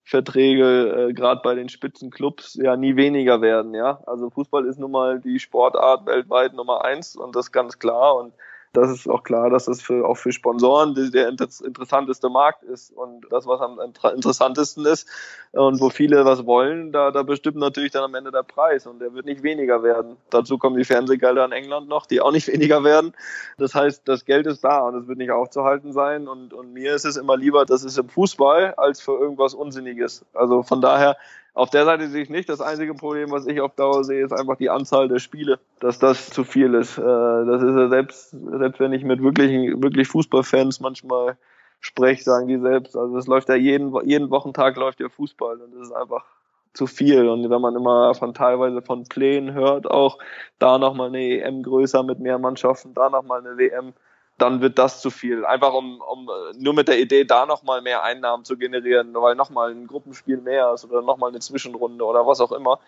Sponsorenverträge 0.04 1.08
äh, 1.08 1.12
gerade 1.12 1.40
bei 1.42 1.54
den 1.54 1.68
Spitzenclubs 1.68 2.54
ja 2.54 2.76
nie 2.76 2.96
weniger 2.96 3.40
werden. 3.40 3.74
Ja, 3.74 4.00
also 4.06 4.30
Fußball 4.30 4.66
ist 4.66 4.78
nun 4.78 4.90
mal 4.90 5.20
die 5.20 5.38
Sportart 5.38 6.06
weltweit 6.06 6.54
Nummer 6.54 6.84
eins 6.84 7.16
und 7.16 7.36
das 7.36 7.52
ganz 7.52 7.78
klar 7.78 8.16
und 8.16 8.34
das 8.72 8.90
ist 8.90 9.08
auch 9.08 9.22
klar, 9.22 9.50
dass 9.50 9.66
das 9.66 9.82
für, 9.82 10.06
auch 10.06 10.16
für 10.16 10.32
Sponsoren 10.32 10.94
der 11.12 11.28
interessanteste 11.28 12.30
Markt 12.30 12.62
ist 12.62 12.90
und 12.90 13.26
das, 13.30 13.46
was 13.46 13.60
am 13.60 13.78
interessantesten 13.80 14.86
ist 14.86 15.06
und 15.52 15.80
wo 15.80 15.90
viele 15.90 16.24
was 16.24 16.46
wollen, 16.46 16.90
da, 16.90 17.10
da 17.10 17.22
bestimmt 17.22 17.58
natürlich 17.58 17.92
dann 17.92 18.04
am 18.04 18.14
Ende 18.14 18.30
der 18.30 18.42
Preis 18.42 18.86
und 18.86 19.00
der 19.00 19.12
wird 19.12 19.26
nicht 19.26 19.42
weniger 19.42 19.82
werden. 19.82 20.16
Dazu 20.30 20.56
kommen 20.56 20.76
die 20.76 20.84
Fernsehgelder 20.84 21.44
in 21.44 21.52
England 21.52 21.88
noch, 21.88 22.06
die 22.06 22.20
auch 22.20 22.32
nicht 22.32 22.48
weniger 22.52 22.82
werden. 22.82 23.12
Das 23.58 23.74
heißt, 23.74 24.02
das 24.06 24.24
Geld 24.24 24.46
ist 24.46 24.64
da 24.64 24.80
und 24.80 24.94
es 24.96 25.06
wird 25.06 25.18
nicht 25.18 25.30
aufzuhalten 25.30 25.92
sein 25.92 26.26
und, 26.26 26.54
und 26.54 26.72
mir 26.72 26.94
ist 26.94 27.04
es 27.04 27.16
immer 27.16 27.36
lieber, 27.36 27.66
das 27.66 27.84
ist 27.84 27.98
im 27.98 28.08
Fußball 28.08 28.74
als 28.76 29.02
für 29.02 29.18
irgendwas 29.18 29.52
Unsinniges. 29.52 30.24
Also 30.32 30.62
von 30.62 30.80
daher 30.80 31.16
auf 31.54 31.70
der 31.70 31.84
Seite 31.84 32.08
sehe 32.08 32.22
ich 32.22 32.30
nicht. 32.30 32.48
Das 32.48 32.60
einzige 32.60 32.94
Problem, 32.94 33.30
was 33.30 33.46
ich 33.46 33.60
auf 33.60 33.74
Dauer 33.74 34.04
sehe, 34.04 34.24
ist 34.24 34.32
einfach 34.32 34.56
die 34.56 34.70
Anzahl 34.70 35.08
der 35.08 35.18
Spiele, 35.18 35.58
dass 35.80 35.98
das 35.98 36.30
zu 36.30 36.44
viel 36.44 36.74
ist. 36.74 36.98
Äh, 36.98 37.02
das 37.02 37.62
ist 37.62 37.76
ja 37.76 37.88
selbst, 37.88 38.30
selbst 38.30 38.80
wenn 38.80 38.92
ich 38.92 39.04
mit 39.04 39.22
wirklichen, 39.22 39.82
wirklich 39.82 40.08
Fußballfans 40.08 40.80
manchmal 40.80 41.36
spreche, 41.80 42.22
sagen 42.22 42.48
die 42.48 42.58
selbst. 42.58 42.96
Also 42.96 43.18
es 43.18 43.26
läuft 43.26 43.48
ja 43.48 43.54
jeden, 43.54 43.94
jeden 44.06 44.30
Wochentag 44.30 44.76
läuft 44.76 45.00
ja 45.00 45.08
Fußball 45.08 45.60
und 45.60 45.74
das 45.74 45.88
ist 45.88 45.92
einfach 45.92 46.24
zu 46.72 46.86
viel. 46.86 47.28
Und 47.28 47.48
wenn 47.50 47.60
man 47.60 47.76
immer 47.76 48.14
von 48.14 48.32
teilweise 48.32 48.80
von 48.80 49.04
Plänen 49.04 49.52
hört, 49.52 49.90
auch 49.90 50.18
da 50.58 50.78
nochmal 50.78 51.08
eine 51.08 51.42
EM 51.42 51.62
größer 51.62 52.02
mit 52.02 52.18
mehr 52.18 52.38
Mannschaften, 52.38 52.94
da 52.94 53.10
nochmal 53.10 53.40
eine 53.40 53.58
WM, 53.58 53.92
dann 54.38 54.60
wird 54.60 54.78
das 54.78 55.00
zu 55.00 55.10
viel. 55.10 55.44
Einfach 55.44 55.72
um, 55.72 56.00
um 56.00 56.28
nur 56.58 56.74
mit 56.74 56.88
der 56.88 56.98
Idee, 56.98 57.24
da 57.24 57.46
nochmal 57.46 57.82
mehr 57.82 58.02
Einnahmen 58.02 58.44
zu 58.44 58.56
generieren, 58.56 59.14
weil 59.14 59.34
nochmal 59.34 59.70
ein 59.70 59.86
Gruppenspiel 59.86 60.38
mehr 60.38 60.72
ist 60.72 60.84
oder 60.84 61.02
nochmal 61.02 61.30
eine 61.30 61.40
Zwischenrunde 61.40 62.04
oder 62.04 62.26
was 62.26 62.40
auch 62.40 62.52
immer. 62.52 62.80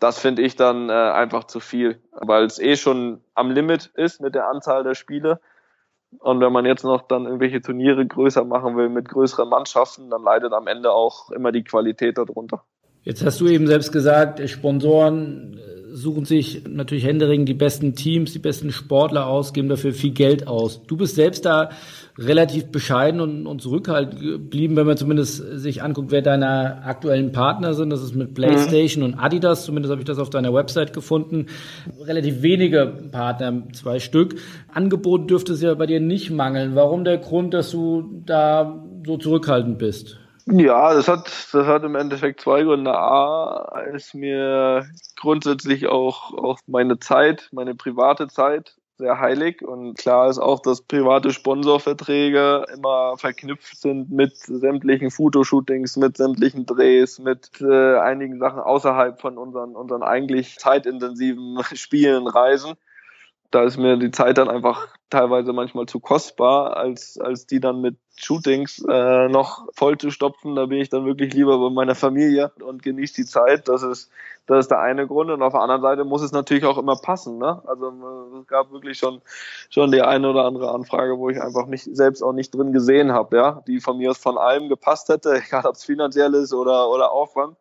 Das 0.00 0.18
finde 0.18 0.42
ich 0.42 0.54
dann 0.54 0.90
äh, 0.90 0.92
einfach 0.92 1.44
zu 1.44 1.60
viel, 1.60 2.00
weil 2.12 2.44
es 2.44 2.58
eh 2.58 2.76
schon 2.76 3.20
am 3.34 3.50
Limit 3.50 3.90
ist 3.94 4.20
mit 4.20 4.34
der 4.34 4.48
Anzahl 4.48 4.84
der 4.84 4.94
Spiele. 4.94 5.40
Und 6.20 6.40
wenn 6.40 6.52
man 6.52 6.64
jetzt 6.64 6.84
noch 6.84 7.02
dann 7.02 7.26
irgendwelche 7.26 7.60
Turniere 7.60 8.06
größer 8.06 8.44
machen 8.44 8.76
will 8.76 8.88
mit 8.88 9.08
größeren 9.08 9.48
Mannschaften, 9.48 10.08
dann 10.10 10.22
leidet 10.22 10.52
am 10.52 10.66
Ende 10.66 10.92
auch 10.92 11.30
immer 11.30 11.52
die 11.52 11.64
Qualität 11.64 12.16
darunter. 12.16 12.62
Jetzt 13.02 13.24
hast 13.24 13.40
du 13.40 13.46
eben 13.48 13.66
selbst 13.66 13.92
gesagt, 13.92 14.46
Sponsoren 14.48 15.58
suchen 15.92 16.24
sich 16.24 16.62
natürlich 16.68 17.04
händeringend 17.04 17.48
die 17.48 17.54
besten 17.54 17.94
Teams, 17.94 18.32
die 18.32 18.38
besten 18.38 18.70
Sportler 18.70 19.26
aus, 19.26 19.52
geben 19.52 19.68
dafür 19.68 19.92
viel 19.92 20.12
Geld 20.12 20.46
aus. 20.46 20.82
Du 20.86 20.96
bist 20.96 21.14
selbst 21.14 21.44
da 21.44 21.70
relativ 22.18 22.66
bescheiden 22.66 23.20
und, 23.20 23.46
und 23.46 23.62
zurückhaltend 23.62 24.20
geblieben, 24.20 24.76
wenn 24.76 24.86
man 24.86 24.96
zumindest 24.96 25.42
sich 25.60 25.82
anguckt, 25.82 26.10
wer 26.10 26.22
deine 26.22 26.82
aktuellen 26.84 27.32
Partner 27.32 27.74
sind. 27.74 27.90
Das 27.90 28.02
ist 28.02 28.14
mit 28.14 28.34
PlayStation 28.34 29.04
mhm. 29.04 29.12
und 29.12 29.18
Adidas, 29.18 29.64
zumindest 29.64 29.90
habe 29.90 30.00
ich 30.00 30.06
das 30.06 30.18
auf 30.18 30.30
deiner 30.30 30.52
Website 30.52 30.92
gefunden. 30.92 31.46
Relativ 32.04 32.42
wenige 32.42 32.86
Partner, 33.10 33.62
zwei 33.72 34.00
Stück. 34.00 34.36
Angebot 34.72 35.30
dürfte 35.30 35.52
es 35.52 35.62
ja 35.62 35.74
bei 35.74 35.86
dir 35.86 36.00
nicht 36.00 36.30
mangeln. 36.30 36.74
Warum 36.74 37.04
der 37.04 37.18
Grund, 37.18 37.54
dass 37.54 37.70
du 37.70 38.22
da 38.26 38.84
so 39.06 39.16
zurückhaltend 39.16 39.78
bist? 39.78 40.18
Ja, 40.50 40.94
das 40.94 41.08
hat, 41.08 41.26
das 41.52 41.66
hat 41.66 41.84
im 41.84 41.94
Endeffekt 41.94 42.40
zwei 42.40 42.62
Gründe. 42.62 42.96
A, 42.96 43.80
ist 43.92 44.14
mir 44.14 44.88
grundsätzlich 45.16 45.88
auch, 45.88 46.32
auch 46.32 46.58
meine 46.66 46.98
Zeit, 46.98 47.48
meine 47.52 47.74
private 47.74 48.28
Zeit 48.28 48.76
sehr 48.96 49.20
heilig 49.20 49.62
und 49.62 49.96
klar 49.96 50.28
ist 50.28 50.38
auch, 50.38 50.60
dass 50.60 50.82
private 50.82 51.32
Sponsorverträge 51.32 52.64
immer 52.74 53.16
verknüpft 53.16 53.80
sind 53.80 54.10
mit 54.10 54.36
sämtlichen 54.36 55.10
Fotoshootings, 55.10 55.96
mit 55.96 56.16
sämtlichen 56.16 56.66
Drehs, 56.66 57.18
mit 57.18 57.60
äh, 57.60 57.98
einigen 57.98 58.38
Sachen 58.38 58.60
außerhalb 58.60 59.20
von 59.20 59.38
unseren, 59.38 59.76
unseren 59.76 60.02
eigentlich 60.02 60.58
zeitintensiven 60.58 61.62
Spielen, 61.74 62.26
Reisen 62.26 62.74
da 63.50 63.62
ist 63.62 63.78
mir 63.78 63.96
die 63.96 64.10
Zeit 64.10 64.36
dann 64.36 64.48
einfach 64.48 64.88
teilweise 65.08 65.52
manchmal 65.54 65.86
zu 65.86 66.00
kostbar, 66.00 66.76
als, 66.76 67.18
als 67.18 67.46
die 67.46 67.60
dann 67.60 67.80
mit 67.80 67.96
Shootings 68.16 68.84
äh, 68.88 69.28
noch 69.28 69.66
voll 69.72 69.96
zu 69.96 70.10
stopfen. 70.10 70.54
Da 70.54 70.66
bin 70.66 70.78
ich 70.78 70.90
dann 70.90 71.06
wirklich 71.06 71.32
lieber 71.32 71.58
bei 71.58 71.70
meiner 71.70 71.94
Familie 71.94 72.52
und 72.62 72.82
genieße 72.82 73.14
die 73.14 73.24
Zeit. 73.24 73.68
Das 73.68 73.82
ist, 73.82 74.10
das 74.46 74.66
ist 74.66 74.70
der 74.70 74.80
eine 74.80 75.06
Grund. 75.06 75.30
Und 75.30 75.42
auf 75.42 75.54
der 75.54 75.62
anderen 75.62 75.80
Seite 75.80 76.04
muss 76.04 76.20
es 76.20 76.32
natürlich 76.32 76.64
auch 76.64 76.76
immer 76.76 76.96
passen. 76.96 77.38
Ne? 77.38 77.62
Also 77.66 77.92
es 78.40 78.46
gab 78.48 78.70
wirklich 78.70 78.98
schon, 78.98 79.22
schon 79.70 79.92
die 79.92 80.02
eine 80.02 80.28
oder 80.28 80.44
andere 80.44 80.72
Anfrage, 80.72 81.18
wo 81.18 81.30
ich 81.30 81.40
einfach 81.40 81.66
mich 81.66 81.84
selbst 81.84 82.22
auch 82.22 82.34
nicht 82.34 82.54
drin 82.54 82.72
gesehen 82.72 83.12
habe, 83.12 83.36
ja, 83.36 83.62
die 83.66 83.80
von 83.80 83.96
mir 83.96 84.10
aus 84.10 84.18
von 84.18 84.36
allem 84.36 84.68
gepasst 84.68 85.08
hätte, 85.08 85.40
egal 85.46 85.64
ob 85.64 85.74
es 85.74 85.84
finanziell 85.84 86.34
ist 86.34 86.52
oder, 86.52 86.90
oder 86.90 87.12
Aufwand 87.12 87.56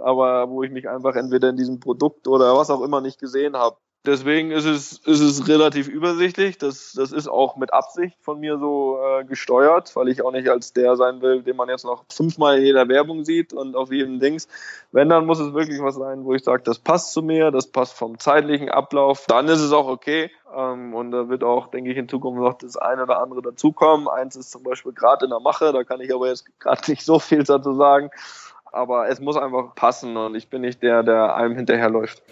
aber 0.00 0.48
wo 0.48 0.62
ich 0.62 0.70
mich 0.70 0.88
einfach 0.88 1.16
entweder 1.16 1.48
in 1.48 1.56
diesem 1.56 1.80
Produkt 1.80 2.28
oder 2.28 2.56
was 2.56 2.70
auch 2.70 2.82
immer 2.82 3.00
nicht 3.00 3.18
gesehen 3.18 3.56
habe. 3.56 3.76
Deswegen 4.06 4.52
ist 4.52 4.64
es, 4.64 4.98
ist 4.98 5.20
es 5.20 5.48
relativ 5.48 5.88
übersichtlich. 5.88 6.56
Das, 6.56 6.92
das 6.92 7.12
ist 7.12 7.28
auch 7.28 7.56
mit 7.56 7.72
Absicht 7.72 8.16
von 8.22 8.38
mir 8.38 8.58
so 8.58 8.98
äh, 9.02 9.24
gesteuert, 9.24 9.94
weil 9.96 10.08
ich 10.08 10.24
auch 10.24 10.30
nicht 10.30 10.48
als 10.48 10.72
der 10.72 10.96
sein 10.96 11.20
will, 11.20 11.42
den 11.42 11.56
man 11.56 11.68
jetzt 11.68 11.84
noch 11.84 12.04
fünfmal 12.10 12.58
in 12.58 12.64
jeder 12.64 12.88
Werbung 12.88 13.24
sieht 13.24 13.52
und 13.52 13.74
auf 13.74 13.90
jedem 13.90 14.20
Dings. 14.20 14.48
Wenn, 14.92 15.08
dann 15.08 15.26
muss 15.26 15.40
es 15.40 15.52
wirklich 15.52 15.82
was 15.82 15.96
sein, 15.96 16.24
wo 16.24 16.32
ich 16.32 16.44
sage, 16.44 16.62
das 16.62 16.78
passt 16.78 17.12
zu 17.12 17.22
mir, 17.22 17.50
das 17.50 17.66
passt 17.66 17.94
vom 17.94 18.18
zeitlichen 18.18 18.70
Ablauf. 18.70 19.26
Dann 19.26 19.48
ist 19.48 19.60
es 19.60 19.72
auch 19.72 19.88
okay. 19.88 20.30
Ähm, 20.56 20.94
und 20.94 21.10
da 21.10 21.28
wird 21.28 21.42
auch, 21.42 21.66
denke 21.66 21.90
ich, 21.90 21.96
in 21.96 22.08
Zukunft 22.08 22.40
noch 22.40 22.54
das 22.54 22.76
eine 22.76 23.02
oder 23.02 23.20
andere 23.20 23.42
dazukommen. 23.42 24.08
Eins 24.08 24.36
ist 24.36 24.52
zum 24.52 24.62
Beispiel 24.62 24.92
gerade 24.92 25.24
in 25.24 25.30
der 25.30 25.40
Mache, 25.40 25.72
da 25.72 25.82
kann 25.84 26.00
ich 26.00 26.14
aber 26.14 26.28
jetzt 26.28 26.46
gerade 26.60 26.88
nicht 26.90 27.04
so 27.04 27.18
viel 27.18 27.42
dazu 27.42 27.74
sagen. 27.74 28.10
Aber 28.70 29.08
es 29.08 29.20
muss 29.20 29.36
einfach 29.36 29.74
passen 29.74 30.16
und 30.16 30.34
ich 30.34 30.48
bin 30.48 30.60
nicht 30.60 30.82
der, 30.82 31.02
der 31.02 31.34
einem 31.34 31.56
hinterherläuft. 31.56 32.22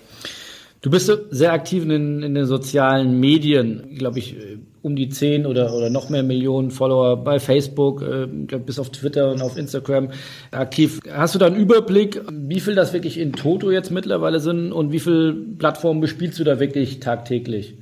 Du 0.80 0.90
bist 0.90 1.10
sehr 1.30 1.52
aktiv 1.52 1.84
in, 1.84 2.22
in 2.22 2.34
den 2.34 2.46
sozialen 2.46 3.18
Medien, 3.18 3.96
glaube 3.96 4.18
ich, 4.18 4.36
um 4.82 4.94
die 4.94 5.08
zehn 5.08 5.46
oder, 5.46 5.74
oder 5.74 5.90
noch 5.90 6.10
mehr 6.10 6.22
Millionen 6.22 6.70
Follower 6.70 7.16
bei 7.16 7.40
Facebook, 7.40 8.02
äh, 8.02 8.26
bis 8.58 8.78
auf 8.78 8.90
Twitter 8.90 9.32
und 9.32 9.42
auf 9.42 9.56
Instagram 9.56 10.10
aktiv. 10.52 11.00
Hast 11.10 11.34
du 11.34 11.40
da 11.40 11.46
einen 11.46 11.56
Überblick, 11.56 12.20
wie 12.30 12.60
viel 12.60 12.76
das 12.76 12.92
wirklich 12.92 13.18
in 13.18 13.32
Toto 13.32 13.72
jetzt 13.72 13.90
mittlerweile 13.90 14.38
sind 14.38 14.70
und 14.70 14.92
wie 14.92 15.00
viele 15.00 15.32
Plattformen 15.32 16.00
bespielst 16.00 16.38
du 16.38 16.44
da 16.44 16.60
wirklich 16.60 17.00
tagtäglich? 17.00 17.74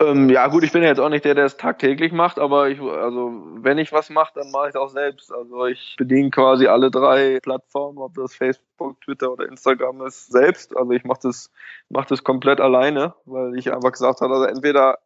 Ähm, 0.00 0.28
ja 0.30 0.48
gut, 0.48 0.64
ich 0.64 0.72
bin 0.72 0.82
jetzt 0.82 0.98
auch 0.98 1.08
nicht 1.08 1.24
der, 1.24 1.34
der 1.34 1.44
es 1.44 1.56
tagtäglich 1.56 2.12
macht, 2.12 2.38
aber 2.38 2.68
ich, 2.68 2.80
also 2.80 3.32
wenn 3.56 3.78
ich 3.78 3.92
was 3.92 4.10
mache, 4.10 4.32
dann 4.34 4.50
mache 4.50 4.68
ich 4.68 4.70
es 4.70 4.76
auch 4.76 4.88
selbst. 4.88 5.32
Also 5.32 5.66
ich 5.66 5.94
bediene 5.96 6.30
quasi 6.30 6.66
alle 6.66 6.90
drei 6.90 7.38
Plattformen, 7.40 7.98
ob 7.98 8.14
das 8.14 8.34
Facebook, 8.34 9.00
Twitter 9.02 9.32
oder 9.32 9.48
Instagram 9.48 10.04
ist, 10.06 10.32
selbst. 10.32 10.76
Also 10.76 10.90
ich 10.92 11.04
mache 11.04 11.20
das, 11.22 11.50
mach 11.88 12.06
das 12.06 12.24
komplett 12.24 12.60
alleine, 12.60 13.14
weil 13.26 13.56
ich 13.56 13.72
einfach 13.72 13.92
gesagt 13.92 14.20
habe, 14.20 14.34
also 14.34 14.46
entweder, 14.46 14.98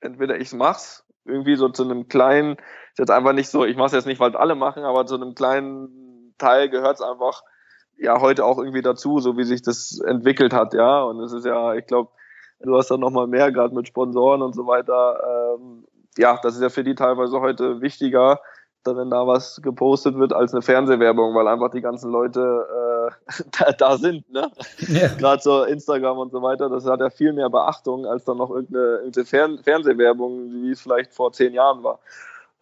entweder 0.00 0.40
ich 0.40 0.52
mach's, 0.52 1.04
irgendwie 1.24 1.56
so 1.56 1.68
zu 1.68 1.84
einem 1.84 2.08
kleinen, 2.08 2.56
ist 2.92 2.98
jetzt 2.98 3.10
einfach 3.10 3.34
nicht 3.34 3.50
so, 3.50 3.64
ich 3.64 3.76
mache 3.76 3.88
es 3.88 3.92
jetzt 3.92 4.06
nicht, 4.06 4.20
weil 4.20 4.34
alle 4.34 4.54
machen, 4.54 4.84
aber 4.84 5.06
zu 5.06 5.14
einem 5.14 5.34
kleinen 5.34 6.34
Teil 6.38 6.70
gehört 6.70 6.96
es 6.96 7.02
einfach 7.02 7.42
ja 7.98 8.20
heute 8.20 8.44
auch 8.44 8.58
irgendwie 8.58 8.82
dazu, 8.82 9.20
so 9.20 9.36
wie 9.36 9.44
sich 9.44 9.62
das 9.62 10.00
entwickelt 10.00 10.52
hat, 10.52 10.74
ja. 10.74 11.02
Und 11.02 11.20
es 11.20 11.32
ist 11.32 11.44
ja, 11.44 11.74
ich 11.74 11.86
glaube, 11.86 12.10
du 12.60 12.76
hast 12.76 12.90
dann 12.90 13.00
nochmal 13.00 13.26
mehr, 13.26 13.50
gerade 13.52 13.74
mit 13.74 13.88
Sponsoren 13.88 14.42
und 14.42 14.54
so 14.54 14.66
weiter. 14.66 15.56
Ähm, 15.56 15.84
ja, 16.18 16.38
das 16.42 16.54
ist 16.54 16.62
ja 16.62 16.68
für 16.68 16.84
die 16.84 16.94
teilweise 16.94 17.40
heute 17.40 17.80
wichtiger, 17.80 18.40
wenn 18.84 19.10
da 19.10 19.26
was 19.26 19.60
gepostet 19.62 20.16
wird, 20.16 20.32
als 20.32 20.52
eine 20.52 20.62
Fernsehwerbung, 20.62 21.34
weil 21.34 21.46
einfach 21.48 21.70
die 21.70 21.82
ganzen 21.82 22.10
Leute 22.10 23.10
äh, 23.28 23.42
da, 23.58 23.72
da 23.72 23.96
sind. 23.98 24.30
Ne? 24.32 24.50
Ja. 24.88 25.08
Gerade 25.18 25.42
so 25.42 25.64
Instagram 25.64 26.18
und 26.18 26.32
so 26.32 26.42
weiter, 26.42 26.68
das 26.68 26.86
hat 26.86 27.00
ja 27.00 27.10
viel 27.10 27.32
mehr 27.32 27.50
Beachtung 27.50 28.06
als 28.06 28.24
dann 28.24 28.38
noch 28.38 28.50
irgendeine, 28.50 28.96
irgendeine 28.96 29.26
Fern 29.26 29.58
Fernsehwerbung, 29.62 30.50
wie 30.62 30.70
es 30.70 30.80
vielleicht 30.80 31.12
vor 31.12 31.32
zehn 31.32 31.52
Jahren 31.52 31.82
war. 31.82 32.00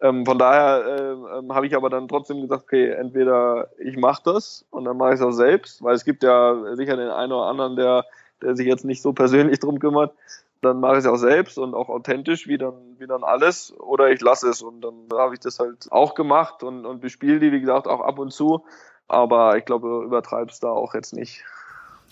Ähm, 0.01 0.25
von 0.25 0.37
daher 0.37 0.85
äh, 0.85 1.39
ähm, 1.39 1.53
habe 1.53 1.67
ich 1.67 1.75
aber 1.75 1.89
dann 1.89 2.07
trotzdem 2.07 2.41
gesagt, 2.41 2.63
okay, 2.63 2.89
entweder 2.89 3.69
ich 3.79 3.97
mache 3.97 4.21
das 4.23 4.65
und 4.71 4.85
dann 4.85 4.97
mache 4.97 5.09
ich 5.09 5.19
es 5.19 5.25
auch 5.25 5.31
selbst, 5.31 5.83
weil 5.83 5.95
es 5.95 6.05
gibt 6.05 6.23
ja 6.23 6.75
sicher 6.75 6.95
den 6.95 7.09
einen 7.09 7.33
oder 7.33 7.47
anderen, 7.47 7.75
der 7.75 8.05
der 8.41 8.55
sich 8.55 8.67
jetzt 8.67 8.85
nicht 8.85 9.01
so 9.01 9.13
persönlich 9.13 9.59
drum 9.59 9.79
kümmert, 9.79 10.13
dann 10.61 10.79
mache 10.79 10.93
ich 10.93 10.99
es 10.99 11.05
auch 11.05 11.15
selbst 11.15 11.57
und 11.57 11.73
auch 11.73 11.89
authentisch, 11.89 12.47
wie 12.47 12.57
dann, 12.57 12.73
wie 12.97 13.07
dann 13.07 13.23
alles, 13.23 13.73
oder 13.79 14.11
ich 14.11 14.21
lasse 14.21 14.49
es 14.49 14.61
und 14.61 14.81
dann 14.81 14.93
habe 15.17 15.33
ich 15.33 15.39
das 15.39 15.59
halt 15.59 15.87
auch 15.91 16.15
gemacht 16.15 16.63
und, 16.63 16.85
und 16.85 16.99
bespiele 17.01 17.39
die, 17.39 17.51
wie 17.51 17.61
gesagt, 17.61 17.87
auch 17.87 18.01
ab 18.01 18.19
und 18.19 18.31
zu, 18.31 18.65
aber 19.07 19.57
ich 19.57 19.65
glaube, 19.65 20.03
übertreib's 20.05 20.59
da 20.59 20.69
auch 20.69 20.93
jetzt 20.93 21.13
nicht. 21.13 21.43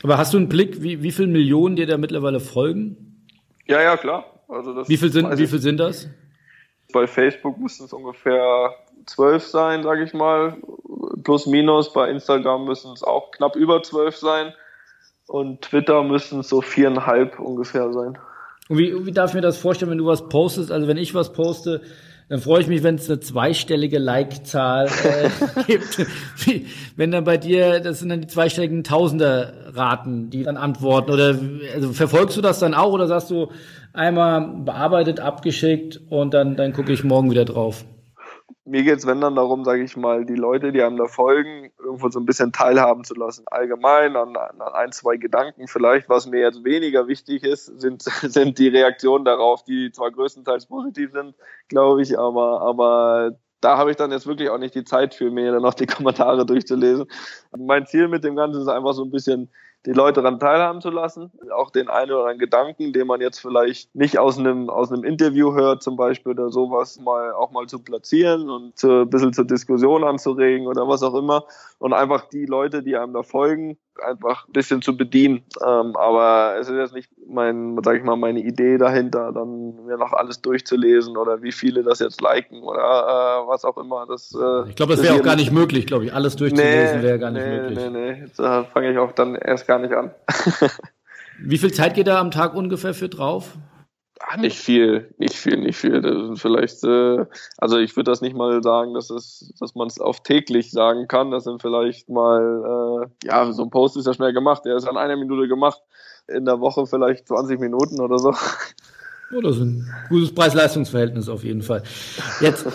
Aber 0.04 0.18
hast 0.18 0.34
du 0.34 0.38
einen 0.38 0.50
Blick, 0.50 0.82
wie, 0.82 1.02
wie 1.04 1.12
viele 1.12 1.28
Millionen 1.28 1.76
dir 1.76 1.88
da 1.88 1.98
mittlerweile 1.98 2.40
folgen? 2.40 3.26
Ja, 3.66 3.82
ja, 3.82 3.98
klar. 3.98 4.26
Also 4.48 4.74
das 4.74 4.88
wie 4.88 4.98
viel 4.98 5.12
sind, 5.12 5.38
wie 5.38 5.48
viel 5.48 5.60
sind 5.60 5.78
das? 5.78 6.08
Bei 6.94 7.06
Facebook 7.06 7.58
müssten 7.58 7.86
es 7.86 7.94
ungefähr 7.94 8.74
zwölf 9.06 9.44
sein, 9.44 9.84
sage 9.84 10.04
ich 10.04 10.14
mal. 10.14 10.58
Plus, 11.24 11.48
minus. 11.48 11.92
Bei 11.92 12.10
Instagram 12.10 12.66
müssen 12.66 12.94
es 12.94 13.04
auch 13.04 13.32
knapp 13.32 13.56
über 13.56 13.84
zwölf 13.84 14.16
sein. 14.16 14.54
Und 15.28 15.62
Twitter 15.62 16.04
müssen 16.04 16.42
so 16.42 16.62
viereinhalb 16.62 17.40
ungefähr 17.40 17.92
sein. 17.92 18.18
Und 18.70 18.78
wie, 18.78 19.06
wie 19.06 19.12
darf 19.12 19.32
ich 19.32 19.36
mir 19.36 19.42
das 19.42 19.58
vorstellen, 19.58 19.92
wenn 19.92 19.98
du 19.98 20.06
was 20.06 20.30
postest? 20.30 20.72
Also 20.72 20.88
wenn 20.88 20.98
ich 20.98 21.14
was 21.14 21.34
poste, 21.34 21.82
dann 22.30 22.40
freue 22.40 22.62
ich 22.62 22.68
mich, 22.68 22.84
wenn 22.84 22.96
es 22.96 23.10
eine 23.10 23.22
zweistellige 23.22 24.00
Like-Zahl 24.00 24.88
äh, 24.88 25.64
gibt. 25.68 26.06
Wenn 26.98 27.12
dann 27.12 27.24
bei 27.24 27.38
dir, 27.38 27.80
das 27.80 28.00
sind 28.00 28.10
dann 28.10 28.22
die 28.22 28.28
zweistelligen 28.28 28.84
Tausender-Raten, 28.84 30.30
die 30.30 30.44
dann 30.44 30.58
antworten. 30.58 31.12
Oder 31.12 31.38
also 31.74 31.94
verfolgst 31.94 32.36
du 32.36 32.42
das 32.42 32.60
dann 32.60 32.74
auch 32.74 32.92
oder 32.92 33.08
sagst 33.08 33.32
du 33.32 33.50
einmal 33.94 34.42
bearbeitet, 34.66 35.22
abgeschickt 35.22 36.02
und 36.10 36.34
dann, 36.34 36.58
dann 36.58 36.74
gucke 36.74 36.92
ich 36.92 37.04
morgen 37.06 37.32
wieder 37.32 37.46
drauf? 37.46 37.86
Mir 38.68 38.84
geht 38.84 39.00
es, 39.00 39.08
wenn 39.08 39.22
dann 39.22 39.36
darum, 39.36 39.64
sage 39.64 39.84
ich 39.84 39.96
mal, 39.96 40.26
die 40.26 40.36
Leute, 40.36 40.72
die 40.72 40.84
einem 40.84 40.98
da 40.98 41.08
folgen, 41.08 41.72
irgendwo 41.80 42.10
so 42.10 42.20
ein 42.20 42.26
bisschen 42.26 42.52
teilhaben 42.52 43.04
zu 43.04 43.16
lassen. 43.16 43.46
Allgemein 43.48 44.16
an, 44.16 44.36
an, 44.36 44.62
ein, 44.62 44.92
zwei 44.92 45.18
Gedanken 45.18 45.68
vielleicht. 45.68 46.10
Was 46.10 46.28
mir 46.28 46.42
jetzt 46.42 46.64
weniger 46.64 47.08
wichtig 47.08 47.44
ist, 47.44 47.66
sind, 47.80 48.02
sind 48.22 48.60
die 48.60 48.68
Reaktionen 48.68 49.26
darauf, 49.26 49.64
die 49.64 49.92
zwar 49.92 50.12
größtenteils 50.12 50.66
positiv 50.66 51.12
sind, 51.14 51.36
glaube 51.70 52.02
ich, 52.02 52.20
aber, 52.20 52.62
aber 52.62 53.38
da 53.62 53.78
habe 53.78 53.92
ich 53.92 53.98
dann 53.98 54.12
jetzt 54.12 54.28
wirklich 54.28 54.50
auch 54.50 54.60
nicht 54.60 54.76
die 54.76 54.84
Zeit 54.84 55.14
für 55.14 55.32
mir, 55.32 55.52
dann 55.52 55.64
noch 55.64 55.74
die 55.74 55.88
Kommentare 55.88 56.46
durchzulesen. 56.46 57.06
Mein 57.58 57.86
Ziel 57.88 58.08
mit 58.08 58.24
dem 58.24 58.36
Ganzen 58.36 58.62
ist 58.62 58.68
einfach 58.68 58.94
so 58.94 59.04
ein 59.04 59.12
bisschen 59.12 59.50
die 59.88 59.94
Leute 59.94 60.22
daran 60.22 60.38
teilhaben 60.38 60.82
zu 60.82 60.90
lassen, 60.90 61.32
auch 61.56 61.72
den 61.72 61.88
einen 61.88 62.12
oder 62.12 62.24
anderen 62.24 62.40
Gedanken, 62.40 62.92
den 62.92 63.08
man 63.08 63.22
jetzt 63.22 63.40
vielleicht 63.40 63.96
nicht 63.96 64.20
aus 64.20 64.38
einem, 64.38 64.70
aus 64.70 64.92
einem 64.92 65.06
Interview 65.06 65.54
hört, 65.54 65.82
zum 65.82 65.96
Beispiel 65.96 66.34
oder 66.34 66.50
sowas, 66.50 67.00
mal 67.00 67.32
auch 67.32 67.52
mal 67.52 67.68
zu 67.68 67.80
platzieren 67.80 68.50
und 68.50 68.78
zu, 68.78 69.04
ein 69.04 69.10
bisschen 69.10 69.32
zur 69.32 69.46
Diskussion 69.46 70.04
anzuregen 70.04 70.68
oder 70.68 70.90
was 70.90 71.04
auch 71.04 71.16
immer. 71.16 71.46
Und 71.80 71.94
einfach 71.94 72.26
die 72.26 72.46
Leute, 72.46 72.84
die 72.84 72.98
einem 72.98 73.14
da 73.14 73.24
folgen, 73.24 73.78
einfach 74.02 74.48
ein 74.48 74.54
bisschen 74.54 74.82
zu 74.82 74.96
bedienen. 74.98 75.44
Ähm, 75.62 75.96
aber 75.96 76.56
es 76.60 76.70
ist 76.70 76.76
jetzt 76.76 76.94
nicht 76.94 77.10
mein, 77.28 77.78
sag 77.84 77.98
ich 77.98 78.04
mal, 78.04 78.16
meine 78.16 78.40
Idee 78.40 78.78
dahinter, 78.78 79.32
dann 79.32 79.86
mir 79.86 79.98
noch 79.98 80.14
alles 80.14 80.42
durchzulesen 80.42 81.18
oder 81.18 81.42
wie 81.42 81.52
viele 81.52 81.84
das 81.84 82.00
jetzt 82.00 82.22
liken 82.22 82.64
oder 82.64 82.80
äh, 82.80 83.48
was 83.48 83.66
auch 83.66 83.78
immer. 83.78 84.06
Das, 84.08 84.34
äh, 84.34 84.70
ich 84.70 84.76
glaube, 84.76 84.96
das 84.96 85.04
wäre 85.04 85.16
auch 85.16 85.24
gar 85.24 85.36
nicht 85.36 85.52
möglich, 85.52 85.86
glaube 85.86 86.06
ich. 86.06 86.14
Alles 86.14 86.36
durchzulesen 86.36 86.98
nee, 86.98 87.04
wäre 87.04 87.20
gar 87.20 87.32
nicht 87.32 87.46
nee, 87.46 87.60
möglich. 87.60 87.78
Nee, 87.78 87.90
nee, 87.90 88.22
Jetzt 88.22 88.40
äh, 88.40 88.64
fange 88.64 88.92
ich 88.92 88.98
auch 88.98 89.12
dann 89.12 89.36
erst 89.36 89.68
gar 89.68 89.80
nicht 89.80 89.94
an. 89.94 90.12
wie 91.40 91.58
viel 91.58 91.72
Zeit 91.72 91.94
geht 91.94 92.08
da 92.08 92.20
am 92.20 92.32
Tag 92.32 92.56
ungefähr 92.56 92.94
für 92.94 93.10
drauf? 93.10 93.58
Ach, 94.20 94.38
nicht 94.38 94.58
viel, 94.58 95.14
nicht 95.18 95.36
viel, 95.36 95.58
nicht 95.58 95.78
viel. 95.78 96.02
Das 96.02 96.14
sind 96.14 96.40
vielleicht, 96.40 96.84
äh, 96.84 97.26
also 97.58 97.78
ich 97.78 97.96
würde 97.96 98.12
das 98.12 98.22
nicht 98.22 98.36
mal 98.36 98.62
sagen, 98.64 98.94
dass 98.94 99.10
es, 99.10 99.54
dass 99.60 99.76
man 99.76 99.88
es 99.88 100.00
auf 100.00 100.22
täglich 100.22 100.72
sagen 100.72 101.08
kann. 101.08 101.32
Das 101.32 101.44
sind 101.44 101.62
vielleicht 101.62 102.10
mal, 102.10 103.08
äh, 103.24 103.28
ja, 103.28 103.52
so 103.52 103.64
ein 103.64 103.70
Post 103.70 103.98
ist 103.98 104.08
ja 104.08 104.14
schnell 104.14 104.34
gemacht. 104.34 104.66
Der 104.66 104.76
ist 104.76 104.88
an 104.88 104.98
einer 104.98 105.18
Minute 105.18 105.48
gemacht. 105.48 105.82
In 106.28 106.46
der 106.46 106.60
Woche 106.60 106.86
vielleicht 106.88 107.28
20 107.28 107.60
Minuten 107.60 108.02
oder 108.02 108.18
so. 108.18 108.34
Oh, 109.36 109.42
das 109.42 109.58
ist 109.58 109.62
ein 109.62 109.94
gutes 110.08 110.34
Preis-Leistungs-Verhältnis 110.34 111.28
auf 111.28 111.44
jeden 111.44 111.62
Fall. 111.62 111.84
Jetzt, 112.40 112.66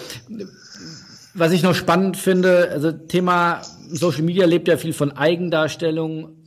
was 1.35 1.53
ich 1.53 1.63
noch 1.63 1.75
spannend 1.75 2.19
finde, 2.19 2.69
also 2.71 2.93
Thema 2.93 3.63
Social 3.89 4.23
Media 4.23 4.45
lebt 4.45 4.69
ja 4.69 4.77
viel 4.77 4.93
von 4.93 5.13
Eigendarstellung, 5.13 6.42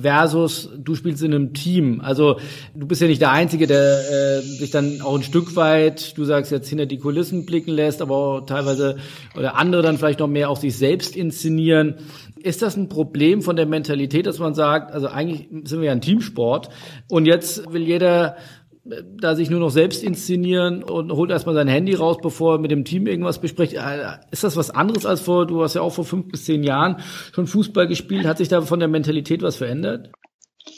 versus 0.00 0.70
du 0.76 0.94
spielst 0.94 1.22
in 1.22 1.34
einem 1.34 1.52
Team. 1.52 2.00
Also 2.00 2.38
du 2.74 2.86
bist 2.86 3.00
ja 3.00 3.06
nicht 3.06 3.20
der 3.20 3.32
Einzige, 3.32 3.66
der 3.66 3.78
äh, 3.78 4.40
sich 4.40 4.70
dann 4.70 5.00
auch 5.00 5.14
ein 5.14 5.22
Stück 5.22 5.56
weit, 5.56 6.16
du 6.16 6.24
sagst 6.24 6.50
jetzt 6.50 6.68
hinter 6.68 6.86
die 6.86 6.98
Kulissen 6.98 7.46
blicken 7.46 7.72
lässt, 7.72 8.00
aber 8.00 8.16
auch 8.16 8.40
teilweise 8.42 8.96
oder 9.36 9.56
andere 9.56 9.82
dann 9.82 9.98
vielleicht 9.98 10.20
noch 10.20 10.28
mehr 10.28 10.50
auch 10.50 10.56
sich 10.56 10.76
selbst 10.76 11.16
inszenieren. 11.16 11.96
Ist 12.42 12.62
das 12.62 12.76
ein 12.76 12.88
Problem 12.88 13.42
von 13.42 13.56
der 13.56 13.66
Mentalität, 13.66 14.26
dass 14.26 14.38
man 14.38 14.54
sagt, 14.54 14.92
also 14.92 15.08
eigentlich 15.08 15.48
sind 15.68 15.80
wir 15.80 15.86
ja 15.86 15.92
ein 15.92 16.00
Teamsport 16.00 16.68
und 17.08 17.26
jetzt 17.26 17.72
will 17.72 17.82
jeder 17.82 18.36
da 18.84 19.34
sich 19.34 19.48
nur 19.48 19.60
noch 19.60 19.70
selbst 19.70 20.02
inszenieren 20.02 20.82
und 20.82 21.10
holt 21.12 21.30
erstmal 21.30 21.54
sein 21.54 21.68
Handy 21.68 21.94
raus, 21.94 22.18
bevor 22.20 22.56
er 22.56 22.58
mit 22.58 22.70
dem 22.70 22.84
Team 22.84 23.06
irgendwas 23.06 23.40
bespricht. 23.40 23.72
Äh, 23.74 24.18
ist 24.30 24.44
das 24.44 24.56
was 24.56 24.70
anderes 24.70 25.06
als 25.06 25.22
vor, 25.22 25.46
du 25.46 25.62
hast 25.62 25.74
ja 25.74 25.80
auch 25.80 25.94
vor 25.94 26.04
fünf 26.04 26.28
bis 26.28 26.44
zehn 26.44 26.62
Jahren 26.62 27.02
schon 27.32 27.46
Fußball 27.46 27.86
gespielt. 27.86 28.26
Hat 28.26 28.38
sich 28.38 28.48
da 28.48 28.60
von 28.62 28.80
der 28.80 28.88
Mentalität 28.88 29.42
was 29.42 29.56
verändert? 29.56 30.10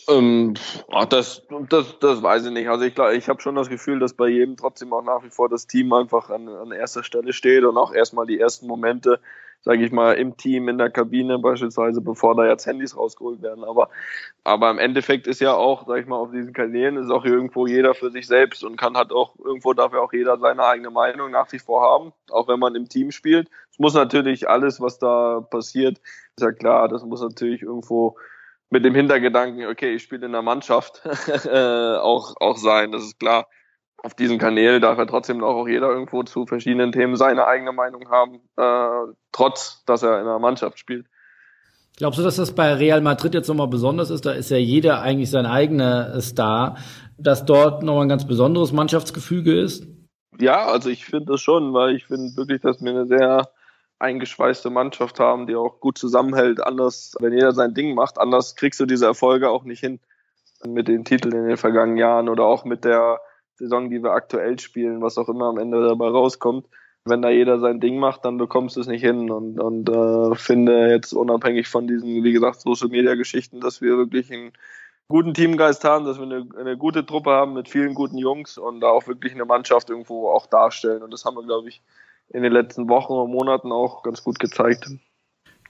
Ähm, 0.09 0.55
ach, 0.92 1.07
das, 1.07 1.42
das, 1.69 1.99
das 1.99 2.23
weiß 2.23 2.47
ich 2.47 2.53
nicht. 2.53 2.69
Also 2.69 2.85
ich, 2.85 2.97
ich 2.97 3.29
habe 3.29 3.40
schon 3.40 3.57
das 3.57 3.69
Gefühl, 3.69 3.99
dass 3.99 4.14
bei 4.14 4.29
jedem 4.29 4.57
trotzdem 4.57 4.92
auch 4.92 5.03
nach 5.03 5.25
wie 5.25 5.31
vor 5.31 5.49
das 5.49 5.66
Team 5.66 5.92
einfach 5.92 6.31
an, 6.31 6.49
an 6.49 6.71
erster 6.71 7.03
Stelle 7.03 7.33
steht 7.33 7.64
und 7.64 7.77
auch 7.77 7.92
erstmal 7.92 8.27
die 8.27 8.38
ersten 8.38 8.66
Momente 8.66 9.21
sage 9.66 9.85
ich 9.85 9.90
mal, 9.90 10.12
im 10.12 10.37
Team, 10.37 10.68
in 10.68 10.79
der 10.79 10.90
Kabine 10.90 11.40
beispielsweise, 11.40 12.00
bevor 12.00 12.37
da 12.37 12.46
jetzt 12.46 12.66
Handys 12.66 12.96
rausgeholt 12.96 13.42
werden. 13.42 13.64
Aber, 13.64 13.88
aber 14.44 14.70
im 14.70 14.79
Endeffekt 14.79 15.26
ist 15.26 15.40
ja 15.40 15.55
auch, 15.55 15.88
sage 15.88 16.02
ich 16.02 16.07
mal, 16.07 16.14
auf 16.14 16.31
diesen 16.31 16.52
Kanälen 16.52 16.96
ist 16.96 17.11
auch 17.11 17.24
irgendwo 17.24 17.66
jeder 17.66 17.92
für 17.92 18.12
sich 18.12 18.29
selbst 18.29 18.62
und 18.62 18.76
kann 18.76 18.96
halt 18.96 19.11
auch, 19.11 19.35
irgendwo 19.44 19.72
darf 19.72 19.92
ja 19.92 19.98
auch 19.98 20.12
jeder 20.12 20.38
seine 20.38 20.64
eigene 20.64 20.90
Meinung 20.90 21.33
nach 21.33 21.50
wie 21.50 21.59
vor 21.59 21.83
haben, 21.83 22.12
auch 22.31 22.46
wenn 22.46 22.61
man 22.61 22.76
im 22.76 22.88
Team 22.88 23.11
spielt. 23.11 23.50
Es 23.72 23.81
muss 23.81 23.94
natürlich 23.94 24.48
alles, 24.48 24.81
was 24.81 25.00
da 25.00 25.40
passiert, 25.40 25.98
ist 25.98 26.42
ja 26.42 26.52
klar, 26.52 26.87
das 26.87 27.02
muss 27.02 27.20
natürlich 27.20 27.62
irgendwo 27.62 28.16
mit 28.70 28.85
dem 28.85 28.94
Hintergedanken, 28.94 29.66
okay, 29.66 29.96
ich 29.96 30.05
spiele 30.05 30.26
in 30.26 30.33
der 30.33 30.42
Mannschaft, 30.42 31.02
äh, 31.44 31.96
auch, 31.96 32.37
auch 32.38 32.57
sein, 32.57 32.92
das 32.92 33.02
ist 33.02 33.18
klar 33.18 33.48
auf 34.02 34.14
diesen 34.14 34.38
Kanälen 34.38 34.80
darf 34.80 34.98
ja 34.98 35.06
trotzdem 35.06 35.42
auch 35.42 35.66
jeder 35.66 35.88
irgendwo 35.88 36.22
zu 36.22 36.46
verschiedenen 36.46 36.92
Themen 36.92 37.16
seine 37.16 37.46
eigene 37.46 37.72
Meinung 37.72 38.09
haben, 38.09 38.40
äh, 38.56 39.12
trotz 39.32 39.85
dass 39.85 40.02
er 40.02 40.20
in 40.20 40.26
einer 40.26 40.38
Mannschaft 40.38 40.78
spielt. 40.78 41.06
Glaubst 41.96 42.18
du, 42.18 42.22
dass 42.22 42.37
das 42.37 42.54
bei 42.54 42.74
Real 42.74 43.00
Madrid 43.00 43.32
jetzt 43.32 43.48
nochmal 43.48 43.68
besonders 43.68 44.11
ist? 44.11 44.26
Da 44.26 44.32
ist 44.32 44.50
ja 44.50 44.59
jeder 44.59 45.00
eigentlich 45.00 45.30
sein 45.30 45.46
eigener 45.46 46.20
Star, 46.20 46.76
dass 47.16 47.46
dort 47.46 47.82
nochmal 47.82 48.04
ein 48.04 48.11
ganz 48.11 48.26
besonderes 48.26 48.72
Mannschaftsgefüge 48.72 49.59
ist? 49.59 49.87
Ja, 50.38 50.66
also 50.66 50.90
ich 50.90 51.06
finde 51.06 51.32
das 51.32 51.40
schon, 51.40 51.72
weil 51.72 51.96
ich 51.96 52.04
finde 52.04 52.37
wirklich, 52.37 52.61
dass 52.61 52.82
wir 52.82 52.90
eine 52.90 53.06
sehr 53.06 53.48
eingeschweißte 53.98 54.68
Mannschaft 54.68 55.18
haben, 55.20 55.46
die 55.46 55.56
auch 55.56 55.80
gut 55.80 55.96
zusammenhält. 55.96 56.62
Anders, 56.62 57.14
wenn 57.20 57.32
jeder 57.32 57.52
sein 57.52 57.72
Ding 57.72 57.94
macht, 57.94 58.18
anders 58.18 58.56
kriegst 58.56 58.78
du 58.78 58.85
diese 58.85 59.06
Erfolge 59.06 59.48
auch 59.48 59.64
nicht 59.64 59.80
hin 59.80 60.00
mit 60.66 60.88
den 60.88 61.04
Titeln 61.04 61.35
in 61.35 61.48
den 61.48 61.56
vergangenen 61.56 61.96
Jahren 61.96 62.28
oder 62.28 62.44
auch 62.44 62.66
mit 62.66 62.85
der 62.85 63.20
Saison, 63.57 63.90
die 63.90 64.03
wir 64.03 64.12
aktuell 64.12 64.59
spielen, 64.59 65.03
was 65.03 65.19
auch 65.19 65.29
immer 65.29 65.47
am 65.47 65.59
Ende 65.59 65.87
dabei 65.87 66.09
rauskommt. 66.09 66.66
Wenn 67.05 67.23
da 67.23 67.31
jeder 67.31 67.61
sein 67.61 67.81
Ding 67.81 67.99
macht, 67.99 68.25
dann 68.25 68.37
bekommst 68.37 68.77
du 68.77 68.81
es 68.81 68.87
nicht 68.87 69.03
hin. 69.03 69.31
Und, 69.31 69.61
und 69.61 69.88
äh, 69.88 70.35
finde 70.35 70.88
jetzt 70.88 71.12
unabhängig 71.12 71.69
von 71.69 71.87
diesen, 71.87 72.25
wie 72.25 72.33
gesagt, 72.33 72.61
Social 72.61 72.88
Media 72.88 73.14
Geschichten, 73.14 73.61
dass 73.61 73.81
wir 73.81 73.97
wirklich 73.97 74.33
einen 74.33 74.53
guten 75.09 75.33
Teamgeist 75.33 75.85
haben, 75.85 76.05
dass 76.05 76.19
wir 76.19 76.25
eine, 76.25 76.49
eine 76.59 76.77
gute 76.77 77.07
Truppe 77.07 77.31
haben 77.31 77.55
mit 77.55 77.69
vielen 77.69 77.95
guten 77.95 78.19
Jungs 78.19 78.59
und 78.59 78.81
da 78.81 78.88
auch 78.88 79.07
wirklich 79.07 79.35
eine 79.35 79.45
Mannschaft 79.45 79.88
irgendwo 79.88 80.29
auch 80.29 80.47
darstellen. 80.47 81.03
Und 81.03 81.12
das 81.12 81.25
haben 81.25 81.37
wir, 81.37 81.45
glaube 81.45 81.69
ich, 81.69 81.81
in 82.29 82.42
den 82.42 82.53
letzten 82.53 82.88
Wochen 82.88 83.12
und 83.12 83.31
Monaten 83.31 83.71
auch 83.71 84.03
ganz 84.03 84.25
gut 84.25 84.40
gezeigt. 84.40 84.90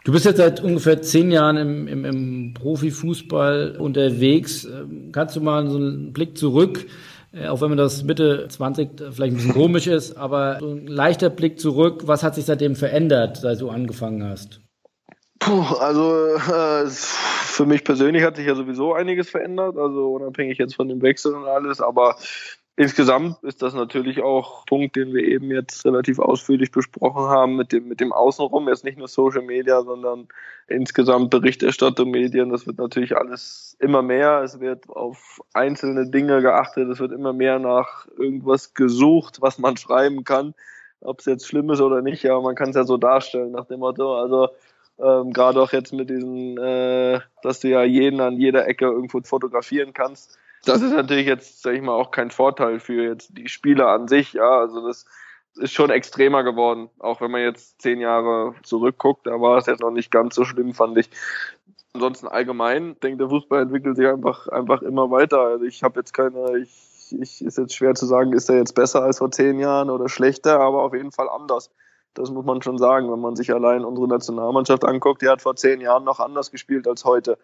Du 0.05 0.13
bist 0.13 0.25
jetzt 0.25 0.39
seit 0.39 0.63
ungefähr 0.63 1.03
zehn 1.03 1.31
Jahren 1.31 1.57
im, 1.57 1.89
im, 1.89 2.05
im 2.05 2.55
Profifußball 2.55 3.77
unterwegs. 3.79 4.65
Ähm, 4.65 5.11
kannst 5.13 5.37
du 5.37 5.41
mal 5.41 5.69
so 5.69 5.77
einen 5.77 6.13
Blick 6.13 6.39
zurück 6.39 6.87
auch 7.49 7.61
wenn 7.61 7.69
man 7.69 7.79
das 7.79 8.03
Mitte 8.03 8.47
20 8.49 8.91
vielleicht 9.13 9.21
ein 9.21 9.35
bisschen 9.37 9.53
komisch 9.53 9.87
ist, 9.87 10.17
aber 10.17 10.59
so 10.61 10.73
ein 10.73 10.87
leichter 10.87 11.31
Blick 11.31 11.61
zurück, 11.61 12.03
was 12.07 12.23
hat 12.23 12.35
sich 12.35 12.45
seitdem 12.45 12.77
verändert, 12.77 13.39
seit 13.39 13.61
du 13.61 13.71
angefangen 13.71 14.25
hast? 14.25 14.61
Puh, 15.39 15.63
also 15.79 16.35
äh, 16.35 16.87
für 16.89 17.67
mich 17.67 17.85
persönlich 17.85 18.23
hat 18.23 18.37
sich 18.37 18.47
ja 18.47 18.55
sowieso 18.55 18.95
einiges 18.95 19.31
verändert, 19.31 19.77
also 19.77 20.13
unabhängig 20.13 20.59
jetzt 20.59 20.75
von 20.75 20.89
dem 20.89 21.03
Wechsel 21.03 21.35
und 21.35 21.45
alles, 21.45 21.81
aber 21.81 22.17
Insgesamt 22.79 23.43
ist 23.43 23.63
das 23.63 23.73
natürlich 23.73 24.23
auch 24.23 24.61
ein 24.61 24.65
Punkt, 24.67 24.97
den 24.97 25.15
wir 25.15 25.25
eben 25.25 25.51
jetzt 25.51 25.87
relativ 25.87 26.19
ausführlich 26.19 26.71
besprochen 26.71 27.25
haben 27.25 27.57
mit 27.57 27.73
dem, 27.73 27.89
mit 27.89 28.01
dem 28.01 28.13
Außenrum. 28.13 28.69
Jetzt 28.69 28.85
nicht 28.85 28.99
nur 28.99 29.09
Social 29.09 29.41
Media, 29.41 29.81
sondern 29.81 30.29
insgesamt 30.69 31.31
Berichterstattung, 31.31 32.11
Medien. 32.11 32.51
Das 32.51 32.67
wird 32.67 32.77
natürlich 32.77 33.17
alles 33.17 33.79
immer 33.81 34.03
mehr. 34.03 34.43
Es 34.43 34.61
wird 34.61 34.91
auf 34.91 35.41
einzelne 35.55 36.07
Dinge 36.11 36.43
geachtet. 36.43 36.91
Es 36.91 37.01
wird 37.01 37.13
immer 37.13 37.33
mehr 37.33 37.59
nach 37.59 38.07
irgendwas 38.19 38.75
gesucht, 38.75 39.41
was 39.41 39.59
man 39.59 39.79
schreiben 39.79 40.25
kann. 40.25 40.53
Ob 41.01 41.21
es 41.21 41.25
jetzt 41.25 41.47
schlimm 41.47 41.71
ist 41.71 41.81
oder 41.81 42.03
nicht, 42.03 42.23
ja, 42.25 42.39
man 42.39 42.57
kann 42.57 42.71
es 42.71 42.77
ja 42.77 42.85
so 42.85 42.99
darstellen 42.99 43.53
nach 43.53 43.65
dem 43.65 43.81
Motto. 43.81 44.19
Also, 44.19 44.51
ähm, 44.99 45.33
gerade 45.33 45.63
auch 45.63 45.73
jetzt 45.73 45.95
mit 45.95 46.11
diesen, 46.11 46.59
äh, 46.59 47.21
dass 47.43 47.61
du 47.61 47.69
ja 47.69 47.85
jeden 47.85 48.21
an 48.21 48.39
jeder 48.39 48.69
Ecke 48.69 48.85
irgendwo 48.85 49.23
fotografieren 49.23 49.95
kannst 49.95 50.39
das 50.65 50.83
ist 50.83 50.93
natürlich 50.93 51.27
jetzt, 51.27 51.63
sag 51.63 51.75
ich 51.75 51.83
mal, 51.83 51.93
auch 51.93 52.11
kein 52.11 52.31
Vorteil 52.31 52.81
für 52.81 53.03
jetzt 53.05 53.37
die 53.37 53.49
Spieler 53.49 53.89
an 53.89 54.09
sich. 54.09 54.33
Ja, 54.33 54.59
also 54.59 54.87
das 54.87 55.07
ist 55.57 55.73
schon 55.73 55.91
extremer 55.91 56.43
geworden. 56.43 56.91
Auch 56.99 57.21
wenn 57.21 57.31
man 57.31 57.43
jetzt 57.43 57.81
zehn 57.81 58.01
Jahre 58.01 58.55
zurückguckt, 58.63 59.27
da 59.27 59.41
war 59.41 59.59
es 59.59 59.67
jetzt 59.67 59.81
noch 59.81 59.91
nicht 59.91 60.11
ganz 60.11 60.35
so 60.35 60.45
schlimm, 60.45 60.75
fand 60.75 60.99
ich. 60.99 61.11
Ansonsten 61.95 62.29
allgemein, 62.29 62.99
denke 63.01 63.19
der 63.19 63.31
Fußball 63.31 63.63
entwickelt 63.63 63.97
sich 63.97 64.07
einfach, 64.07 64.49
einfach 64.49 64.83
immer 64.83 65.11
weiter. 65.11 65.41
Also 65.41 65.65
ich 65.65 65.83
habe 65.83 66.01
jetzt 66.01 66.13
keine, 66.13 66.59
ich, 66.59 67.17
ich 67.19 67.43
ist 67.43 67.57
jetzt 67.57 67.75
schwer 67.75 67.95
zu 67.95 68.07
sagen, 68.07 68.33
ist 68.33 68.51
er 68.51 68.57
jetzt 68.57 68.75
besser 68.75 69.03
als 69.03 69.19
vor 69.19 69.31
zehn 69.31 69.59
Jahren 69.59 69.89
oder 69.89 70.09
schlechter, 70.09 70.61
aber 70.61 70.83
auf 70.83 70.93
jeden 70.93 71.13
Fall 71.13 71.29
anders. 71.29 71.71
Das 72.13 72.31
muss 72.31 72.45
man 72.45 72.63
schon 72.63 72.79
sagen, 72.79 73.11
wenn 73.11 73.21
man 73.21 73.37
sich 73.37 73.53
allein 73.53 73.85
unsere 73.85 74.09
Nationalmannschaft 74.09 74.85
anguckt, 74.85 75.23
die 75.23 75.29
hat 75.29 75.43
vor 75.43 75.57
zehn 75.57 75.81
Jahren 75.81 76.05
noch 76.05 76.21
anders 76.21 76.51
gespielt 76.51 76.87
als 76.87 77.05
heute 77.05 77.39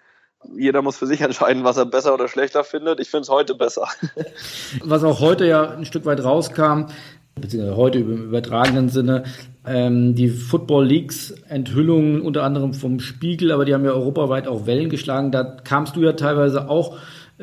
jeder 0.57 0.83
muss 0.83 0.97
für 0.97 1.07
sich 1.07 1.21
entscheiden, 1.21 1.65
was 1.65 1.77
er 1.77 1.87
besser 1.87 2.15
oder 2.15 2.29
schlechter 2.29 2.65
findet. 2.65 3.01
Ich 3.01 3.11
finde 3.11 3.23
es 3.23 3.29
heute 3.29 3.55
besser. 3.55 3.89
Was 4.85 5.05
auch 5.05 5.21
heute 5.21 5.47
ja 5.47 5.71
ein 5.71 5.85
Stück 5.85 6.05
weit 6.05 6.23
rauskam, 6.23 6.87
beziehungsweise 7.35 7.77
heute 7.77 7.99
im 7.99 8.25
übertragenen 8.25 8.89
Sinne, 8.89 9.25
ähm, 9.67 10.15
die 10.15 10.29
Football 10.29 10.87
Leagues 10.87 11.31
Enthüllungen 11.49 12.21
unter 12.21 12.43
anderem 12.43 12.75
vom 12.75 13.01
Spiegel, 13.01 13.53
aber 13.53 13.65
die 13.65 13.75
haben 13.75 13.85
ja 13.85 13.93
europaweit 13.93 14.49
auch 14.49 14.67
Wellen 14.67 14.91
geschlagen. 14.91 15.31
Da 15.31 15.45
kamst 15.45 15.97
du 15.97 16.03
ja 16.03 16.13
teilweise 16.13 16.69
auch 16.69 16.99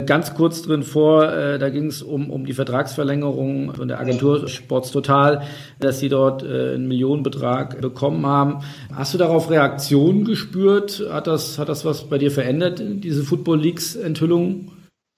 ganz 0.05 0.33
kurz 0.35 0.61
drin 0.61 0.83
vor. 0.83 1.31
Äh, 1.31 1.59
da 1.59 1.69
ging 1.69 1.87
es 1.87 2.01
um, 2.01 2.29
um 2.29 2.45
die 2.45 2.53
Vertragsverlängerung 2.53 3.73
von 3.73 3.87
der 3.87 3.99
Agentur 3.99 4.47
Sports 4.47 4.91
Total, 4.91 5.43
dass 5.79 5.99
sie 5.99 6.09
dort 6.09 6.43
äh, 6.43 6.73
einen 6.75 6.87
Millionenbetrag 6.87 7.81
bekommen 7.81 8.25
haben. 8.25 8.59
Hast 8.95 9.13
du 9.13 9.17
darauf 9.17 9.49
Reaktionen 9.49 10.25
gespürt? 10.25 11.05
Hat 11.11 11.27
das, 11.27 11.59
hat 11.59 11.69
das 11.69 11.85
was 11.85 12.09
bei 12.09 12.17
dir 12.17 12.31
verändert, 12.31 12.81
diese 12.81 13.23
Football 13.23 13.59
Leagues 13.59 13.95
Enthüllungen? 13.95 14.71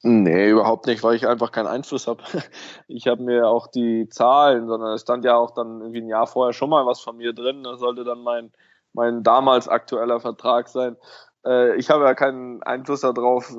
Nee, 0.04 0.50
überhaupt 0.50 0.88
nicht, 0.88 1.04
weil 1.04 1.16
ich 1.16 1.28
einfach 1.28 1.52
keinen 1.52 1.68
Einfluss 1.68 2.08
habe. 2.08 2.24
Ich 2.88 3.08
habe 3.08 3.22
mir 3.24 3.48
auch 3.48 3.68
die 3.68 4.10
Zahlen, 4.10 4.68
sondern 4.68 4.94
es 4.94 5.02
stand 5.02 5.24
ja 5.26 5.36
auch 5.36 5.52
dann 5.52 5.80
irgendwie 5.80 6.02
ein 6.02 6.08
Jahr 6.08 6.28
vorher 6.28 6.54
schon 6.54 6.70
mal 6.70 6.86
was 6.86 7.02
von 7.02 7.18
mir 7.18 7.34
drin. 7.34 7.64
Das 7.64 7.80
sollte 7.80 8.04
dann 8.04 8.24
mein, 8.24 8.52
mein 8.94 9.24
damals 9.24 9.68
aktueller 9.68 10.20
Vertrag 10.20 10.68
sein. 10.70 10.98
Äh, 11.46 11.76
ich 11.78 11.90
habe 11.90 12.04
ja 12.04 12.14
keinen 12.14 12.62
Einfluss 12.64 13.02
darauf, 13.02 13.52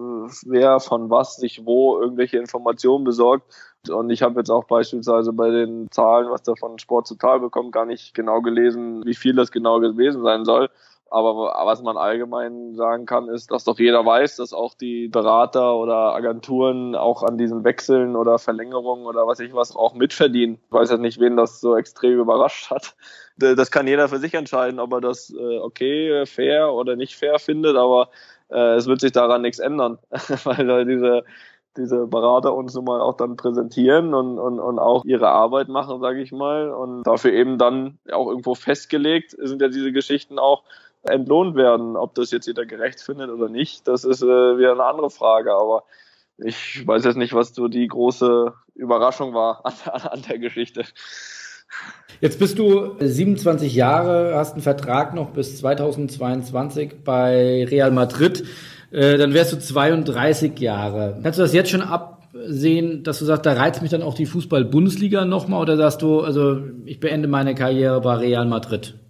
wer 0.46 0.80
von 0.80 1.10
was 1.10 1.36
sich 1.36 1.64
wo 1.64 2.00
irgendwelche 2.00 2.38
Informationen 2.38 3.04
besorgt. 3.04 3.44
Und 3.90 4.10
ich 4.10 4.22
habe 4.22 4.40
jetzt 4.40 4.50
auch 4.50 4.64
beispielsweise 4.64 5.32
bei 5.32 5.50
den 5.50 5.90
Zahlen, 5.90 6.30
was 6.30 6.42
der 6.42 6.56
von 6.56 6.78
Sport 6.78 7.08
Total 7.08 7.40
bekommt, 7.40 7.72
gar 7.72 7.86
nicht 7.86 8.14
genau 8.14 8.40
gelesen, 8.40 9.04
wie 9.04 9.14
viel 9.14 9.34
das 9.34 9.50
genau 9.50 9.80
gewesen 9.80 10.22
sein 10.22 10.44
soll. 10.44 10.70
Aber 11.12 11.52
was 11.66 11.82
man 11.82 11.98
allgemein 11.98 12.74
sagen 12.74 13.04
kann, 13.04 13.28
ist, 13.28 13.50
dass 13.50 13.64
doch 13.64 13.78
jeder 13.78 14.06
weiß, 14.06 14.36
dass 14.36 14.54
auch 14.54 14.72
die 14.72 15.08
Berater 15.08 15.76
oder 15.76 16.14
Agenturen 16.14 16.94
auch 16.94 17.22
an 17.22 17.36
diesen 17.36 17.64
Wechseln 17.64 18.16
oder 18.16 18.38
Verlängerungen 18.38 19.04
oder 19.04 19.26
was 19.26 19.38
ich 19.38 19.52
was 19.52 19.76
auch 19.76 19.92
mitverdienen. 19.92 20.58
Ich 20.64 20.72
weiß 20.72 20.90
ja 20.90 20.96
nicht, 20.96 21.20
wen 21.20 21.36
das 21.36 21.60
so 21.60 21.76
extrem 21.76 22.18
überrascht 22.18 22.70
hat. 22.70 22.94
Das 23.36 23.70
kann 23.70 23.86
jeder 23.86 24.08
für 24.08 24.20
sich 24.20 24.32
entscheiden, 24.32 24.80
ob 24.80 24.90
er 24.94 25.02
das 25.02 25.28
äh, 25.38 25.58
okay, 25.58 26.24
fair 26.24 26.72
oder 26.72 26.96
nicht 26.96 27.14
fair 27.14 27.38
findet, 27.38 27.76
aber 27.76 28.08
äh, 28.48 28.76
es 28.76 28.86
wird 28.86 29.02
sich 29.02 29.12
daran 29.12 29.42
nichts 29.42 29.58
ändern, 29.58 29.98
weil 30.44 30.86
diese 30.86 31.24
diese 31.76 32.06
Berater 32.06 32.54
uns 32.54 32.74
nun 32.74 32.84
mal 32.84 33.00
auch 33.00 33.16
dann 33.16 33.36
präsentieren 33.36 34.14
und, 34.14 34.38
und, 34.38 34.60
und 34.60 34.78
auch 34.78 35.04
ihre 35.04 35.28
Arbeit 35.28 35.68
machen, 35.68 36.00
sage 36.00 36.20
ich 36.20 36.30
mal. 36.30 36.70
Und 36.70 37.04
dafür 37.04 37.32
eben 37.32 37.56
dann 37.56 37.98
auch 38.12 38.28
irgendwo 38.28 38.54
festgelegt 38.54 39.34
sind 39.38 39.62
ja 39.62 39.68
diese 39.68 39.92
Geschichten 39.92 40.38
auch, 40.38 40.64
entlohnt 41.02 41.56
werden. 41.56 41.96
Ob 41.96 42.14
das 42.14 42.30
jetzt 42.30 42.46
jeder 42.46 42.66
gerecht 42.66 43.00
findet 43.00 43.30
oder 43.30 43.48
nicht, 43.48 43.86
das 43.88 44.04
ist 44.04 44.22
äh, 44.22 44.26
wieder 44.26 44.72
eine 44.72 44.84
andere 44.84 45.10
Frage. 45.10 45.52
Aber 45.52 45.84
ich 46.38 46.86
weiß 46.86 47.04
jetzt 47.04 47.16
nicht, 47.16 47.34
was 47.34 47.54
so 47.54 47.68
die 47.68 47.86
große 47.86 48.52
Überraschung 48.74 49.34
war 49.34 49.64
an, 49.64 49.74
an, 50.10 50.22
der 50.28 50.38
Geschichte. 50.38 50.84
Jetzt 52.20 52.38
bist 52.38 52.58
du 52.58 52.94
27 53.00 53.74
Jahre, 53.74 54.34
hast 54.36 54.52
einen 54.52 54.62
Vertrag 54.62 55.14
noch 55.14 55.30
bis 55.30 55.58
2022 55.58 57.02
bei 57.04 57.64
Real 57.64 57.90
Madrid. 57.90 58.44
Äh, 58.90 59.16
dann 59.16 59.32
wärst 59.32 59.52
du 59.52 59.58
32 59.58 60.58
Jahre. 60.58 61.18
Kannst 61.22 61.38
du 61.38 61.42
das 61.42 61.54
jetzt 61.54 61.70
schon 61.70 61.80
absehen, 61.80 63.02
dass 63.02 63.18
du 63.18 63.24
sagst, 63.24 63.46
da 63.46 63.54
reizt 63.54 63.80
mich 63.80 63.90
dann 63.90 64.02
auch 64.02 64.14
die 64.14 64.26
Fußball-Bundesliga 64.26 65.24
nochmal 65.24 65.62
oder 65.62 65.76
sagst 65.76 66.02
du, 66.02 66.20
also 66.20 66.60
ich 66.84 67.00
beende 67.00 67.26
meine 67.26 67.54
Karriere 67.54 68.00
bei 68.02 68.16
Real 68.16 68.46
Madrid? 68.46 69.01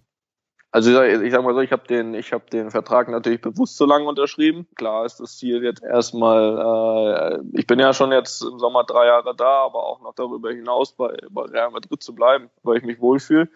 Also 0.75 1.03
ich 1.03 1.31
sag 1.31 1.45
mal 1.45 1.53
so, 1.53 1.61
ich 1.61 1.71
habe 1.71 1.87
den, 1.87 2.15
ich 2.15 2.33
habe 2.33 2.49
den 2.51 2.71
Vertrag 2.71 3.11
natürlich 3.11 3.43
bewusst 3.43 3.77
so 3.77 3.85
lange 3.85 4.09
unterschrieben. 4.09 4.67
Klar 4.75 5.05
ist 5.05 5.21
das 5.21 5.37
Ziel 5.37 5.63
jetzt 5.63 5.83
erstmal, 5.83 7.43
äh, 7.43 7.59
ich 7.61 7.67
bin 7.67 7.79
ja 7.79 7.93
schon 7.93 8.11
jetzt 8.11 8.41
im 8.43 8.59
Sommer 8.59 8.85
drei 8.85 9.07
Jahre 9.07 9.37
da, 9.37 9.67
aber 9.67 9.85
auch 9.85 10.01
noch 10.01 10.15
darüber 10.15 10.51
hinaus 10.51 10.93
bei, 10.93 11.15
bei 11.29 11.43
Real 11.43 11.71
Madrid 11.71 12.03
zu 12.03 12.15
bleiben, 12.15 12.49
weil 12.63 12.79
ich 12.79 12.85
mich 12.85 13.01
wohlfühle. 13.01 13.51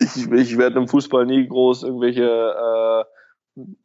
Ich, 0.00 0.28
ich 0.28 0.58
werde 0.58 0.78
im 0.78 0.88
Fußball 0.88 1.24
nie 1.24 1.46
groß 1.46 1.84
irgendwelche 1.84 2.24
äh, 2.24 3.04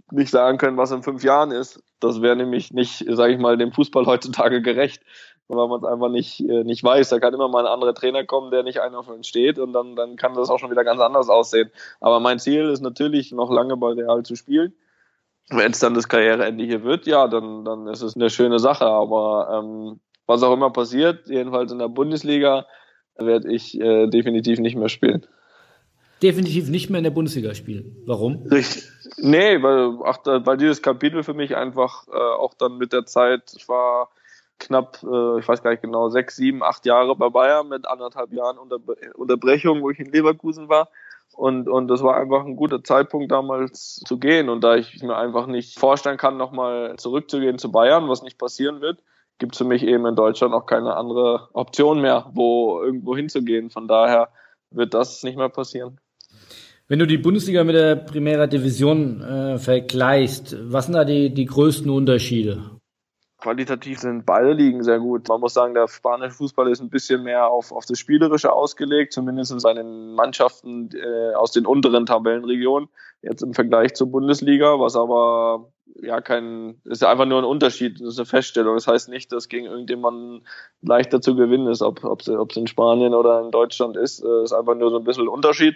nicht 0.10 0.32
sagen 0.32 0.58
können, 0.58 0.78
was 0.78 0.90
in 0.90 1.04
fünf 1.04 1.24
Jahren 1.24 1.52
ist. 1.52 1.84
Das 2.00 2.24
wäre 2.24 2.36
nämlich 2.36 2.74
nicht, 2.74 3.06
sage 3.08 3.34
ich 3.34 3.40
mal, 3.40 3.58
dem 3.58 3.72
Fußball 3.74 4.08
heutzutage 4.08 4.64
gerecht 4.64 5.04
weil 5.56 5.68
man 5.68 5.80
es 5.80 5.86
einfach 5.86 6.10
nicht, 6.10 6.39
äh, 6.41 6.64
nicht 6.64 6.84
weiß. 6.84 7.10
Da 7.10 7.20
kann 7.20 7.34
immer 7.34 7.49
mal 7.49 7.66
ein 7.66 7.72
anderer 7.72 7.93
Trainer 7.93 8.26
kommen, 8.26 8.52
der 8.52 8.64
nicht 8.64 8.80
einer 8.80 9.04
von 9.04 9.16
uns 9.16 9.28
steht 9.28 9.60
und 9.60 9.74
dann, 9.74 9.95
dann 9.95 10.16
kann 10.16 10.34
das 10.34 10.49
auch 10.49 10.60
schon 10.60 10.72
wieder 10.72 10.84
ganz 10.84 11.02
anders 11.02 11.30
aussehen. 11.30 11.72
Aber 11.99 12.20
mein 12.20 12.39
Ziel 12.39 12.70
ist 12.70 12.82
natürlich, 12.82 13.32
noch 13.32 13.52
lange 13.52 13.78
bei 13.78 13.89
Real 13.89 14.24
zu 14.24 14.36
spielen. 14.36 14.74
Wenn 15.49 15.72
es 15.72 15.80
dann 15.80 15.93
das 15.93 16.08
Karriereende 16.08 16.64
hier 16.64 16.84
wird, 16.84 17.06
ja, 17.08 17.28
dann, 17.28 17.66
dann 17.66 17.88
ist 17.88 18.02
es 18.02 18.16
eine 18.16 18.30
schöne 18.30 18.60
Sache. 18.60 18.86
Aber 18.86 19.62
ähm, 19.64 19.99
was 20.26 20.43
auch 20.43 20.54
immer 20.54 20.72
passiert, 20.72 21.28
jedenfalls 21.28 21.72
in 21.72 21.80
der 21.80 21.89
Bundesliga, 21.89 22.66
werde 23.18 23.52
ich 23.52 23.80
äh, 23.80 24.08
definitiv 24.08 24.60
nicht 24.60 24.78
mehr 24.78 24.89
spielen. 24.89 25.26
Definitiv 26.24 26.70
nicht 26.70 26.89
mehr 26.89 26.99
in 26.99 27.04
der 27.04 27.12
Bundesliga 27.12 27.54
spielen. 27.56 27.97
Warum? 28.06 28.47
Richtig. 28.49 28.84
Nee, 29.18 29.62
weil, 29.62 29.97
ach, 30.06 30.20
weil 30.24 30.56
dieses 30.56 30.82
Kapitel 30.82 31.24
für 31.24 31.34
mich 31.34 31.58
einfach 31.58 32.08
äh, 32.08 32.12
auch 32.12 32.54
dann 32.54 32.78
mit 32.78 32.93
der 32.93 33.06
Zeit, 33.06 33.54
ich 33.56 33.68
war 33.68 34.10
knapp, 34.62 35.03
äh, 35.03 35.39
ich 35.39 35.47
weiß 35.47 35.62
gar 35.62 35.72
nicht 35.72 35.84
genau, 35.84 36.09
sechs, 36.09 36.36
sieben, 36.36 36.64
acht 36.64 36.86
Jahre 36.86 37.16
bei 37.16 37.30
Bayern 37.30 37.68
mit 37.68 37.88
anderthalb 37.88 38.32
Jahren 38.32 38.57
Unter 38.57 38.80
Unterbrechung, 39.16 39.82
wo 39.82 39.89
ich 39.89 39.99
in 39.99 40.12
Leverkusen 40.12 40.70
war. 40.70 40.89
Und, 41.34 41.70
und 41.70 41.88
das 41.88 42.03
war 42.03 42.16
einfach 42.18 42.45
ein 42.45 42.55
guter 42.55 42.84
Zeitpunkt 42.84 43.32
damals 43.32 44.01
zu 44.05 44.20
gehen. 44.20 44.49
Und 44.49 44.64
da 44.64 44.76
ich 44.76 45.01
mir 45.01 45.18
einfach 45.18 45.47
nicht 45.47 45.80
vorstellen 45.80 46.18
kann, 46.18 46.38
nochmal 46.38 46.95
zurückzugehen 46.97 47.57
zu 47.57 47.72
Bayern, 47.72 48.09
was 48.09 48.22
nicht 48.22 48.38
passieren 48.38 48.82
wird, 48.82 49.01
gibt 49.39 49.53
es 49.53 49.57
für 49.57 49.66
mich 49.66 49.84
eben 49.84 50.05
in 50.05 50.16
Deutschland 50.16 50.53
auch 50.53 50.66
keine 50.66 50.95
andere 50.95 51.49
Option 51.53 52.01
mehr, 52.01 52.30
wo 52.34 52.82
irgendwo 52.84 53.16
hinzugehen. 53.16 53.70
Von 53.70 53.88
daher 53.88 54.30
wird 54.70 54.93
das 54.93 55.24
nicht 55.24 55.38
mehr 55.38 55.49
passieren. 55.49 55.99
Wenn 56.88 56.99
du 56.99 57.07
die 57.07 57.18
Bundesliga 57.18 57.64
mit 57.64 57.76
der 57.76 57.95
Primera 57.95 58.47
Division 58.47 59.22
äh, 59.22 59.57
vergleichst, 59.57 60.57
was 60.72 60.86
sind 60.86 60.95
da 60.95 61.05
die, 61.05 61.34
die 61.34 61.45
größten 61.45 61.89
Unterschiede? 61.89 62.81
Qualitativ 63.42 64.00
sind 64.00 64.26
beide 64.26 64.54
Ligen 64.54 64.84
sehr 64.84 65.00
gut. 65.00 65.28
Man 65.28 65.42
muss 65.42 65.56
sagen, 65.56 65.74
der 65.74 65.88
spanische 65.88 66.32
Fußball 66.32 66.70
ist 66.72 66.80
ein 66.80 66.92
bisschen 66.92 67.24
mehr 67.24 67.48
auf, 67.48 67.72
auf 67.72 67.86
das 67.86 67.98
Spielerische 67.98 68.54
ausgelegt, 68.54 69.14
zumindest 69.14 69.62
bei 69.64 69.74
den 69.74 70.14
Mannschaften 70.14 70.89
äh, 70.94 71.34
aus 71.34 71.52
den 71.52 71.66
unteren 71.66 72.06
Tabellenregionen, 72.06 72.88
jetzt 73.24 73.42
im 73.42 73.56
Vergleich 73.56 73.96
zur 73.96 74.12
Bundesliga, 74.12 74.80
was 74.80 74.96
aber 74.96 75.72
ja 76.02 76.22
kein, 76.22 76.80
ist 76.86 77.04
einfach 77.04 77.26
nur 77.26 77.39
ein 77.39 77.46
Unterschied, 77.46 78.00
das 78.00 78.10
ist 78.10 78.20
eine 78.20 78.26
Feststellung. 78.28 78.76
Das 78.76 78.88
heißt 78.88 79.10
nicht, 79.10 79.32
dass 79.32 79.50
gegen 79.50 79.66
irgendjemanden 79.66 80.46
leichter 80.82 81.20
zu 81.20 81.36
gewinnen 81.36 81.68
ist, 81.68 81.82
ob 81.82 82.04
es 82.22 82.58
in 82.58 82.68
Spanien 82.68 83.14
oder 83.16 83.42
in 83.42 83.52
Deutschland 83.52 83.98
ist. 83.98 84.24
Das 84.24 84.44
ist 84.46 84.54
einfach 84.54 84.76
nur 84.76 84.92
so 84.92 84.98
ein 84.98 85.04
bisschen 85.04 85.28
Unterschied. 85.28 85.76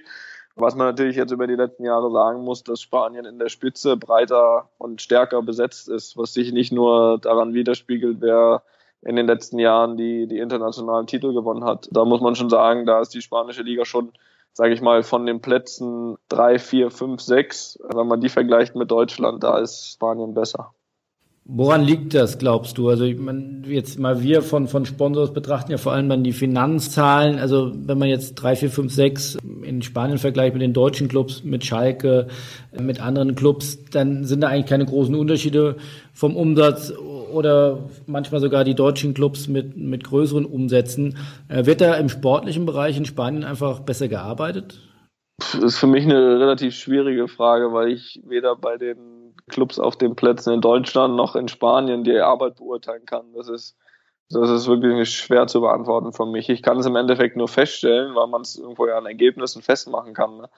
Was 0.58 0.76
man 0.76 0.88
natürlich 0.88 1.18
jetzt 1.18 1.32
über 1.32 1.48
die 1.48 1.56
letzten 1.56 1.84
Jahre 1.84 2.10
sagen 2.12 2.44
muss, 2.44 2.64
dass 2.64 2.82
Spanien 2.82 3.26
in 3.26 3.40
der 3.40 3.50
Spitze 3.50 3.98
breiter 3.98 4.70
und 4.78 5.02
stärker 5.02 5.42
besetzt 5.42 5.90
ist, 5.90 6.16
was 6.18 6.34
sich 6.34 6.54
nicht 6.54 6.72
nur 6.72 7.20
daran 7.20 7.54
widerspiegelt, 7.54 8.18
wer 8.22 8.64
in 9.02 9.18
den 9.18 9.28
letzten 9.28 9.60
Jahren 9.60 9.98
die, 9.98 10.28
die 10.28 10.40
internationalen 10.40 11.08
Titel 11.08 11.34
gewonnen 11.34 11.66
hat. 11.66 11.90
Da 11.92 12.06
muss 12.06 12.22
man 12.22 12.36
schon 12.36 12.50
sagen, 12.50 12.86
da 12.86 13.02
ist 13.02 13.14
die 13.14 13.22
spanische 13.22 13.64
Liga 13.64 13.86
schon, 13.86 14.14
sage 14.54 14.74
ich 14.74 14.82
mal, 14.82 15.04
von 15.04 15.26
den 15.26 15.42
Plätzen 15.42 16.18
drei, 16.30 16.58
vier, 16.58 16.90
fünf, 16.90 17.22
sechs, 17.22 17.78
wenn 17.94 18.08
man 18.08 18.22
die 18.22 18.30
vergleicht 18.30 18.76
mit 18.76 18.90
Deutschland, 18.92 19.44
da 19.44 19.60
ist 19.60 19.92
Spanien 19.92 20.34
besser. 20.34 20.75
Woran 21.48 21.84
liegt 21.84 22.16
das, 22.16 22.40
glaubst 22.40 22.80
du? 22.80 22.90
Also 22.90 23.04
ich 23.04 23.20
meine, 23.20 23.62
jetzt 23.68 24.00
mal 24.00 24.24
wir 24.24 24.42
von, 24.42 24.68
von 24.68 24.84
Sponsors 24.88 25.32
betrachten 25.32 25.72
ja 25.72 25.78
vor 25.78 25.92
allem 25.92 26.10
dann 26.10 26.24
die 26.24 26.32
Finanzzahlen. 26.32 27.38
Also 27.38 27.72
wenn 27.76 28.00
man 28.00 28.10
jetzt 28.10 28.34
drei, 28.34 28.56
vier, 28.56 28.72
fünf, 28.72 28.92
sechs 28.92 29.38
in 29.62 29.84
Spanien 29.84 30.18
vergleicht 30.18 30.54
mit 30.54 30.64
den 30.64 30.74
deutschen 30.74 31.08
Clubs, 31.08 31.44
mit 31.44 31.64
Schalke, 31.64 32.30
mit 32.80 33.00
anderen 33.00 33.36
Clubs, 33.36 33.78
dann 33.92 34.24
sind 34.24 34.42
da 34.42 34.48
eigentlich 34.48 34.66
keine 34.66 34.88
großen 34.88 35.14
Unterschiede 35.14 35.76
vom 36.14 36.36
Umsatz 36.36 36.92
oder 37.32 37.90
manchmal 38.08 38.42
sogar 38.42 38.64
die 38.64 38.74
deutschen 38.74 39.14
Clubs 39.14 39.48
mit, 39.48 39.78
mit 39.78 40.04
größeren 40.04 40.46
Umsätzen. 40.46 41.16
Äh, 41.48 41.68
wird 41.68 41.80
da 41.80 41.94
im 41.94 42.10
sportlichen 42.10 42.66
Bereich 42.66 42.98
in 42.98 43.06
Spanien 43.06 43.44
einfach 43.44 43.82
besser 43.82 44.08
gearbeitet? 44.08 44.82
Das 45.38 45.54
ist 45.54 45.78
für 45.78 45.88
mich 45.88 46.06
eine 46.06 46.40
relativ 46.40 46.74
schwierige 46.74 47.28
Frage, 47.28 47.72
weil 47.72 47.90
ich 47.90 48.20
weder 48.26 48.56
bei 48.56 48.78
den 48.78 49.15
Clubs 49.50 49.80
auf 49.80 49.98
den 49.98 50.16
Plätzen 50.16 50.54
in 50.54 50.62
Deutschland 50.62 51.16
noch 51.16 51.36
in 51.36 51.48
Spanien 51.48 52.04
die 52.04 52.20
Arbeit 52.20 52.56
beurteilen 52.56 53.06
kann. 53.06 53.34
Das 53.34 53.48
ist, 53.48 53.78
das 54.30 54.50
ist 54.50 54.68
wirklich 54.68 55.10
schwer 55.10 55.48
zu 55.48 55.62
beantworten 55.62 56.14
von 56.14 56.32
mich. 56.32 56.50
Ich 56.50 56.64
kann 56.64 56.80
es 56.80 56.86
im 56.86 56.96
Endeffekt 56.96 57.38
nur 57.38 57.48
feststellen, 57.48 58.16
weil 58.16 58.28
man 58.28 58.42
es 58.42 58.58
irgendwo 58.58 58.88
ja 58.88 58.98
an 58.98 59.06
Ergebnissen 59.06 59.62
festmachen 59.62 60.14
kann, 60.14 60.38
ne? 60.38 60.50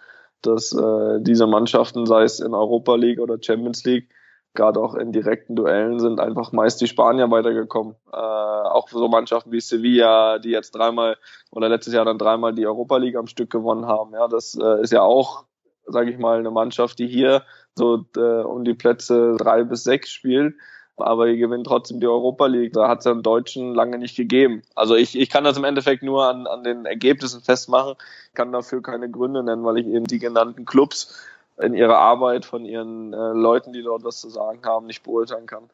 dass 0.41 0.71
äh, 0.73 1.19
diese 1.21 1.47
Mannschaften, 1.47 2.05
sei 2.05 2.23
es 2.23 2.39
in 2.39 2.53
Europa 2.53 2.95
League 2.95 3.19
oder 3.19 3.37
Champions 3.41 3.83
League, 3.83 4.09
gerade 4.53 4.79
auch 4.79 4.95
in 4.95 5.11
direkten 5.11 5.55
Duellen 5.55 5.99
sind 5.99 6.19
einfach 6.19 6.51
meist 6.51 6.81
die 6.81 6.87
Spanier 6.87 7.29
weitergekommen. 7.29 7.95
Äh, 8.11 8.17
auch 8.17 8.89
so 8.89 9.07
Mannschaften 9.07 9.51
wie 9.51 9.61
Sevilla, 9.61 10.39
die 10.39 10.49
jetzt 10.49 10.71
dreimal 10.71 11.17
oder 11.51 11.69
letztes 11.69 11.93
Jahr 11.93 12.05
dann 12.05 12.17
dreimal 12.17 12.53
die 12.53 12.65
Europa 12.65 12.97
League 12.97 13.15
am 13.15 13.27
Stück 13.27 13.49
gewonnen 13.49 13.85
haben. 13.85 14.13
Ja, 14.13 14.27
das 14.27 14.57
äh, 14.61 14.81
ist 14.81 14.91
ja 14.91 15.01
auch, 15.01 15.45
sage 15.87 16.11
ich 16.11 16.17
mal, 16.17 16.39
eine 16.39 16.51
Mannschaft, 16.51 16.99
die 16.99 17.07
hier 17.07 17.43
so 17.75 18.05
äh, 18.15 18.41
um 18.41 18.63
die 18.63 18.73
Plätze 18.73 19.35
drei 19.37 19.63
bis 19.63 19.83
sechs 19.83 20.11
spielt. 20.11 20.55
Aber 20.97 21.27
die 21.27 21.37
gewinnen 21.37 21.63
trotzdem 21.63 21.99
die 21.99 22.07
Europa 22.07 22.47
League. 22.47 22.73
Da 22.73 22.87
hat 22.87 22.99
es 22.99 23.05
ja 23.05 23.11
einen 23.11 23.21
Deutschen 23.21 23.75
lange 23.75 23.99
nicht 23.99 24.15
gegeben. 24.15 24.63
Also 24.73 24.95
ich, 24.95 25.17
ich 25.17 25.29
kann 25.29 25.43
das 25.43 25.57
im 25.57 25.63
Endeffekt 25.63 26.01
nur 26.01 26.25
an, 26.25 26.47
an 26.47 26.63
den 26.63 26.85
Ergebnissen 26.85 27.41
festmachen, 27.41 27.93
kann 28.33 28.51
dafür 28.51 28.81
keine 28.81 29.09
Gründe 29.09 29.43
nennen, 29.43 29.63
weil 29.63 29.77
ich 29.77 29.85
eben 29.85 30.05
die 30.05 30.17
genannten 30.17 30.65
Clubs 30.65 31.15
in 31.61 31.75
ihrer 31.75 31.97
Arbeit 31.97 32.45
von 32.45 32.65
ihren 32.65 33.13
äh, 33.13 33.33
Leuten, 33.33 33.73
die 33.73 33.83
dort 33.83 34.03
was 34.03 34.19
zu 34.19 34.29
sagen 34.29 34.61
haben, 34.65 34.87
nicht 34.87 35.03
beurteilen 35.03 35.45
kann. 35.45 35.69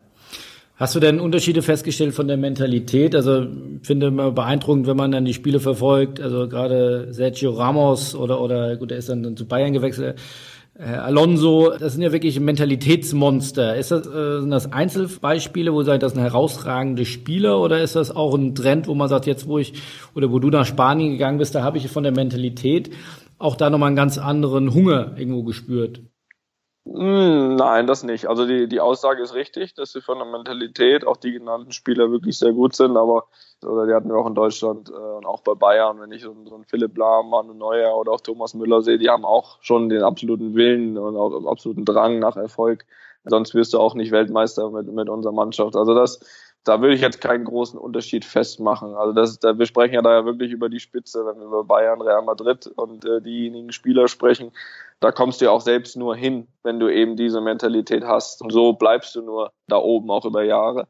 Hast 0.75 0.95
du 0.95 0.99
denn 0.99 1.19
Unterschiede 1.19 1.61
festgestellt 1.61 2.15
von 2.15 2.27
der 2.27 2.37
Mentalität? 2.37 3.15
Also 3.15 3.45
finde 3.83 4.07
immer 4.07 4.31
beeindruckend, 4.31 4.87
wenn 4.87 4.97
man 4.97 5.11
dann 5.11 5.23
die 5.23 5.35
Spiele 5.35 5.59
verfolgt. 5.59 6.19
Also 6.19 6.47
gerade 6.47 7.13
Sergio 7.13 7.51
Ramos 7.51 8.15
oder 8.15 8.41
oder 8.41 8.75
gut, 8.77 8.89
der 8.89 8.97
ist 8.97 9.07
dann 9.07 9.37
zu 9.37 9.47
Bayern 9.47 9.73
gewechselt. 9.73 10.17
Herr 10.75 11.03
Alonso, 11.05 11.71
das 11.77 11.93
sind 11.93 12.01
ja 12.01 12.11
wirklich 12.11 12.39
Mentalitätsmonster. 12.39 13.75
Ist 13.75 13.91
das, 13.91 14.07
äh, 14.07 14.39
sind 14.41 14.49
das 14.49 14.73
Einzelbeispiele, 14.73 15.71
wo 15.71 15.83
sagt, 15.83 16.01
das 16.01 16.13
sind 16.13 16.21
herausragende 16.23 17.05
Spieler 17.05 17.61
oder 17.61 17.79
ist 17.83 17.95
das 17.95 18.09
auch 18.09 18.33
ein 18.33 18.55
Trend, 18.55 18.87
wo 18.87 18.95
man 18.95 19.07
sagt, 19.07 19.27
jetzt 19.27 19.47
wo 19.47 19.59
ich 19.59 19.73
oder 20.15 20.31
wo 20.31 20.39
du 20.39 20.49
nach 20.49 20.65
Spanien 20.65 21.11
gegangen 21.11 21.37
bist, 21.37 21.53
da 21.53 21.61
habe 21.61 21.77
ich 21.77 21.87
von 21.89 22.01
der 22.01 22.11
Mentalität 22.11 22.89
auch 23.37 23.55
da 23.55 23.69
nochmal 23.69 23.87
einen 23.87 23.95
ganz 23.95 24.17
anderen 24.17 24.73
Hunger 24.73 25.13
irgendwo 25.15 25.43
gespürt? 25.43 26.01
Hm, 26.85 27.55
nein, 27.55 27.87
das 27.87 28.03
nicht. 28.03 28.27
Also 28.27 28.45
die, 28.45 28.67
die 28.67 28.81
Aussage 28.81 29.21
ist 29.23 29.33
richtig, 29.33 29.73
dass 29.73 29.93
sie 29.93 30.01
von 30.01 30.17
der 30.17 30.27
Mentalität 30.27 31.07
auch 31.07 31.15
die 31.15 31.31
genannten 31.31 31.71
Spieler 31.71 32.11
wirklich 32.11 32.37
sehr 32.37 32.51
gut 32.51 32.75
sind, 32.75 32.97
aber 32.97 33.27
oder 33.65 33.87
die 33.87 33.93
hatten 33.93 34.09
wir 34.09 34.17
auch 34.17 34.27
in 34.27 34.35
Deutschland 34.35 34.89
äh, 34.89 34.91
und 34.93 35.25
auch 35.25 35.41
bei 35.41 35.53
Bayern, 35.53 36.01
wenn 36.01 36.11
ich 36.11 36.21
so, 36.23 36.35
so 36.45 36.55
einen 36.55 36.65
Philipp 36.65 36.97
Lahm, 36.97 37.29
Manu 37.29 37.53
Neuer 37.53 37.95
oder 37.95 38.11
auch 38.11 38.19
Thomas 38.19 38.53
Müller 38.53 38.81
sehe, 38.81 38.97
die 38.97 39.09
haben 39.09 39.23
auch 39.23 39.59
schon 39.61 39.87
den 39.87 40.03
absoluten 40.03 40.55
Willen 40.55 40.97
und 40.97 41.15
auch 41.15 41.29
den 41.39 41.47
absoluten 41.47 41.85
Drang 41.85 42.19
nach 42.19 42.35
Erfolg. 42.35 42.85
Sonst 43.23 43.55
wirst 43.55 43.73
du 43.73 43.79
auch 43.79 43.95
nicht 43.95 44.11
Weltmeister 44.11 44.69
mit, 44.69 44.87
mit 44.91 45.07
unserer 45.07 45.31
Mannschaft. 45.31 45.77
Also 45.77 45.95
das, 45.95 46.19
da 46.63 46.79
würde 46.81 46.95
ich 46.95 47.01
jetzt 47.01 47.19
keinen 47.19 47.45
großen 47.45 47.77
Unterschied 47.77 48.23
festmachen. 48.23 48.95
Also 48.95 49.13
das, 49.13 49.39
da, 49.39 49.57
wir 49.57 49.65
sprechen 49.65 49.95
ja 49.95 50.01
da 50.01 50.13
ja 50.13 50.25
wirklich 50.25 50.51
über 50.51 50.69
die 50.69 50.79
Spitze, 50.79 51.25
wenn 51.25 51.37
wir 51.39 51.47
über 51.47 51.63
Bayern, 51.63 52.01
Real 52.01 52.21
Madrid 52.23 52.67
und 52.67 53.05
äh, 53.05 53.21
diejenigen 53.21 53.71
Spieler 53.71 54.07
sprechen. 54.07 54.51
Da 54.99 55.11
kommst 55.11 55.41
du 55.41 55.45
ja 55.45 55.51
auch 55.51 55.61
selbst 55.61 55.97
nur 55.97 56.15
hin, 56.15 56.47
wenn 56.63 56.79
du 56.79 56.87
eben 56.87 57.17
diese 57.17 57.41
Mentalität 57.41 58.05
hast. 58.05 58.41
Und 58.41 58.51
so 58.51 58.73
bleibst 58.73 59.15
du 59.15 59.21
nur 59.21 59.51
da 59.67 59.77
oben 59.77 60.09
auch 60.09 60.23
über 60.23 60.43
Jahre. 60.43 60.87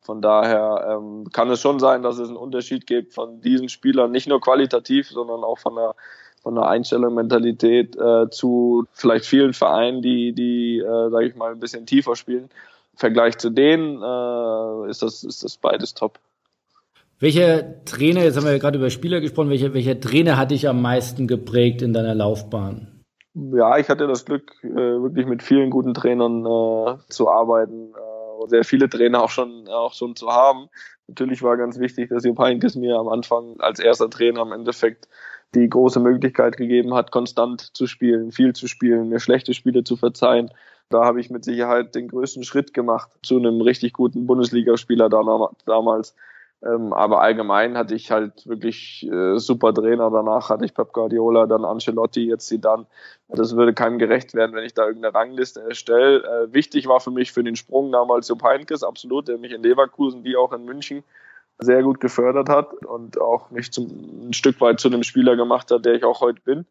Von 0.00 0.20
daher 0.20 0.98
ähm, 0.98 1.28
kann 1.32 1.48
es 1.50 1.60
schon 1.60 1.78
sein, 1.78 2.02
dass 2.02 2.18
es 2.18 2.28
einen 2.28 2.36
Unterschied 2.36 2.88
gibt 2.88 3.14
von 3.14 3.40
diesen 3.40 3.68
Spielern, 3.68 4.10
nicht 4.10 4.26
nur 4.26 4.40
qualitativ, 4.40 5.08
sondern 5.08 5.44
auch 5.44 5.58
von 5.58 5.76
der 5.76 5.94
von 6.42 6.56
der 6.56 6.66
Einstellung, 6.66 7.14
Mentalität 7.14 7.96
äh, 7.96 8.28
zu 8.30 8.84
vielleicht 8.92 9.26
vielen 9.26 9.52
Vereinen, 9.52 10.02
die, 10.02 10.32
die, 10.32 10.78
äh, 10.78 11.10
sage 11.10 11.26
ich 11.26 11.36
mal, 11.36 11.52
ein 11.52 11.60
bisschen 11.60 11.86
tiefer 11.86 12.16
spielen. 12.16 12.50
Vergleich 12.96 13.38
zu 13.38 13.50
denen 13.50 14.02
äh, 14.02 14.90
ist, 14.90 15.02
das, 15.02 15.24
ist 15.24 15.44
das 15.44 15.56
beides 15.56 15.94
top. 15.94 16.18
Welcher 17.18 17.84
Trainer, 17.84 18.22
jetzt 18.24 18.36
haben 18.36 18.44
wir 18.44 18.52
ja 18.52 18.58
gerade 18.58 18.78
über 18.78 18.90
Spieler 18.90 19.20
gesprochen, 19.20 19.50
welcher, 19.50 19.74
welcher 19.74 20.00
Trainer 20.00 20.36
hat 20.36 20.50
dich 20.50 20.68
am 20.68 20.82
meisten 20.82 21.28
geprägt 21.28 21.80
in 21.80 21.92
deiner 21.92 22.14
Laufbahn? 22.14 23.04
Ja, 23.34 23.78
ich 23.78 23.88
hatte 23.88 24.06
das 24.06 24.24
Glück, 24.24 24.52
äh, 24.62 24.68
wirklich 24.68 25.26
mit 25.26 25.42
vielen 25.42 25.70
guten 25.70 25.94
Trainern 25.94 26.44
äh, 26.44 26.98
zu 27.08 27.30
arbeiten, 27.30 27.94
äh, 28.44 28.48
sehr 28.48 28.64
viele 28.64 28.88
Trainer 28.88 29.22
auch 29.22 29.30
schon, 29.30 29.68
auch 29.68 29.94
schon 29.94 30.16
zu 30.16 30.28
haben. 30.28 30.68
Natürlich 31.08 31.42
war 31.42 31.56
ganz 31.56 31.78
wichtig, 31.78 32.10
dass 32.10 32.24
Jupp 32.24 32.38
Heynckes 32.38 32.76
mir 32.76 32.96
am 32.96 33.08
Anfang 33.08 33.60
als 33.60 33.78
erster 33.78 34.08
Trainer 34.08 34.42
im 34.42 34.52
Endeffekt 34.52 35.08
die 35.54 35.68
große 35.68 36.00
Möglichkeit 36.00 36.56
gegeben 36.56 36.94
hat, 36.94 37.10
konstant 37.10 37.76
zu 37.76 37.86
spielen, 37.86 38.32
viel 38.32 38.54
zu 38.54 38.68
spielen, 38.68 39.10
mir 39.10 39.20
schlechte 39.20 39.52
Spiele 39.52 39.84
zu 39.84 39.96
verzeihen 39.96 40.50
da 40.92 41.04
habe 41.04 41.20
ich 41.20 41.30
mit 41.30 41.44
Sicherheit 41.44 41.94
den 41.94 42.08
größten 42.08 42.44
Schritt 42.44 42.74
gemacht 42.74 43.10
zu 43.22 43.38
einem 43.38 43.60
richtig 43.60 43.92
guten 43.92 44.26
Bundesligaspieler 44.26 45.08
damals. 45.08 46.14
Ähm, 46.64 46.92
aber 46.92 47.20
allgemein 47.20 47.76
hatte 47.76 47.94
ich 47.94 48.10
halt 48.10 48.46
wirklich 48.46 49.08
äh, 49.10 49.38
super 49.38 49.74
Trainer. 49.74 50.10
Danach 50.10 50.48
hatte 50.48 50.64
ich 50.64 50.74
Pep 50.74 50.92
Guardiola, 50.92 51.46
dann 51.46 51.64
Ancelotti, 51.64 52.28
jetzt 52.28 52.46
sie 52.46 52.60
dann. 52.60 52.86
Das 53.28 53.56
würde 53.56 53.74
keinem 53.74 53.98
gerecht 53.98 54.34
werden, 54.34 54.54
wenn 54.54 54.64
ich 54.64 54.74
da 54.74 54.86
irgendeine 54.86 55.14
Rangliste 55.14 55.60
erstelle. 55.62 56.22
Äh, 56.22 56.52
wichtig 56.54 56.86
war 56.86 57.00
für 57.00 57.10
mich 57.10 57.32
für 57.32 57.42
den 57.42 57.56
Sprung 57.56 57.90
damals 57.90 58.28
Jupp 58.28 58.44
Heynckes, 58.44 58.84
absolut, 58.84 59.28
der 59.28 59.38
mich 59.38 59.52
in 59.52 59.62
Leverkusen 59.62 60.22
wie 60.22 60.36
auch 60.36 60.52
in 60.52 60.64
München 60.64 61.02
sehr 61.58 61.82
gut 61.82 62.00
gefördert 62.00 62.48
hat 62.48 62.72
und 62.86 63.20
auch 63.20 63.50
mich 63.50 63.72
zum, 63.72 64.28
ein 64.28 64.32
Stück 64.32 64.60
weit 64.60 64.80
zu 64.80 64.88
dem 64.88 65.02
Spieler 65.02 65.36
gemacht 65.36 65.70
hat, 65.70 65.84
der 65.84 65.94
ich 65.94 66.04
auch 66.04 66.20
heute 66.20 66.40
bin. 66.42 66.66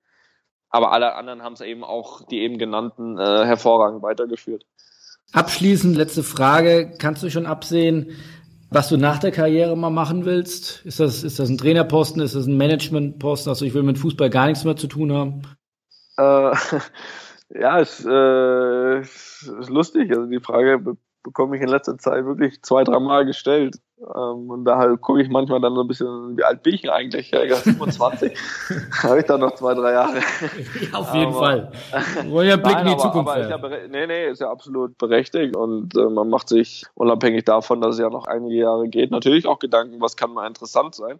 Aber 0.69 0.93
alle 0.93 1.15
anderen 1.15 1.43
haben 1.43 1.53
es 1.53 1.61
eben 1.61 1.83
auch, 1.83 2.21
die 2.25 2.41
eben 2.41 2.57
genannten, 2.57 3.17
äh, 3.17 3.45
hervorragend 3.45 4.01
weitergeführt. 4.01 4.65
Abschließend, 5.33 5.95
letzte 5.95 6.23
Frage. 6.23 6.93
Kannst 6.97 7.23
du 7.23 7.29
schon 7.29 7.45
absehen, 7.45 8.15
was 8.72 8.88
du 8.88 8.97
nach 8.97 9.19
der 9.19 9.32
Karriere 9.32 9.76
mal 9.78 9.89
machen 9.89 10.26
willst? 10.26 10.84
Ist 10.86 11.01
das, 11.01 11.24
ist 11.24 11.39
das 11.39 11.49
ein 11.49 11.57
Trainerposten? 11.57 12.22
Ist 12.22 12.36
das 12.36 12.47
ein 12.47 12.57
Managementposten? 12.57 13.49
Also 13.49 13.65
ich 13.65 13.74
will 13.74 13.84
mit 13.84 13.99
Fußball 13.99 14.30
gar 14.30 14.47
nichts 14.47 14.63
mehr 14.63 14.78
zu 14.78 14.88
tun 14.88 15.11
haben? 15.11 15.41
Äh, 16.17 16.55
ja, 17.59 17.80
es 17.82 18.03
äh, 18.05 19.01
ist 19.01 19.69
lustig. 19.69 20.09
Also 20.11 20.26
die 20.26 20.39
Frage 20.39 20.82
bekomme 21.22 21.57
ich 21.57 21.61
in 21.61 21.67
letzter 21.67 21.97
Zeit 21.97 22.26
wirklich 22.26 22.61
zwei, 22.63 22.86
dreimal 22.86 23.26
gestellt. 23.26 23.78
Ähm, 24.01 24.49
und 24.49 24.65
da 24.65 24.77
halt 24.77 24.99
gucke 25.01 25.21
ich 25.21 25.29
manchmal 25.29 25.61
dann 25.61 25.75
so 25.75 25.81
ein 25.81 25.87
bisschen, 25.87 26.35
wie 26.35 26.43
alt 26.43 26.63
bin 26.63 26.73
ich 26.73 26.91
eigentlich? 26.91 27.29
Ja, 27.29 27.55
27. 27.55 28.35
habe 29.03 29.19
ich 29.19 29.25
da 29.25 29.37
noch 29.37 29.53
zwei, 29.53 29.75
drei 29.75 29.91
Jahre. 29.93 30.17
Ja, 30.17 30.99
auf 30.99 31.13
jeden 31.13 31.27
aber, 31.27 31.39
Fall. 31.39 31.71
Wollen 32.27 32.47
ja 32.47 32.57
Blick 32.57 32.79
in 32.79 32.87
die 32.87 32.97
Zukunft. 32.97 33.29
Aber 33.29 33.47
ja 33.47 33.87
nee, 33.89 34.07
nee, 34.07 34.27
ist 34.27 34.41
ja 34.41 34.49
absolut 34.49 34.97
berechtigt 34.97 35.55
und 35.55 35.95
äh, 35.95 36.09
man 36.09 36.29
macht 36.29 36.49
sich 36.49 36.85
unabhängig 36.95 37.45
davon, 37.45 37.79
dass 37.79 37.95
es 37.95 38.01
ja 38.01 38.09
noch 38.09 38.25
einige 38.25 38.55
Jahre 38.55 38.89
geht, 38.89 39.11
natürlich 39.11 39.45
auch 39.45 39.59
Gedanken, 39.59 40.01
was 40.01 40.17
kann 40.17 40.33
mal 40.33 40.47
interessant 40.47 40.95
sein. 40.95 41.19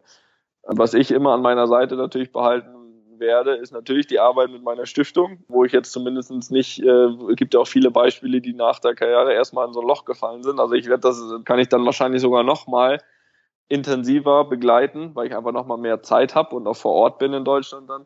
Was 0.64 0.94
ich 0.94 1.12
immer 1.12 1.34
an 1.34 1.42
meiner 1.42 1.68
Seite 1.68 1.96
natürlich 1.96 2.32
behalten 2.32 2.81
werde, 3.22 3.56
ist 3.56 3.72
natürlich 3.72 4.08
die 4.08 4.20
Arbeit 4.20 4.52
mit 4.52 4.62
meiner 4.64 4.86
Stiftung, 4.86 5.46
wo 5.48 5.64
ich 5.64 5.72
jetzt 5.72 5.94
zumindest 5.94 6.52
nicht, 6.52 6.84
äh, 6.84 7.08
gibt 7.36 7.54
ja 7.54 7.62
auch 7.62 7.68
viele 7.68 7.90
Beispiele, 7.90 8.42
die 8.42 8.54
nach 8.54 8.80
der 8.80 8.96
Karriere 8.96 9.34
erstmal 9.34 9.66
in 9.66 9.74
so 9.74 9.80
ein 9.80 9.88
Loch 9.88 10.04
gefallen 10.04 10.44
sind. 10.44 10.60
Also 10.60 10.74
ich 10.74 10.88
werde 10.88 11.02
das, 11.02 11.24
kann 11.46 11.60
ich 11.60 11.70
dann 11.70 11.86
wahrscheinlich 11.86 12.22
sogar 12.22 12.44
nochmal 12.44 13.00
intensiver 13.70 14.44
begleiten, 14.44 15.12
weil 15.14 15.28
ich 15.28 15.36
einfach 15.36 15.54
nochmal 15.54 15.78
mehr 15.78 16.04
Zeit 16.04 16.36
habe 16.36 16.58
und 16.58 16.68
auch 16.68 16.76
vor 16.76 16.92
Ort 16.92 17.20
bin 17.20 17.32
in 17.32 17.46
Deutschland 17.46 17.90
dann. 17.90 18.06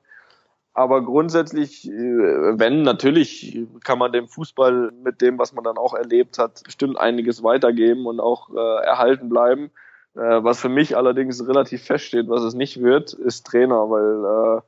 Aber 0.76 1.02
grundsätzlich, 1.04 1.88
äh, 1.88 2.60
wenn, 2.60 2.84
natürlich 2.84 3.66
kann 3.84 3.98
man 3.98 4.12
dem 4.12 4.28
Fußball 4.28 4.92
mit 5.04 5.22
dem, 5.22 5.40
was 5.40 5.54
man 5.54 5.64
dann 5.64 5.78
auch 5.78 5.94
erlebt 5.94 6.38
hat, 6.38 6.64
bestimmt 6.64 7.00
einiges 7.00 7.44
weitergeben 7.44 8.06
und 8.06 8.20
auch 8.20 8.50
äh, 8.54 8.86
erhalten 8.86 9.30
bleiben. 9.30 9.72
Äh, 10.16 10.44
was 10.44 10.60
für 10.60 10.70
mich 10.70 10.96
allerdings 10.96 11.48
relativ 11.48 11.84
feststeht, 11.84 12.30
was 12.30 12.44
es 12.44 12.54
nicht 12.54 12.82
wird, 12.82 13.14
ist 13.14 13.48
Trainer, 13.48 13.90
weil 13.90 14.58
äh, 14.58 14.62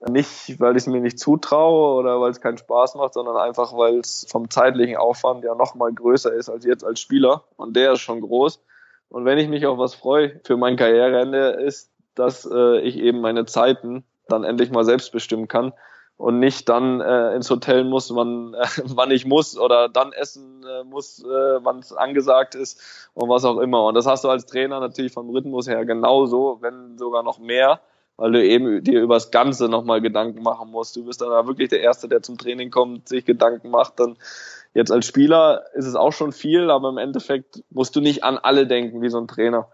nicht, 0.00 0.60
weil 0.60 0.72
ich 0.76 0.82
es 0.82 0.86
mir 0.86 1.00
nicht 1.00 1.18
zutraue 1.18 1.98
oder 1.98 2.20
weil 2.20 2.30
es 2.30 2.40
keinen 2.40 2.58
Spaß 2.58 2.96
macht, 2.96 3.14
sondern 3.14 3.36
einfach, 3.36 3.76
weil 3.76 3.98
es 3.98 4.26
vom 4.28 4.50
zeitlichen 4.50 4.96
Aufwand 4.96 5.44
ja 5.44 5.54
noch 5.54 5.74
mal 5.74 5.92
größer 5.92 6.32
ist 6.32 6.48
als 6.48 6.64
jetzt 6.64 6.84
als 6.84 7.00
Spieler. 7.00 7.44
Und 7.56 7.76
der 7.76 7.92
ist 7.92 8.00
schon 8.00 8.20
groß. 8.20 8.62
Und 9.08 9.24
wenn 9.24 9.38
ich 9.38 9.48
mich 9.48 9.66
auf 9.66 9.78
was 9.78 9.94
freue 9.94 10.40
für 10.44 10.56
mein 10.56 10.76
Karriereende, 10.76 11.50
ist, 11.50 11.90
dass 12.14 12.48
äh, 12.50 12.80
ich 12.80 12.96
eben 12.96 13.20
meine 13.20 13.46
Zeiten 13.46 14.04
dann 14.28 14.44
endlich 14.44 14.70
mal 14.70 14.84
selbst 14.84 15.12
bestimmen 15.12 15.48
kann 15.48 15.72
und 16.16 16.38
nicht 16.38 16.68
dann 16.68 17.00
äh, 17.00 17.34
ins 17.34 17.50
Hotel 17.50 17.84
muss, 17.84 18.14
wann, 18.14 18.54
äh, 18.54 18.66
wann 18.84 19.10
ich 19.10 19.24
muss 19.26 19.58
oder 19.58 19.88
dann 19.88 20.12
essen 20.12 20.64
äh, 20.64 20.84
muss, 20.84 21.22
äh, 21.22 21.58
wann 21.62 21.78
es 21.78 21.92
angesagt 21.92 22.54
ist 22.54 23.10
und 23.14 23.28
was 23.28 23.44
auch 23.44 23.58
immer. 23.58 23.84
Und 23.84 23.94
das 23.94 24.06
hast 24.06 24.24
du 24.24 24.28
als 24.28 24.46
Trainer 24.46 24.80
natürlich 24.80 25.12
vom 25.12 25.30
Rhythmus 25.30 25.68
her 25.68 25.84
genauso, 25.84 26.58
wenn 26.60 26.98
sogar 26.98 27.22
noch 27.22 27.38
mehr 27.38 27.80
weil 28.16 28.32
du 28.32 28.44
eben 28.44 28.82
dir 28.82 29.02
über 29.02 29.14
das 29.14 29.30
Ganze 29.30 29.68
nochmal 29.68 30.00
Gedanken 30.00 30.42
machen 30.42 30.70
musst. 30.70 30.96
Du 30.96 31.04
bist 31.04 31.20
dann 31.20 31.30
da 31.30 31.46
wirklich 31.46 31.68
der 31.68 31.80
Erste, 31.80 32.08
der 32.08 32.22
zum 32.22 32.38
Training 32.38 32.70
kommt, 32.70 33.08
sich 33.08 33.24
Gedanken 33.24 33.70
macht. 33.70 34.00
Dann 34.00 34.16
jetzt 34.74 34.90
als 34.90 35.06
Spieler 35.06 35.64
ist 35.74 35.86
es 35.86 35.94
auch 35.94 36.12
schon 36.12 36.32
viel, 36.32 36.70
aber 36.70 36.88
im 36.88 36.98
Endeffekt 36.98 37.62
musst 37.70 37.94
du 37.96 38.00
nicht 38.00 38.24
an 38.24 38.38
alle 38.38 38.66
denken 38.66 39.02
wie 39.02 39.10
so 39.10 39.18
ein 39.18 39.28
Trainer. 39.28 39.68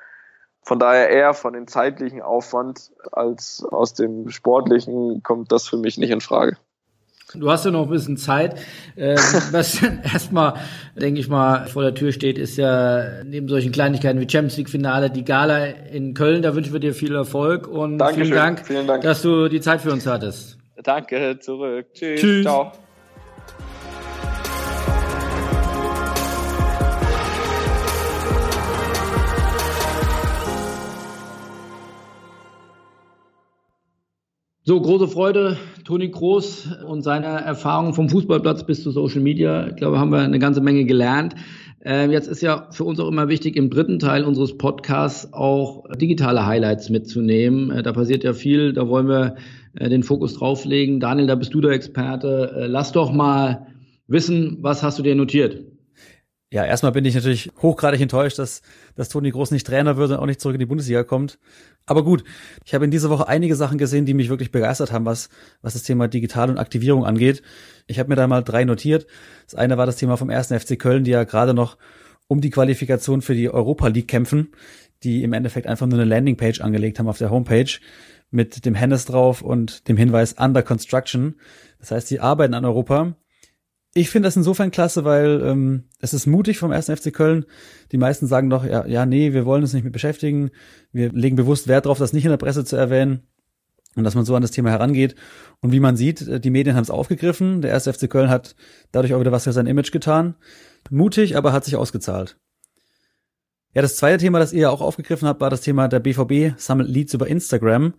Von 0.65 0.79
daher 0.79 1.11
eher 1.11 1.35
von 1.35 1.55
dem 1.55 1.67
zeitlichen 1.67 2.23
Aufwand 2.23 2.93
als 3.11 3.65
aus 3.65 3.95
dem 3.95 4.31
sportlichen 4.31 5.23
kommt 5.23 5.51
das 5.51 5.69
für 5.69 5.77
mich 5.77 5.99
nicht 5.99 6.11
in 6.11 6.21
Frage. 6.21 6.57
Du 7.35 7.51
hast 7.51 7.65
ja 7.65 7.71
noch 7.71 7.85
ein 7.85 7.91
bisschen 7.91 8.17
Zeit. 8.17 8.61
Ähm, 8.97 9.17
was 9.53 9.81
erstmal, 9.83 10.55
denke 10.97 11.21
ich 11.21 11.29
mal, 11.29 11.67
vor 11.67 11.83
der 11.83 11.95
Tür 11.95 12.13
steht, 12.13 12.39
ist 12.39 12.57
ja 12.57 13.23
neben 13.25 13.49
solchen 13.49 13.73
Kleinigkeiten 13.73 14.21
wie 14.21 14.29
Champions 14.29 14.57
League 14.57 14.71
Finale 14.71 15.11
die 15.11 15.25
Gala 15.25 15.65
in 15.67 16.15
Köln. 16.15 16.43
Da 16.43 16.55
wünschen 16.55 16.73
wir 16.73 16.81
dir 16.81 16.95
viel 16.95 17.15
Erfolg 17.15 17.67
und 17.69 18.03
vielen 18.15 18.31
Dank, 18.31 18.67
vielen 18.67 18.87
Dank, 18.87 19.03
dass 19.03 19.23
du 19.23 19.49
die 19.49 19.61
Zeit 19.61 19.81
für 19.81 19.93
uns 19.93 20.07
hattest. 20.07 20.59
Danke, 20.83 21.39
zurück. 21.41 21.87
Tschüss. 21.95 22.21
Tschüss. 22.21 22.45
Ciao. 22.45 22.73
So, 34.65 34.81
große 34.81 35.09
Freude, 35.09 35.57
Toni 35.83 36.09
Groß 36.09 36.85
und 36.87 37.03
seine 37.03 37.27
Erfahrung 37.27 37.95
vom 37.95 38.09
Fußballplatz 38.09 38.65
bis 38.65 38.85
zu 38.85 38.93
Social 38.93 39.21
Media. 39.21 39.67
Ich 39.67 39.75
glaube, 39.75 39.99
haben 39.99 40.13
wir 40.13 40.21
eine 40.21 40.39
ganze 40.39 40.61
Menge 40.61 40.85
gelernt. 40.85 41.35
Ähm, 41.85 42.13
jetzt 42.13 42.29
ist 42.29 42.43
ja 42.43 42.69
für 42.71 42.85
uns 42.85 43.01
auch 43.01 43.09
immer 43.09 43.27
wichtig, 43.27 43.57
im 43.57 43.71
dritten 43.71 43.99
Teil 43.99 44.23
unseres 44.23 44.57
Podcasts 44.57 45.33
auch 45.33 45.83
digitale 45.97 46.47
Highlights 46.47 46.91
mitzunehmen. 46.91 47.73
Äh, 47.73 47.83
da 47.83 47.93
passiert 47.93 48.23
ja 48.23 48.35
viel, 48.35 48.73
da 48.73 48.87
wollen 48.87 49.09
wir 49.09 49.35
äh, 49.75 49.89
den 49.89 50.05
Fokus 50.05 50.35
drauflegen. 50.35 51.01
Daniel, 51.01 51.27
da 51.27 51.35
bist 51.35 51.53
du 51.53 51.61
der 51.61 51.73
Experte. 51.73 52.53
Äh, 52.57 52.67
lass 52.69 52.93
doch 52.93 53.11
mal 53.11 53.67
wissen, 54.07 54.59
was 54.61 54.85
hast 54.85 54.97
du 54.97 55.03
dir 55.03 55.17
notiert? 55.17 55.72
Ja, 56.53 56.67
erstmal 56.67 56.93
bin 56.93 57.07
ich 57.07 57.15
natürlich 57.15 57.51
hochgradig 57.63 58.03
enttäuscht, 58.03 58.39
dass, 58.39 58.61
dass 58.95 59.09
Toni 59.09 59.31
Groß 59.31 59.53
nicht 59.53 59.67
Trainer 59.67 59.97
wird 59.97 60.11
und 60.11 60.19
auch 60.19 60.27
nicht 60.27 60.39
zurück 60.39 60.55
in 60.55 60.61
die 60.61 60.67
Bundesliga 60.67 61.03
kommt. 61.03 61.39
Aber 61.87 62.05
gut, 62.05 62.25
ich 62.67 62.75
habe 62.75 62.85
in 62.85 62.91
dieser 62.91 63.09
Woche 63.09 63.27
einige 63.27 63.57
Sachen 63.57 63.79
gesehen, 63.79 64.05
die 64.05 64.13
mich 64.13 64.29
wirklich 64.29 64.53
begeistert 64.53 64.93
haben, 64.93 65.07
was, 65.07 65.31
was 65.63 65.73
das 65.73 65.83
Thema 65.83 66.09
Digital 66.09 66.51
und 66.51 66.59
Aktivierung 66.59 67.07
angeht. 67.07 67.43
Ich 67.87 67.99
habe 67.99 68.11
mir 68.11 68.17
da 68.17 68.27
mal 68.27 68.43
drei 68.43 68.67
notiert. 68.67 69.07
Das 69.47 69.55
eine 69.55 69.79
war 69.79 69.87
das 69.87 69.97
Thema 69.97 70.19
vom 70.19 70.29
ersten 70.29 70.61
FC 70.61 70.79
Köln, 70.79 71.05
die 71.05 71.13
ja 71.13 71.25
gerade 71.25 71.55
noch 71.55 71.79
um 72.27 72.43
die 72.43 72.51
Qualifikation 72.51 73.23
für 73.23 73.35
die 73.35 73.49
Europa 73.49 73.89
League 73.89 74.09
kämpfen, 74.09 74.53
die 75.05 75.23
im 75.23 75.33
Endeffekt 75.33 75.67
einfach 75.67 75.87
nur 75.87 75.99
eine 75.99 76.09
Landingpage 76.09 76.61
angelegt 76.61 76.99
haben 76.99 77.09
auf 77.09 77.17
der 77.17 77.31
Homepage 77.31 77.79
mit 78.31 78.67
dem 78.67 78.75
Hennes 78.75 79.07
drauf 79.07 79.41
und 79.41 79.89
dem 79.89 79.97
Hinweis 79.97 80.35
Under 80.35 80.63
Construction. 80.63 81.37
Das 81.79 81.93
heißt, 81.93 82.09
sie 82.09 82.21
arbeiten 82.21 82.53
an 82.53 82.67
Europa 82.67 83.15
ich 83.95 84.09
finde 84.09 84.27
das 84.27 84.37
insofern 84.37 84.71
klasse, 84.71 85.05
weil 85.05 85.43
ähm, 85.45 85.85
es 86.01 86.15
ist 86.15 86.27
mutig 86.27 86.59
vom 86.59 86.71
1. 86.71 86.87
FC 86.87 87.13
Köln. 87.13 87.45
Die 87.93 87.99
meisten 87.99 88.27
sagen 88.27 88.49
doch, 88.49 88.65
ja, 88.65 88.87
ja, 88.87 89.05
nee, 89.05 89.33
wir 89.33 89.45
wollen 89.45 89.63
uns 89.63 89.75
nicht 89.75 89.85
mit 89.85 89.93
beschäftigen. 89.93 90.51
Wir 90.93 91.13
legen 91.13 91.37
bewusst 91.37 91.69
Wert 91.69 91.85
darauf, 91.85 91.99
das 91.99 92.13
nicht 92.13 92.25
in 92.25 92.31
der 92.31 92.39
Presse 92.39 92.65
zu 92.65 92.77
erwähnen 92.77 93.23
und 93.95 94.05
dass 94.05 94.15
man 94.15 94.25
so 94.25 94.35
an 94.35 94.43
das 94.43 94.51
Thema 94.51 94.71
herangeht. 94.71 95.15
Und 95.61 95.73
wie 95.73 95.81
man 95.81 95.97
sieht, 95.97 96.23
äh, 96.23 96.41
die 96.41 96.51
Medien 96.51 96.75
haben 96.75 96.83
es 96.83 96.91
aufgegriffen. 96.91 97.61
Der 97.61 97.75
1. 97.75 97.85
FC 97.85 98.09
Köln 98.09 98.31
hat 98.31 98.55
dadurch 98.93 99.15
auch 99.15 99.21
wieder 99.21 99.33
was 99.33 99.45
für 99.45 99.53
sein 99.53 99.67
Image 99.67 99.93
getan. 99.93 100.37
Mutig, 100.91 101.37
aber 101.37 101.53
hat 101.53 101.65
sich 101.65 101.77
ausgezahlt. 101.77 102.39
Ja, 103.75 103.81
das 103.81 103.97
zweite 103.97 104.19
Thema, 104.19 104.39
das 104.39 104.53
ihr 104.53 104.63
ja 104.63 104.71
auch 104.71 104.83
aufgegriffen 104.83 105.29
habt, 105.29 105.41
war 105.41 105.51
das 105.51 105.63
Thema 105.63 105.89
der 105.89 106.01
BVB 106.01 106.59
sammelt 106.59 106.89
Leads 106.89 107.15
über 107.15 107.27
Instagram. 107.27 107.95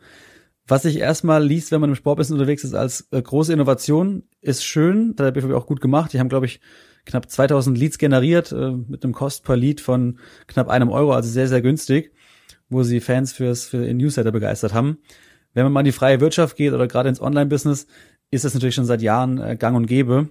Was 0.68 0.84
sich 0.84 0.98
erstmal 0.98 1.44
liest, 1.44 1.72
wenn 1.72 1.82
man 1.82 1.90
im 1.90 1.96
Sportbusiness 1.96 2.40
unterwegs 2.40 2.64
ist, 2.64 2.74
als 2.74 3.08
äh, 3.12 3.22
große 3.22 3.52
Innovation, 3.52 4.24
ist 4.42 4.64
schön. 4.64 5.16
Da 5.16 5.26
hat 5.26 5.36
der 5.36 5.42
BVB 5.42 5.54
auch 5.56 5.66
gut 5.66 5.82
gemacht. 5.82 6.14
Die 6.14 6.20
haben, 6.20 6.30
glaube 6.30 6.46
ich, 6.46 6.62
knapp 7.06 7.30
2000 7.30 7.78
Leads 7.78 7.98
generiert 7.98 8.52
äh, 8.54 8.72
mit 8.72 9.04
einem 9.04 9.14
Cost 9.14 9.44
per 9.44 9.58
Lead 9.58 9.82
von 9.82 10.20
knapp 10.48 10.70
einem 10.70 10.90
Euro, 10.90 11.14
also 11.14 11.30
sehr, 11.30 11.50
sehr 11.50 11.62
günstig, 11.62 12.14
wo 12.70 12.84
sie 12.84 13.02
Fans 13.02 13.34
fürs 13.34 13.66
für 13.66 13.86
den 13.86 13.98
Newsletter 13.98 14.32
begeistert 14.32 14.74
haben. 14.74 15.00
Wenn 15.54 15.64
man 15.64 15.74
mal 15.74 15.82
in 15.82 15.86
die 15.86 15.92
freie 15.92 16.22
Wirtschaft 16.22 16.56
geht 16.56 16.74
oder 16.74 16.88
gerade 16.88 17.10
ins 17.10 17.22
Online-Business, 17.22 17.88
ist 18.32 18.46
das 18.46 18.54
natürlich 18.54 18.76
schon 18.76 18.86
seit 18.86 19.02
Jahren 19.02 19.40
äh, 19.40 19.58
gang 19.58 19.76
und 19.76 19.86
gäbe. 19.86 20.30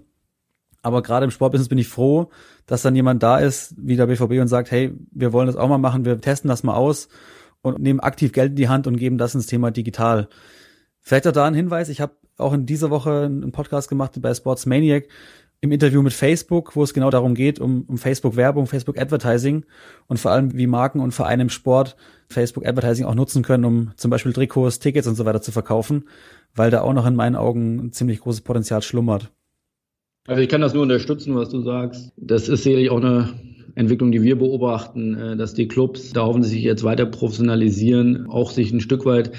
Aber 0.81 1.03
gerade 1.03 1.25
im 1.25 1.31
Sportbusiness 1.31 1.69
bin 1.69 1.79
ich 1.79 1.89
froh, 1.89 2.31
dass 2.67 2.83
dann 2.83 2.97
jemand 2.97 3.23
da 3.23 3.39
ist, 3.39 3.75
wie 3.77 3.97
der 3.97 4.07
BVB 4.07 4.41
und 4.41 4.49
sagt, 4.49 4.71
hey, 4.71 4.93
wir 5.13 5.33
wollen 5.33 5.47
das 5.47 5.57
auch 5.57 5.69
mal 5.69 5.79
machen, 5.79 6.05
wir 6.05 6.21
testen 6.21 6.49
das 6.49 6.65
mal 6.65 6.75
aus 6.75 7.09
und 7.63 7.81
nehmen 7.81 8.01
aktiv 8.01 8.33
Geld 8.33 8.51
in 8.51 8.57
die 8.57 8.69
Hand 8.69 8.87
und 8.87 8.97
geben 8.97 9.19
das 9.19 9.35
ins 9.35 9.47
Thema 9.47 9.71
digital. 9.71 10.29
Vielleicht 11.01 11.27
auch 11.27 11.33
da 11.33 11.47
ein 11.47 11.55
Hinweis, 11.55 11.89
ich 11.89 12.01
habe 12.01 12.17
auch 12.39 12.53
in 12.53 12.67
dieser 12.67 12.91
Woche 12.91 13.25
einen 13.25 13.53
Podcast 13.53 13.89
gemacht 13.89 14.13
bei 14.21 14.35
Sports 14.35 14.67
Maniac 14.67 15.09
im 15.61 15.71
Interview 15.71 16.03
mit 16.03 16.13
Facebook, 16.13 16.75
wo 16.75 16.83
es 16.83 16.93
genau 16.93 17.11
darum 17.11 17.35
geht, 17.35 17.61
um, 17.61 17.83
um 17.87 17.97
Facebook-Werbung, 17.97 18.67
Facebook-Advertising 18.67 19.65
und 20.09 20.19
vor 20.19 20.33
allem, 20.33 20.57
wie 20.57 20.67
Marken 20.67 20.99
und 20.99 21.13
Vereine 21.13 21.43
im 21.43 21.51
Sport 21.51 21.97
Facebook-Advertising 22.29 23.07
auch 23.07 23.15
nutzen 23.15 23.43
können, 23.43 23.65
um 23.65 23.93
zum 23.97 24.11
Beispiel 24.11 24.33
Trikots, 24.33 24.81
Tickets 24.81 25.07
und 25.07 25.15
so 25.15 25.25
weiter 25.25 25.41
zu 25.41 25.53
verkaufen, 25.53 26.09
weil 26.55 26.71
da 26.71 26.81
auch 26.81 26.93
noch 26.93 27.07
in 27.07 27.15
meinen 27.15 27.37
Augen 27.37 27.79
ein 27.79 27.93
ziemlich 27.93 28.21
großes 28.21 28.41
Potenzial 28.41 28.83
schlummert. 28.83 29.31
Also 30.27 30.43
ich 30.43 30.49
kann 30.49 30.61
das 30.61 30.75
nur 30.75 30.83
unterstützen, 30.83 31.37
was 31.37 31.49
du 31.49 31.63
sagst. 31.63 32.13
Das 32.17 32.49
ist 32.49 32.65
sicherlich 32.65 32.91
auch 32.91 33.01
eine 33.01 33.29
Entwicklung, 33.75 34.13
die 34.13 34.23
wir 34.23 34.37
beobachten, 34.37 35.15
äh, 35.15 35.37
dass 35.37 35.55
die 35.55 35.69
Clubs 35.69 36.13
da 36.13 36.27
hoffen 36.27 36.43
sie 36.43 36.51
sich 36.51 36.63
jetzt 36.63 36.85
weiter 36.85 37.07
professionalisieren, 37.07 38.27
auch 38.27 38.51
sich 38.51 38.73
ein 38.73 38.81
Stück 38.81 39.05
weit 39.05 39.33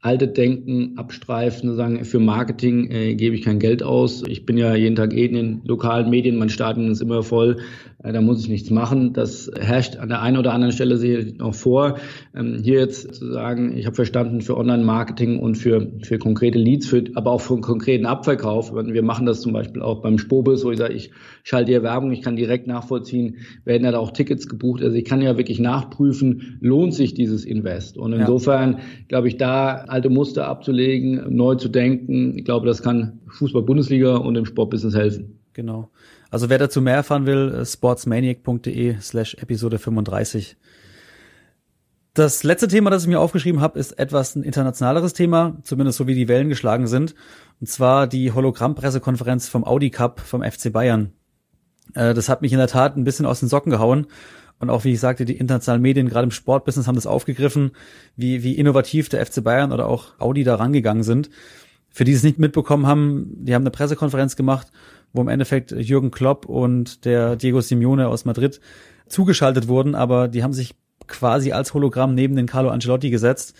alte 0.00 0.28
Denken 0.28 0.96
abstreifen, 0.96 1.74
sagen, 1.74 2.04
für 2.04 2.20
Marketing 2.20 2.90
äh, 2.90 3.14
gebe 3.14 3.34
ich 3.34 3.42
kein 3.42 3.58
Geld 3.58 3.82
aus. 3.82 4.22
Ich 4.28 4.46
bin 4.46 4.56
ja 4.56 4.74
jeden 4.74 4.94
Tag 4.94 5.12
eh 5.12 5.26
in 5.26 5.34
den 5.34 5.60
lokalen 5.64 6.08
Medien, 6.08 6.36
mein 6.36 6.50
Stadion 6.50 6.90
ist 6.90 7.02
immer 7.02 7.22
voll, 7.22 7.58
da 8.00 8.20
muss 8.20 8.40
ich 8.40 8.48
nichts 8.48 8.70
machen. 8.70 9.12
Das 9.12 9.50
herrscht 9.58 9.96
an 9.96 10.08
der 10.08 10.22
einen 10.22 10.36
oder 10.36 10.52
anderen 10.52 10.72
Stelle 10.72 10.98
sicherlich 10.98 11.36
noch 11.36 11.54
vor. 11.54 11.98
Ähm, 12.32 12.60
hier 12.62 12.78
jetzt 12.78 13.12
zu 13.16 13.32
sagen, 13.32 13.76
ich 13.76 13.86
habe 13.86 13.96
verstanden 13.96 14.40
für 14.40 14.56
Online-Marketing 14.56 15.40
und 15.40 15.56
für, 15.56 15.90
für 16.02 16.18
konkrete 16.18 16.58
Leads, 16.58 16.86
für, 16.86 17.02
aber 17.14 17.32
auch 17.32 17.40
für 17.40 17.54
einen 17.54 17.62
konkreten 17.62 18.06
Abverkauf. 18.06 18.72
Wir 18.72 19.02
machen 19.02 19.26
das 19.26 19.40
zum 19.40 19.52
Beispiel 19.52 19.82
auch 19.82 20.00
beim 20.00 20.18
Spobus, 20.18 20.64
wo 20.64 20.70
ich 20.70 20.78
sage, 20.78 20.94
ich 20.94 21.10
schalte 21.42 21.72
hier 21.72 21.82
Werbung, 21.82 22.12
ich 22.12 22.22
kann 22.22 22.36
direkt 22.36 22.68
nachvollziehen, 22.68 23.38
werden 23.64 23.82
da 23.82 23.98
auch 23.98 24.12
Tickets 24.12 24.48
gebucht. 24.48 24.80
Also 24.80 24.94
ich 24.94 25.04
kann 25.04 25.20
ja 25.20 25.36
wirklich 25.36 25.58
nachprüfen, 25.58 26.58
lohnt 26.60 26.94
sich 26.94 27.14
dieses 27.14 27.44
Invest. 27.44 27.98
Und 27.98 28.12
insofern 28.12 28.74
ja. 28.74 28.78
glaube 29.08 29.26
ich, 29.26 29.38
da 29.38 29.74
alte 29.88 30.08
Muster 30.08 30.46
abzulegen, 30.46 31.34
neu 31.34 31.56
zu 31.56 31.68
denken. 31.68 32.38
Ich 32.38 32.44
glaube, 32.44 32.66
das 32.66 32.80
kann 32.80 33.18
Fußball-Bundesliga 33.26 34.16
und 34.16 34.34
dem 34.34 34.44
Sportbusiness 34.44 34.94
helfen. 34.94 35.40
Genau. 35.52 35.90
Also 36.30 36.50
wer 36.50 36.58
dazu 36.58 36.80
mehr 36.80 36.96
erfahren 36.96 37.26
will, 37.26 37.54
äh, 37.54 37.64
sportsmaniac.de 37.64 39.00
slash 39.00 39.34
Episode 39.34 39.78
35. 39.78 40.56
Das 42.14 42.42
letzte 42.42 42.68
Thema, 42.68 42.90
das 42.90 43.04
ich 43.04 43.08
mir 43.08 43.20
aufgeschrieben 43.20 43.60
habe, 43.60 43.78
ist 43.78 43.92
etwas 43.92 44.34
ein 44.34 44.42
internationaleres 44.42 45.12
Thema, 45.12 45.56
zumindest 45.62 45.98
so 45.98 46.06
wie 46.06 46.14
die 46.14 46.26
Wellen 46.28 46.48
geschlagen 46.48 46.88
sind. 46.88 47.14
Und 47.60 47.68
zwar 47.68 48.06
die 48.06 48.32
Hologramm-Pressekonferenz 48.32 49.48
vom 49.48 49.64
Audi 49.64 49.90
Cup 49.90 50.20
vom 50.20 50.42
FC 50.42 50.72
Bayern. 50.72 51.12
Äh, 51.94 52.14
das 52.14 52.28
hat 52.28 52.42
mich 52.42 52.52
in 52.52 52.58
der 52.58 52.68
Tat 52.68 52.96
ein 52.96 53.04
bisschen 53.04 53.24
aus 53.24 53.40
den 53.40 53.48
Socken 53.48 53.70
gehauen. 53.70 54.06
Und 54.58 54.70
auch, 54.70 54.84
wie 54.84 54.92
ich 54.92 55.00
sagte, 55.00 55.24
die 55.24 55.36
internationalen 55.36 55.82
Medien, 55.82 56.08
gerade 56.08 56.24
im 56.24 56.32
Sportbusiness, 56.32 56.88
haben 56.88 56.96
das 56.96 57.06
aufgegriffen, 57.06 57.70
wie, 58.16 58.42
wie 58.42 58.54
innovativ 58.56 59.08
der 59.08 59.24
FC 59.24 59.42
Bayern 59.42 59.72
oder 59.72 59.86
auch 59.86 60.18
Audi 60.18 60.42
da 60.42 60.56
rangegangen 60.56 61.04
sind. 61.04 61.30
Für 61.90 62.04
die 62.04 62.12
es 62.12 62.22
nicht 62.22 62.38
mitbekommen 62.38 62.86
haben, 62.86 63.44
die 63.44 63.54
haben 63.54 63.62
eine 63.62 63.70
Pressekonferenz 63.70 64.36
gemacht, 64.36 64.72
wo 65.12 65.20
im 65.20 65.28
Endeffekt 65.28 65.72
Jürgen 65.72 66.10
Klopp 66.10 66.46
und 66.46 67.04
der 67.04 67.36
Diego 67.36 67.60
Simeone 67.60 68.08
aus 68.08 68.24
Madrid 68.24 68.60
zugeschaltet 69.06 69.68
wurden, 69.68 69.94
aber 69.94 70.28
die 70.28 70.42
haben 70.42 70.52
sich 70.52 70.74
quasi 71.06 71.52
als 71.52 71.74
Hologramm 71.74 72.14
neben 72.14 72.36
den 72.36 72.46
Carlo 72.46 72.68
Ancelotti 72.68 73.10
gesetzt 73.10 73.54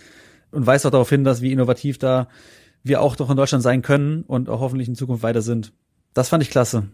und 0.50 0.66
weist 0.66 0.86
auch 0.86 0.90
darauf 0.90 1.08
hin, 1.08 1.24
dass 1.24 1.42
wie 1.42 1.52
innovativ 1.52 1.98
da 1.98 2.28
wir 2.82 3.00
auch 3.00 3.16
doch 3.16 3.30
in 3.30 3.36
Deutschland 3.36 3.62
sein 3.62 3.82
können 3.82 4.22
und 4.22 4.48
auch 4.48 4.60
hoffentlich 4.60 4.88
in 4.88 4.94
Zukunft 4.94 5.22
weiter 5.22 5.42
sind. 5.42 5.72
Das 6.14 6.28
fand 6.28 6.42
ich 6.42 6.50
klasse. 6.50 6.88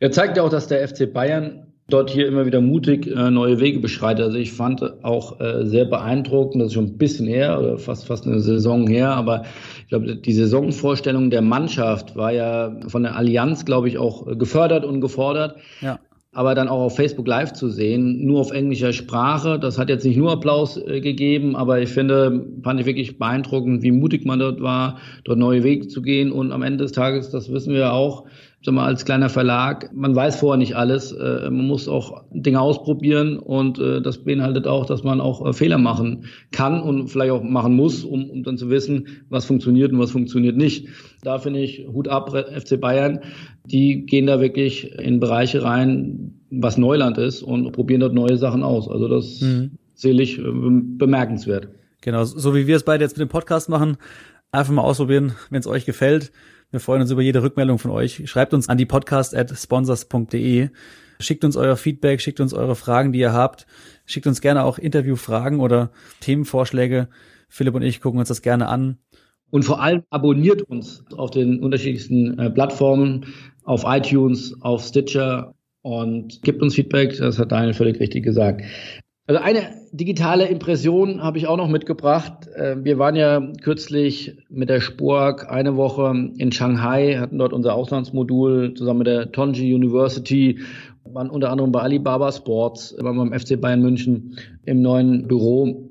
Er 0.00 0.12
zeigt 0.12 0.36
ja 0.36 0.42
auch, 0.42 0.50
dass 0.50 0.68
der 0.68 0.86
FC 0.86 1.12
Bayern 1.12 1.67
dort 1.88 2.10
hier 2.10 2.28
immer 2.28 2.44
wieder 2.44 2.60
mutig 2.60 3.06
äh, 3.06 3.30
neue 3.30 3.60
Wege 3.60 3.80
beschreitet. 3.80 4.26
Also 4.26 4.36
ich 4.36 4.52
fand 4.52 4.82
auch 5.02 5.40
äh, 5.40 5.64
sehr 5.64 5.86
beeindruckend, 5.86 6.60
das 6.60 6.68
ist 6.68 6.74
schon 6.74 6.84
ein 6.84 6.98
bisschen 6.98 7.26
her 7.26 7.58
oder 7.58 7.78
fast 7.78 8.06
fast 8.06 8.26
eine 8.26 8.40
Saison 8.40 8.86
her, 8.86 9.10
aber 9.10 9.44
ich 9.82 9.88
glaube, 9.88 10.16
die 10.16 10.32
Saisonvorstellung 10.32 11.30
der 11.30 11.40
Mannschaft 11.40 12.14
war 12.14 12.30
ja 12.32 12.76
von 12.88 13.04
der 13.04 13.16
Allianz, 13.16 13.64
glaube 13.64 13.88
ich, 13.88 13.96
auch 13.96 14.38
gefördert 14.38 14.84
und 14.84 15.00
gefordert. 15.00 15.56
Ja. 15.80 15.98
Aber 16.32 16.54
dann 16.54 16.68
auch 16.68 16.82
auf 16.82 16.94
Facebook 16.94 17.26
Live 17.26 17.54
zu 17.54 17.70
sehen, 17.70 18.26
nur 18.26 18.40
auf 18.40 18.50
englischer 18.52 18.92
Sprache, 18.92 19.58
das 19.58 19.78
hat 19.78 19.88
jetzt 19.88 20.04
nicht 20.04 20.18
nur 20.18 20.30
Applaus 20.30 20.76
äh, 20.76 21.00
gegeben, 21.00 21.56
aber 21.56 21.80
ich 21.80 21.88
finde, 21.88 22.46
fand 22.62 22.78
ich 22.78 22.86
wirklich 22.86 23.18
beeindruckend, 23.18 23.82
wie 23.82 23.92
mutig 23.92 24.26
man 24.26 24.38
dort 24.38 24.60
war, 24.60 24.98
dort 25.24 25.38
neue 25.38 25.64
Wege 25.64 25.88
zu 25.88 26.02
gehen. 26.02 26.30
Und 26.30 26.52
am 26.52 26.62
Ende 26.62 26.84
des 26.84 26.92
Tages, 26.92 27.30
das 27.30 27.50
wissen 27.50 27.72
wir 27.72 27.94
auch, 27.94 28.26
sag 28.62 28.74
mal, 28.74 28.86
als 28.86 29.04
kleiner 29.04 29.28
Verlag, 29.28 29.90
man 29.94 30.16
weiß 30.16 30.36
vorher 30.36 30.58
nicht 30.58 30.74
alles. 30.74 31.12
Äh, 31.12 31.48
man 31.50 31.66
muss 31.66 31.86
auch 31.86 32.24
Dinge 32.32 32.60
ausprobieren 32.60 33.38
und 33.38 33.78
äh, 33.78 34.02
das 34.02 34.24
beinhaltet 34.24 34.66
auch, 34.66 34.86
dass 34.86 35.04
man 35.04 35.20
auch 35.20 35.46
äh, 35.46 35.52
Fehler 35.52 35.78
machen 35.78 36.24
kann 36.50 36.82
und 36.82 37.08
vielleicht 37.08 37.30
auch 37.30 37.42
machen 37.42 37.74
muss, 37.74 38.04
um, 38.04 38.28
um 38.28 38.42
dann 38.42 38.58
zu 38.58 38.68
wissen, 38.68 39.06
was 39.28 39.44
funktioniert 39.44 39.92
und 39.92 40.00
was 40.00 40.10
funktioniert 40.10 40.56
nicht. 40.56 40.88
Da 41.22 41.38
finde 41.38 41.60
ich 41.60 41.86
Hut 41.92 42.08
ab, 42.08 42.30
FC 42.30 42.80
Bayern. 42.80 43.20
Die 43.64 44.06
gehen 44.06 44.26
da 44.26 44.40
wirklich 44.40 44.92
in 44.98 45.20
Bereiche 45.20 45.62
rein, 45.62 46.34
was 46.50 46.78
Neuland 46.78 47.18
ist 47.18 47.42
und 47.42 47.70
probieren 47.72 48.00
dort 48.00 48.14
neue 48.14 48.38
Sachen 48.38 48.64
aus. 48.64 48.88
Also 48.88 49.06
das 49.06 49.40
mhm. 49.40 49.72
sehe 49.94 50.20
ich 50.20 50.40
bemerkenswert. 50.42 51.68
Genau, 52.00 52.24
so 52.24 52.54
wie 52.54 52.66
wir 52.66 52.76
es 52.76 52.84
beide 52.84 53.04
jetzt 53.04 53.18
mit 53.18 53.28
dem 53.28 53.30
Podcast 53.30 53.68
machen, 53.68 53.98
einfach 54.50 54.72
mal 54.72 54.82
ausprobieren, 54.82 55.32
wenn 55.50 55.60
es 55.60 55.66
euch 55.66 55.84
gefällt 55.84 56.32
wir 56.70 56.80
freuen 56.80 57.00
uns 57.00 57.10
über 57.10 57.22
jede 57.22 57.42
Rückmeldung 57.42 57.78
von 57.78 57.90
euch. 57.90 58.28
Schreibt 58.28 58.52
uns 58.52 58.68
an 58.68 58.76
die 58.76 58.86
podcast 58.86 59.34
at 59.34 59.50
sponsors.de. 59.56 60.68
Schickt 61.20 61.44
uns 61.44 61.56
euer 61.56 61.76
Feedback, 61.76 62.20
schickt 62.20 62.40
uns 62.40 62.52
eure 62.52 62.76
Fragen, 62.76 63.12
die 63.12 63.20
ihr 63.20 63.32
habt. 63.32 63.66
Schickt 64.04 64.26
uns 64.26 64.40
gerne 64.40 64.64
auch 64.64 64.78
Interviewfragen 64.78 65.60
oder 65.60 65.90
Themenvorschläge. 66.20 67.08
Philipp 67.48 67.74
und 67.74 67.82
ich 67.82 68.00
gucken 68.00 68.20
uns 68.20 68.28
das 68.28 68.42
gerne 68.42 68.68
an. 68.68 68.98
Und 69.50 69.64
vor 69.64 69.80
allem 69.80 70.02
abonniert 70.10 70.62
uns 70.62 71.04
auf 71.16 71.30
den 71.30 71.60
unterschiedlichsten 71.60 72.38
äh, 72.38 72.50
Plattformen, 72.50 73.26
auf 73.64 73.84
iTunes, 73.86 74.54
auf 74.60 74.82
Stitcher 74.84 75.54
und 75.80 76.42
gibt 76.42 76.60
uns 76.60 76.74
Feedback. 76.74 77.16
Das 77.16 77.38
hat 77.38 77.50
Daniel 77.50 77.72
völlig 77.72 77.98
richtig 77.98 78.24
gesagt. 78.24 78.62
Also 79.28 79.42
eine 79.42 79.60
digitale 79.92 80.46
Impression 80.46 81.22
habe 81.22 81.36
ich 81.36 81.46
auch 81.46 81.58
noch 81.58 81.68
mitgebracht. 81.68 82.48
Äh, 82.56 82.82
wir 82.82 82.98
waren 82.98 83.14
ja 83.14 83.42
kürzlich 83.62 84.38
mit 84.48 84.70
der 84.70 84.80
Spork 84.80 85.50
eine 85.50 85.76
Woche 85.76 86.30
in 86.38 86.50
Shanghai, 86.50 87.18
hatten 87.18 87.36
dort 87.36 87.52
unser 87.52 87.74
Auslandsmodul 87.74 88.72
zusammen 88.72 89.00
mit 89.00 89.06
der 89.06 89.30
Tonji 89.30 89.74
University, 89.74 90.60
waren 91.04 91.28
unter 91.28 91.50
anderem 91.50 91.72
bei 91.72 91.80
Alibaba 91.80 92.32
Sports, 92.32 92.96
waren 92.98 93.18
beim 93.18 93.38
FC 93.38 93.60
Bayern 93.60 93.82
München 93.82 94.38
im 94.64 94.80
neuen 94.80 95.28
Büro 95.28 95.87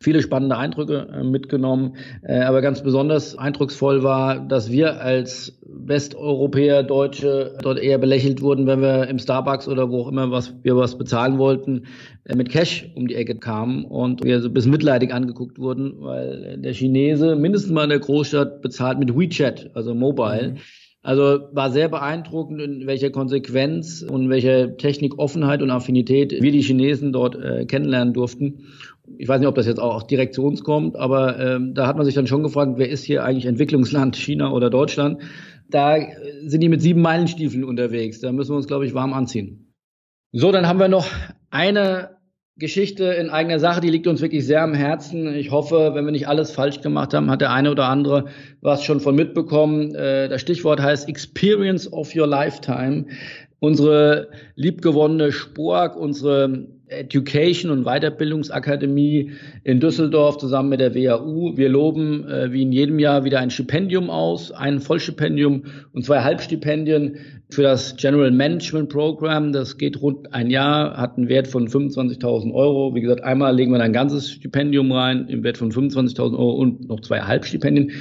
viele 0.00 0.22
spannende 0.22 0.56
Eindrücke 0.56 1.08
äh, 1.12 1.24
mitgenommen. 1.24 1.96
Äh, 2.22 2.40
aber 2.40 2.62
ganz 2.62 2.82
besonders 2.82 3.36
eindrucksvoll 3.36 4.02
war, 4.02 4.38
dass 4.38 4.70
wir 4.70 5.00
als 5.00 5.58
Westeuropäer, 5.66 6.84
Deutsche 6.84 7.56
dort 7.62 7.78
eher 7.78 7.98
belächelt 7.98 8.40
wurden, 8.40 8.66
wenn 8.66 8.80
wir 8.80 9.08
im 9.08 9.18
Starbucks 9.18 9.66
oder 9.68 9.90
wo 9.90 10.02
auch 10.02 10.08
immer 10.08 10.30
was 10.30 10.54
wir 10.62 10.76
was 10.76 10.96
bezahlen 10.96 11.38
wollten, 11.38 11.86
äh, 12.24 12.36
mit 12.36 12.48
Cash 12.48 12.90
um 12.94 13.08
die 13.08 13.16
Ecke 13.16 13.34
kamen 13.36 13.84
und 13.84 14.22
wir 14.24 14.40
so 14.40 14.48
ein 14.48 14.54
bisschen 14.54 14.70
mitleidig 14.70 15.12
angeguckt 15.12 15.58
wurden, 15.58 15.94
weil 15.98 16.58
der 16.58 16.74
Chinese 16.74 17.34
mindestens 17.34 17.72
mal 17.72 17.84
in 17.84 17.90
der 17.90 17.98
Großstadt 17.98 18.62
bezahlt 18.62 18.98
mit 18.98 19.16
WeChat, 19.16 19.70
also 19.74 19.94
Mobile. 19.94 20.52
Mhm. 20.52 20.58
Also 21.02 21.48
war 21.52 21.70
sehr 21.70 21.88
beeindruckend, 21.88 22.60
in 22.60 22.86
welcher 22.86 23.10
Konsequenz 23.10 24.02
und 24.02 24.28
welcher 24.30 24.76
Technikoffenheit 24.76 25.62
und 25.62 25.70
Affinität 25.70 26.32
wir 26.42 26.52
die 26.52 26.60
Chinesen 26.60 27.12
dort 27.12 27.36
äh, 27.36 27.66
kennenlernen 27.66 28.12
durften 28.12 28.66
ich 29.16 29.28
weiß 29.28 29.40
nicht, 29.40 29.48
ob 29.48 29.54
das 29.54 29.66
jetzt 29.66 29.80
auch 29.80 30.02
direkt 30.02 30.34
zu 30.34 30.44
uns 30.44 30.62
kommt, 30.62 30.96
aber 30.96 31.38
ähm, 31.38 31.74
da 31.74 31.86
hat 31.86 31.96
man 31.96 32.04
sich 32.04 32.14
dann 32.14 32.26
schon 32.26 32.42
gefragt, 32.42 32.72
wer 32.76 32.88
ist 32.88 33.04
hier 33.04 33.24
eigentlich 33.24 33.46
Entwicklungsland, 33.46 34.16
China 34.16 34.52
oder 34.52 34.70
Deutschland? 34.70 35.22
Da 35.70 35.96
sind 36.44 36.60
die 36.60 36.68
mit 36.68 36.82
sieben 36.82 37.02
Meilenstiefeln 37.02 37.64
unterwegs. 37.64 38.20
Da 38.20 38.32
müssen 38.32 38.52
wir 38.52 38.56
uns, 38.56 38.66
glaube 38.66 38.86
ich, 38.86 38.94
warm 38.94 39.12
anziehen. 39.12 39.74
So, 40.32 40.52
dann 40.52 40.66
haben 40.66 40.78
wir 40.78 40.88
noch 40.88 41.06
eine 41.50 42.18
Geschichte 42.58 43.04
in 43.04 43.30
eigener 43.30 43.60
Sache, 43.60 43.80
die 43.80 43.88
liegt 43.88 44.08
uns 44.08 44.20
wirklich 44.20 44.44
sehr 44.44 44.62
am 44.62 44.74
Herzen. 44.74 45.32
Ich 45.32 45.52
hoffe, 45.52 45.92
wenn 45.94 46.04
wir 46.04 46.10
nicht 46.10 46.26
alles 46.26 46.50
falsch 46.50 46.80
gemacht 46.80 47.14
haben, 47.14 47.30
hat 47.30 47.40
der 47.40 47.52
eine 47.52 47.70
oder 47.70 47.84
andere 47.84 48.26
was 48.60 48.82
schon 48.82 48.98
von 48.98 49.14
mitbekommen. 49.14 49.94
Äh, 49.94 50.28
das 50.28 50.40
Stichwort 50.40 50.82
heißt 50.82 51.08
Experience 51.08 51.90
of 51.92 52.14
Your 52.16 52.26
Lifetime. 52.26 53.06
Unsere 53.60 54.28
liebgewonnene 54.54 55.32
Spork, 55.32 55.96
unsere 55.96 56.68
Education 56.90 57.70
und 57.70 57.84
Weiterbildungsakademie 57.84 59.32
in 59.64 59.80
Düsseldorf 59.80 60.38
zusammen 60.38 60.70
mit 60.70 60.80
der 60.80 60.94
WAU. 60.94 61.56
Wir 61.56 61.68
loben 61.68 62.26
äh, 62.28 62.52
wie 62.52 62.62
in 62.62 62.72
jedem 62.72 62.98
Jahr 62.98 63.24
wieder 63.24 63.40
ein 63.40 63.50
Stipendium 63.50 64.10
aus, 64.10 64.52
ein 64.52 64.80
Vollstipendium 64.80 65.64
und 65.92 66.04
zwei 66.04 66.22
Halbstipendien 66.22 67.16
für 67.50 67.62
das 67.62 67.96
General 67.96 68.30
Management 68.30 68.90
Program. 68.90 69.52
Das 69.52 69.78
geht 69.78 70.00
rund 70.00 70.32
ein 70.32 70.50
Jahr, 70.50 70.96
hat 70.96 71.16
einen 71.16 71.28
Wert 71.28 71.48
von 71.48 71.68
25.000 71.68 72.52
Euro. 72.52 72.94
Wie 72.94 73.00
gesagt, 73.00 73.24
einmal 73.24 73.54
legen 73.54 73.72
wir 73.72 73.80
ein 73.80 73.92
ganzes 73.92 74.30
Stipendium 74.30 74.92
rein 74.92 75.28
im 75.28 75.42
Wert 75.42 75.58
von 75.58 75.72
25.000 75.72 76.32
Euro 76.32 76.52
und 76.52 76.88
noch 76.88 77.00
zwei 77.00 77.20
Halbstipendien. 77.20 77.92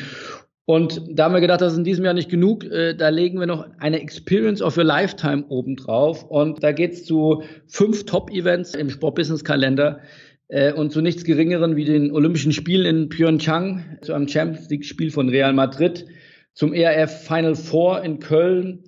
Und 0.70 1.02
da 1.18 1.24
haben 1.24 1.34
wir 1.34 1.40
gedacht, 1.40 1.62
das 1.62 1.72
ist 1.72 1.78
in 1.78 1.86
diesem 1.86 2.04
Jahr 2.04 2.14
nicht 2.14 2.30
genug. 2.30 2.66
Äh, 2.66 2.94
da 2.94 3.08
legen 3.08 3.40
wir 3.40 3.48
noch 3.48 3.66
eine 3.80 4.02
Experience 4.02 4.62
of 4.62 4.76
your 4.76 4.84
Lifetime 4.84 5.46
obendrauf. 5.48 6.26
Und 6.26 6.62
da 6.62 6.74
geht's 6.74 7.06
zu 7.06 7.44
fünf 7.68 8.06
Top-Events 8.06 8.76
im 8.76 8.90
Sport-Business-Kalender 8.90 10.02
äh, 10.50 10.74
und 10.74 10.92
zu 10.92 11.00
nichts 11.00 11.24
Geringeren 11.24 11.78
wie 11.78 11.86
den 11.86 12.12
Olympischen 12.12 12.52
Spielen 12.52 12.86
in 12.86 13.08
Pyeongchang, 13.08 14.00
zu 14.02 14.12
einem 14.12 14.28
Champions 14.28 14.70
League-Spiel 14.70 15.10
von 15.10 15.30
Real 15.30 15.54
Madrid, 15.54 16.06
zum 16.54 16.74
ERF 16.74 17.26
Final 17.26 17.56
Four 17.56 18.04
in 18.04 18.20
Köln, 18.20 18.84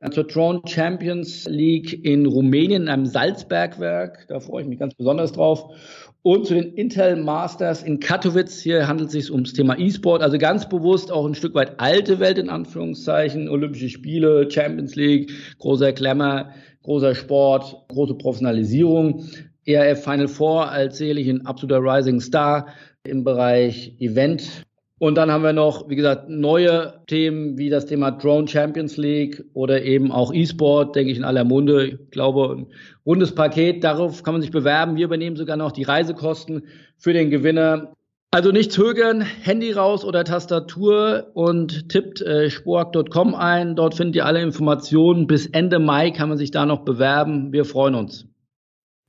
äh, 0.00 0.10
zur 0.10 0.24
Drone 0.24 0.62
Champions 0.66 1.46
League 1.48 2.04
in 2.04 2.26
Rumänien, 2.26 2.82
in 2.82 2.88
einem 2.88 3.06
Salzbergwerk. 3.06 4.26
Da 4.26 4.40
freue 4.40 4.62
ich 4.62 4.68
mich 4.68 4.80
ganz 4.80 4.96
besonders 4.96 5.30
drauf 5.30 5.76
und 6.22 6.46
zu 6.46 6.54
den 6.54 6.74
Intel 6.74 7.16
Masters 7.16 7.82
in 7.82 8.00
Katowice. 8.00 8.60
Hier 8.60 8.86
handelt 8.86 9.08
es 9.08 9.12
sich 9.12 9.32
ums 9.32 9.52
Thema 9.52 9.78
E-Sport, 9.78 10.22
also 10.22 10.38
ganz 10.38 10.68
bewusst 10.68 11.10
auch 11.10 11.26
ein 11.26 11.34
Stück 11.34 11.54
weit 11.54 11.80
alte 11.80 12.20
Welt 12.20 12.38
in 12.38 12.50
Anführungszeichen, 12.50 13.48
Olympische 13.48 13.88
Spiele, 13.88 14.50
Champions 14.50 14.96
League, 14.96 15.30
großer 15.58 15.92
Glamour, 15.92 16.50
großer 16.82 17.14
Sport, 17.14 17.76
große 17.88 18.14
Professionalisierung. 18.14 19.24
ERF 19.66 20.02
Final 20.02 20.28
Four 20.28 20.70
als 20.70 20.98
sicherlich 20.98 21.28
ein 21.28 21.46
absoluter 21.46 21.80
Rising 21.80 22.20
Star 22.20 22.66
im 23.04 23.24
Bereich 23.24 23.94
Event 24.00 24.64
und 25.00 25.14
dann 25.14 25.30
haben 25.30 25.42
wir 25.42 25.54
noch, 25.54 25.88
wie 25.88 25.96
gesagt, 25.96 26.28
neue 26.28 26.92
Themen 27.06 27.56
wie 27.56 27.70
das 27.70 27.86
Thema 27.86 28.10
Drone 28.10 28.46
Champions 28.46 28.98
League 28.98 29.42
oder 29.54 29.82
eben 29.82 30.12
auch 30.12 30.30
E-Sport, 30.30 30.94
denke 30.94 31.10
ich, 31.10 31.16
in 31.16 31.24
aller 31.24 31.44
Munde. 31.44 31.86
Ich 31.86 32.10
glaube, 32.10 32.54
ein 32.54 32.66
rundes 33.06 33.34
Paket, 33.34 33.82
darauf 33.82 34.22
kann 34.22 34.34
man 34.34 34.42
sich 34.42 34.50
bewerben. 34.50 34.96
Wir 34.96 35.06
übernehmen 35.06 35.36
sogar 35.36 35.56
noch 35.56 35.72
die 35.72 35.84
Reisekosten 35.84 36.66
für 36.98 37.14
den 37.14 37.30
Gewinner. 37.30 37.94
Also 38.30 38.52
nicht 38.52 38.72
zögern, 38.72 39.22
Handy 39.22 39.72
raus 39.72 40.04
oder 40.04 40.22
Tastatur 40.22 41.30
und 41.32 41.88
tippt 41.88 42.20
äh, 42.20 42.50
spork.com 42.50 43.34
ein. 43.34 43.76
Dort 43.76 43.94
findet 43.94 44.16
ihr 44.16 44.26
alle 44.26 44.42
Informationen. 44.42 45.26
Bis 45.26 45.46
Ende 45.46 45.78
Mai 45.78 46.10
kann 46.10 46.28
man 46.28 46.36
sich 46.36 46.50
da 46.50 46.66
noch 46.66 46.84
bewerben. 46.84 47.54
Wir 47.54 47.64
freuen 47.64 47.94
uns. 47.94 48.29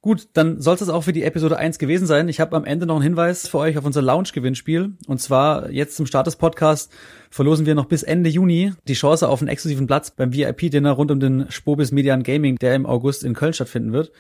Gut, 0.04 0.30
dann 0.34 0.60
soll 0.60 0.74
es 0.74 0.90
auch 0.90 1.04
für 1.04 1.14
die 1.14 1.22
Episode 1.22 1.58
1 1.58 1.78
gewesen 1.78 2.08
sein. 2.08 2.28
Ich 2.28 2.40
habe 2.40 2.56
am 2.56 2.66
Ende 2.66 2.88
noch 2.88 2.96
einen 2.96 3.04
Hinweis 3.04 3.48
für 3.48 3.60
euch 3.60 3.78
auf 3.78 3.86
unser 3.86 4.02
Lounge-Gewinnspiel. 4.02 4.94
Und 5.06 5.22
zwar 5.22 5.70
jetzt 5.70 5.96
zum 5.96 6.08
Start 6.08 6.26
des 6.26 6.38
Podcasts 6.38 6.92
verlosen 7.30 7.68
wir 7.68 7.76
noch 7.76 7.86
bis 7.86 8.02
Ende 8.02 8.28
Juni 8.28 8.74
die 8.88 8.94
Chance 8.94 9.30
auf 9.30 9.42
einen 9.42 9.48
exklusiven 9.48 9.86
Platz 9.86 10.10
beim 10.10 10.34
VIP-Dinner 10.34 10.92
rund 10.92 11.12
um 11.12 11.20
den 11.20 11.46
Spobis 11.52 11.92
Median 11.92 12.24
Gaming, 12.24 12.56
der 12.56 12.74
im 12.74 12.88
August 12.88 13.24
in 13.24 13.36
Köln 13.36 13.54
stattfinden 13.54 13.94
wird. 13.94 14.12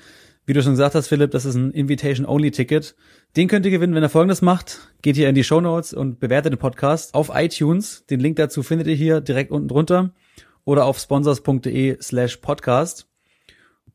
Wie 0.46 0.54
du 0.54 0.62
schon 0.62 0.74
gesagt 0.74 0.94
hast, 0.94 1.08
Philipp, 1.08 1.32
das 1.32 1.46
ist 1.46 1.56
ein 1.56 1.72
Invitation-Only-Ticket. 1.72 2.96
Den 3.36 3.48
könnt 3.48 3.66
ihr 3.66 3.72
gewinnen, 3.72 3.96
wenn 3.96 4.04
ihr 4.04 4.10
folgendes 4.10 4.44
macht. 4.44 4.88
Geht 5.02 5.16
hier 5.16 5.30
in 5.30 5.36
die 5.36 5.44
Show 5.44 5.62
Notes 5.62 5.94
und 5.94 6.20
bewertet 6.20 6.54
den 6.54 6.60
Podcast 6.60 7.16
auf 7.16 7.32
iTunes. 7.34 8.06
Den 8.06 8.20
Link 8.20 8.36
dazu 8.36 8.62
findet 8.62 8.86
ihr 8.86 8.96
hier 8.96 9.20
direkt 9.20 9.50
unten 9.50 9.68
drunter 9.68 10.14
oder 10.64 10.86
auf 10.86 11.00
sponsors.de 11.00 11.98
slash 12.02 12.38
podcast. 12.38 13.11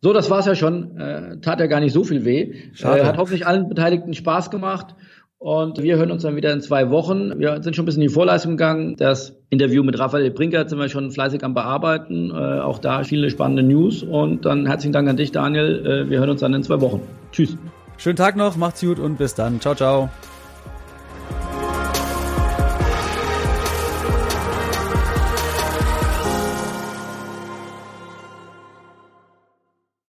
So, 0.07 0.12
das 0.12 0.30
war's 0.30 0.46
ja 0.46 0.54
schon. 0.54 0.96
Äh, 1.00 1.40
tat 1.40 1.59
ja 1.59 1.66
gar 1.66 1.80
nicht 1.80 1.92
so 1.92 2.04
viel 2.04 2.24
weh. 2.24 2.54
Schade. 2.74 3.00
Äh, 3.00 3.04
hat 3.07 3.16
hoffentlich 3.16 3.44
allen 3.44 3.68
Beteiligten 3.68 4.14
Spaß 4.14 4.52
gemacht. 4.52 4.94
Und 5.38 5.82
wir 5.82 5.96
hören 5.96 6.12
uns 6.12 6.22
dann 6.22 6.36
wieder 6.36 6.52
in 6.52 6.61
zwei 6.61 6.90
Wochen. 6.90 7.40
Wir 7.40 7.61
sind 7.61 7.74
schon 7.74 7.82
ein 7.82 7.86
bisschen 7.86 8.02
in 8.02 8.07
die 8.07 8.14
Vorleistung 8.14 8.52
gegangen. 8.52 8.94
Das 8.96 9.34
Interview 9.50 9.82
mit 9.82 9.98
Raphael 9.98 10.30
Brinker 10.30 10.68
sind 10.68 10.78
wir 10.78 10.88
schon 10.88 11.11
fleißig 11.11 11.42
am 11.42 11.54
Bearbeiten. 11.54 12.30
Äh, 12.30 12.61
auch 12.61 12.78
da 12.78 13.02
viele 13.02 13.30
spannende 13.30 13.64
News. 13.64 14.04
Und 14.04 14.44
dann 14.44 14.66
herzlichen 14.66 14.92
Dank 14.92 15.09
an 15.09 15.16
dich, 15.16 15.32
Daniel. 15.32 15.84
Äh, 15.84 16.09
wir 16.09 16.20
hören 16.20 16.30
uns 16.30 16.40
dann 16.40 16.54
in 16.54 16.62
zwei 16.62 16.80
Wochen. 16.80 17.02
Tschüss. 17.32 17.57
Schönen 17.96 18.14
Tag 18.14 18.36
noch, 18.36 18.57
macht's 18.57 18.82
gut 18.82 19.00
und 19.00 19.18
bis 19.18 19.34
dann. 19.34 19.61
Ciao, 19.61 19.74
ciao. 19.74 20.09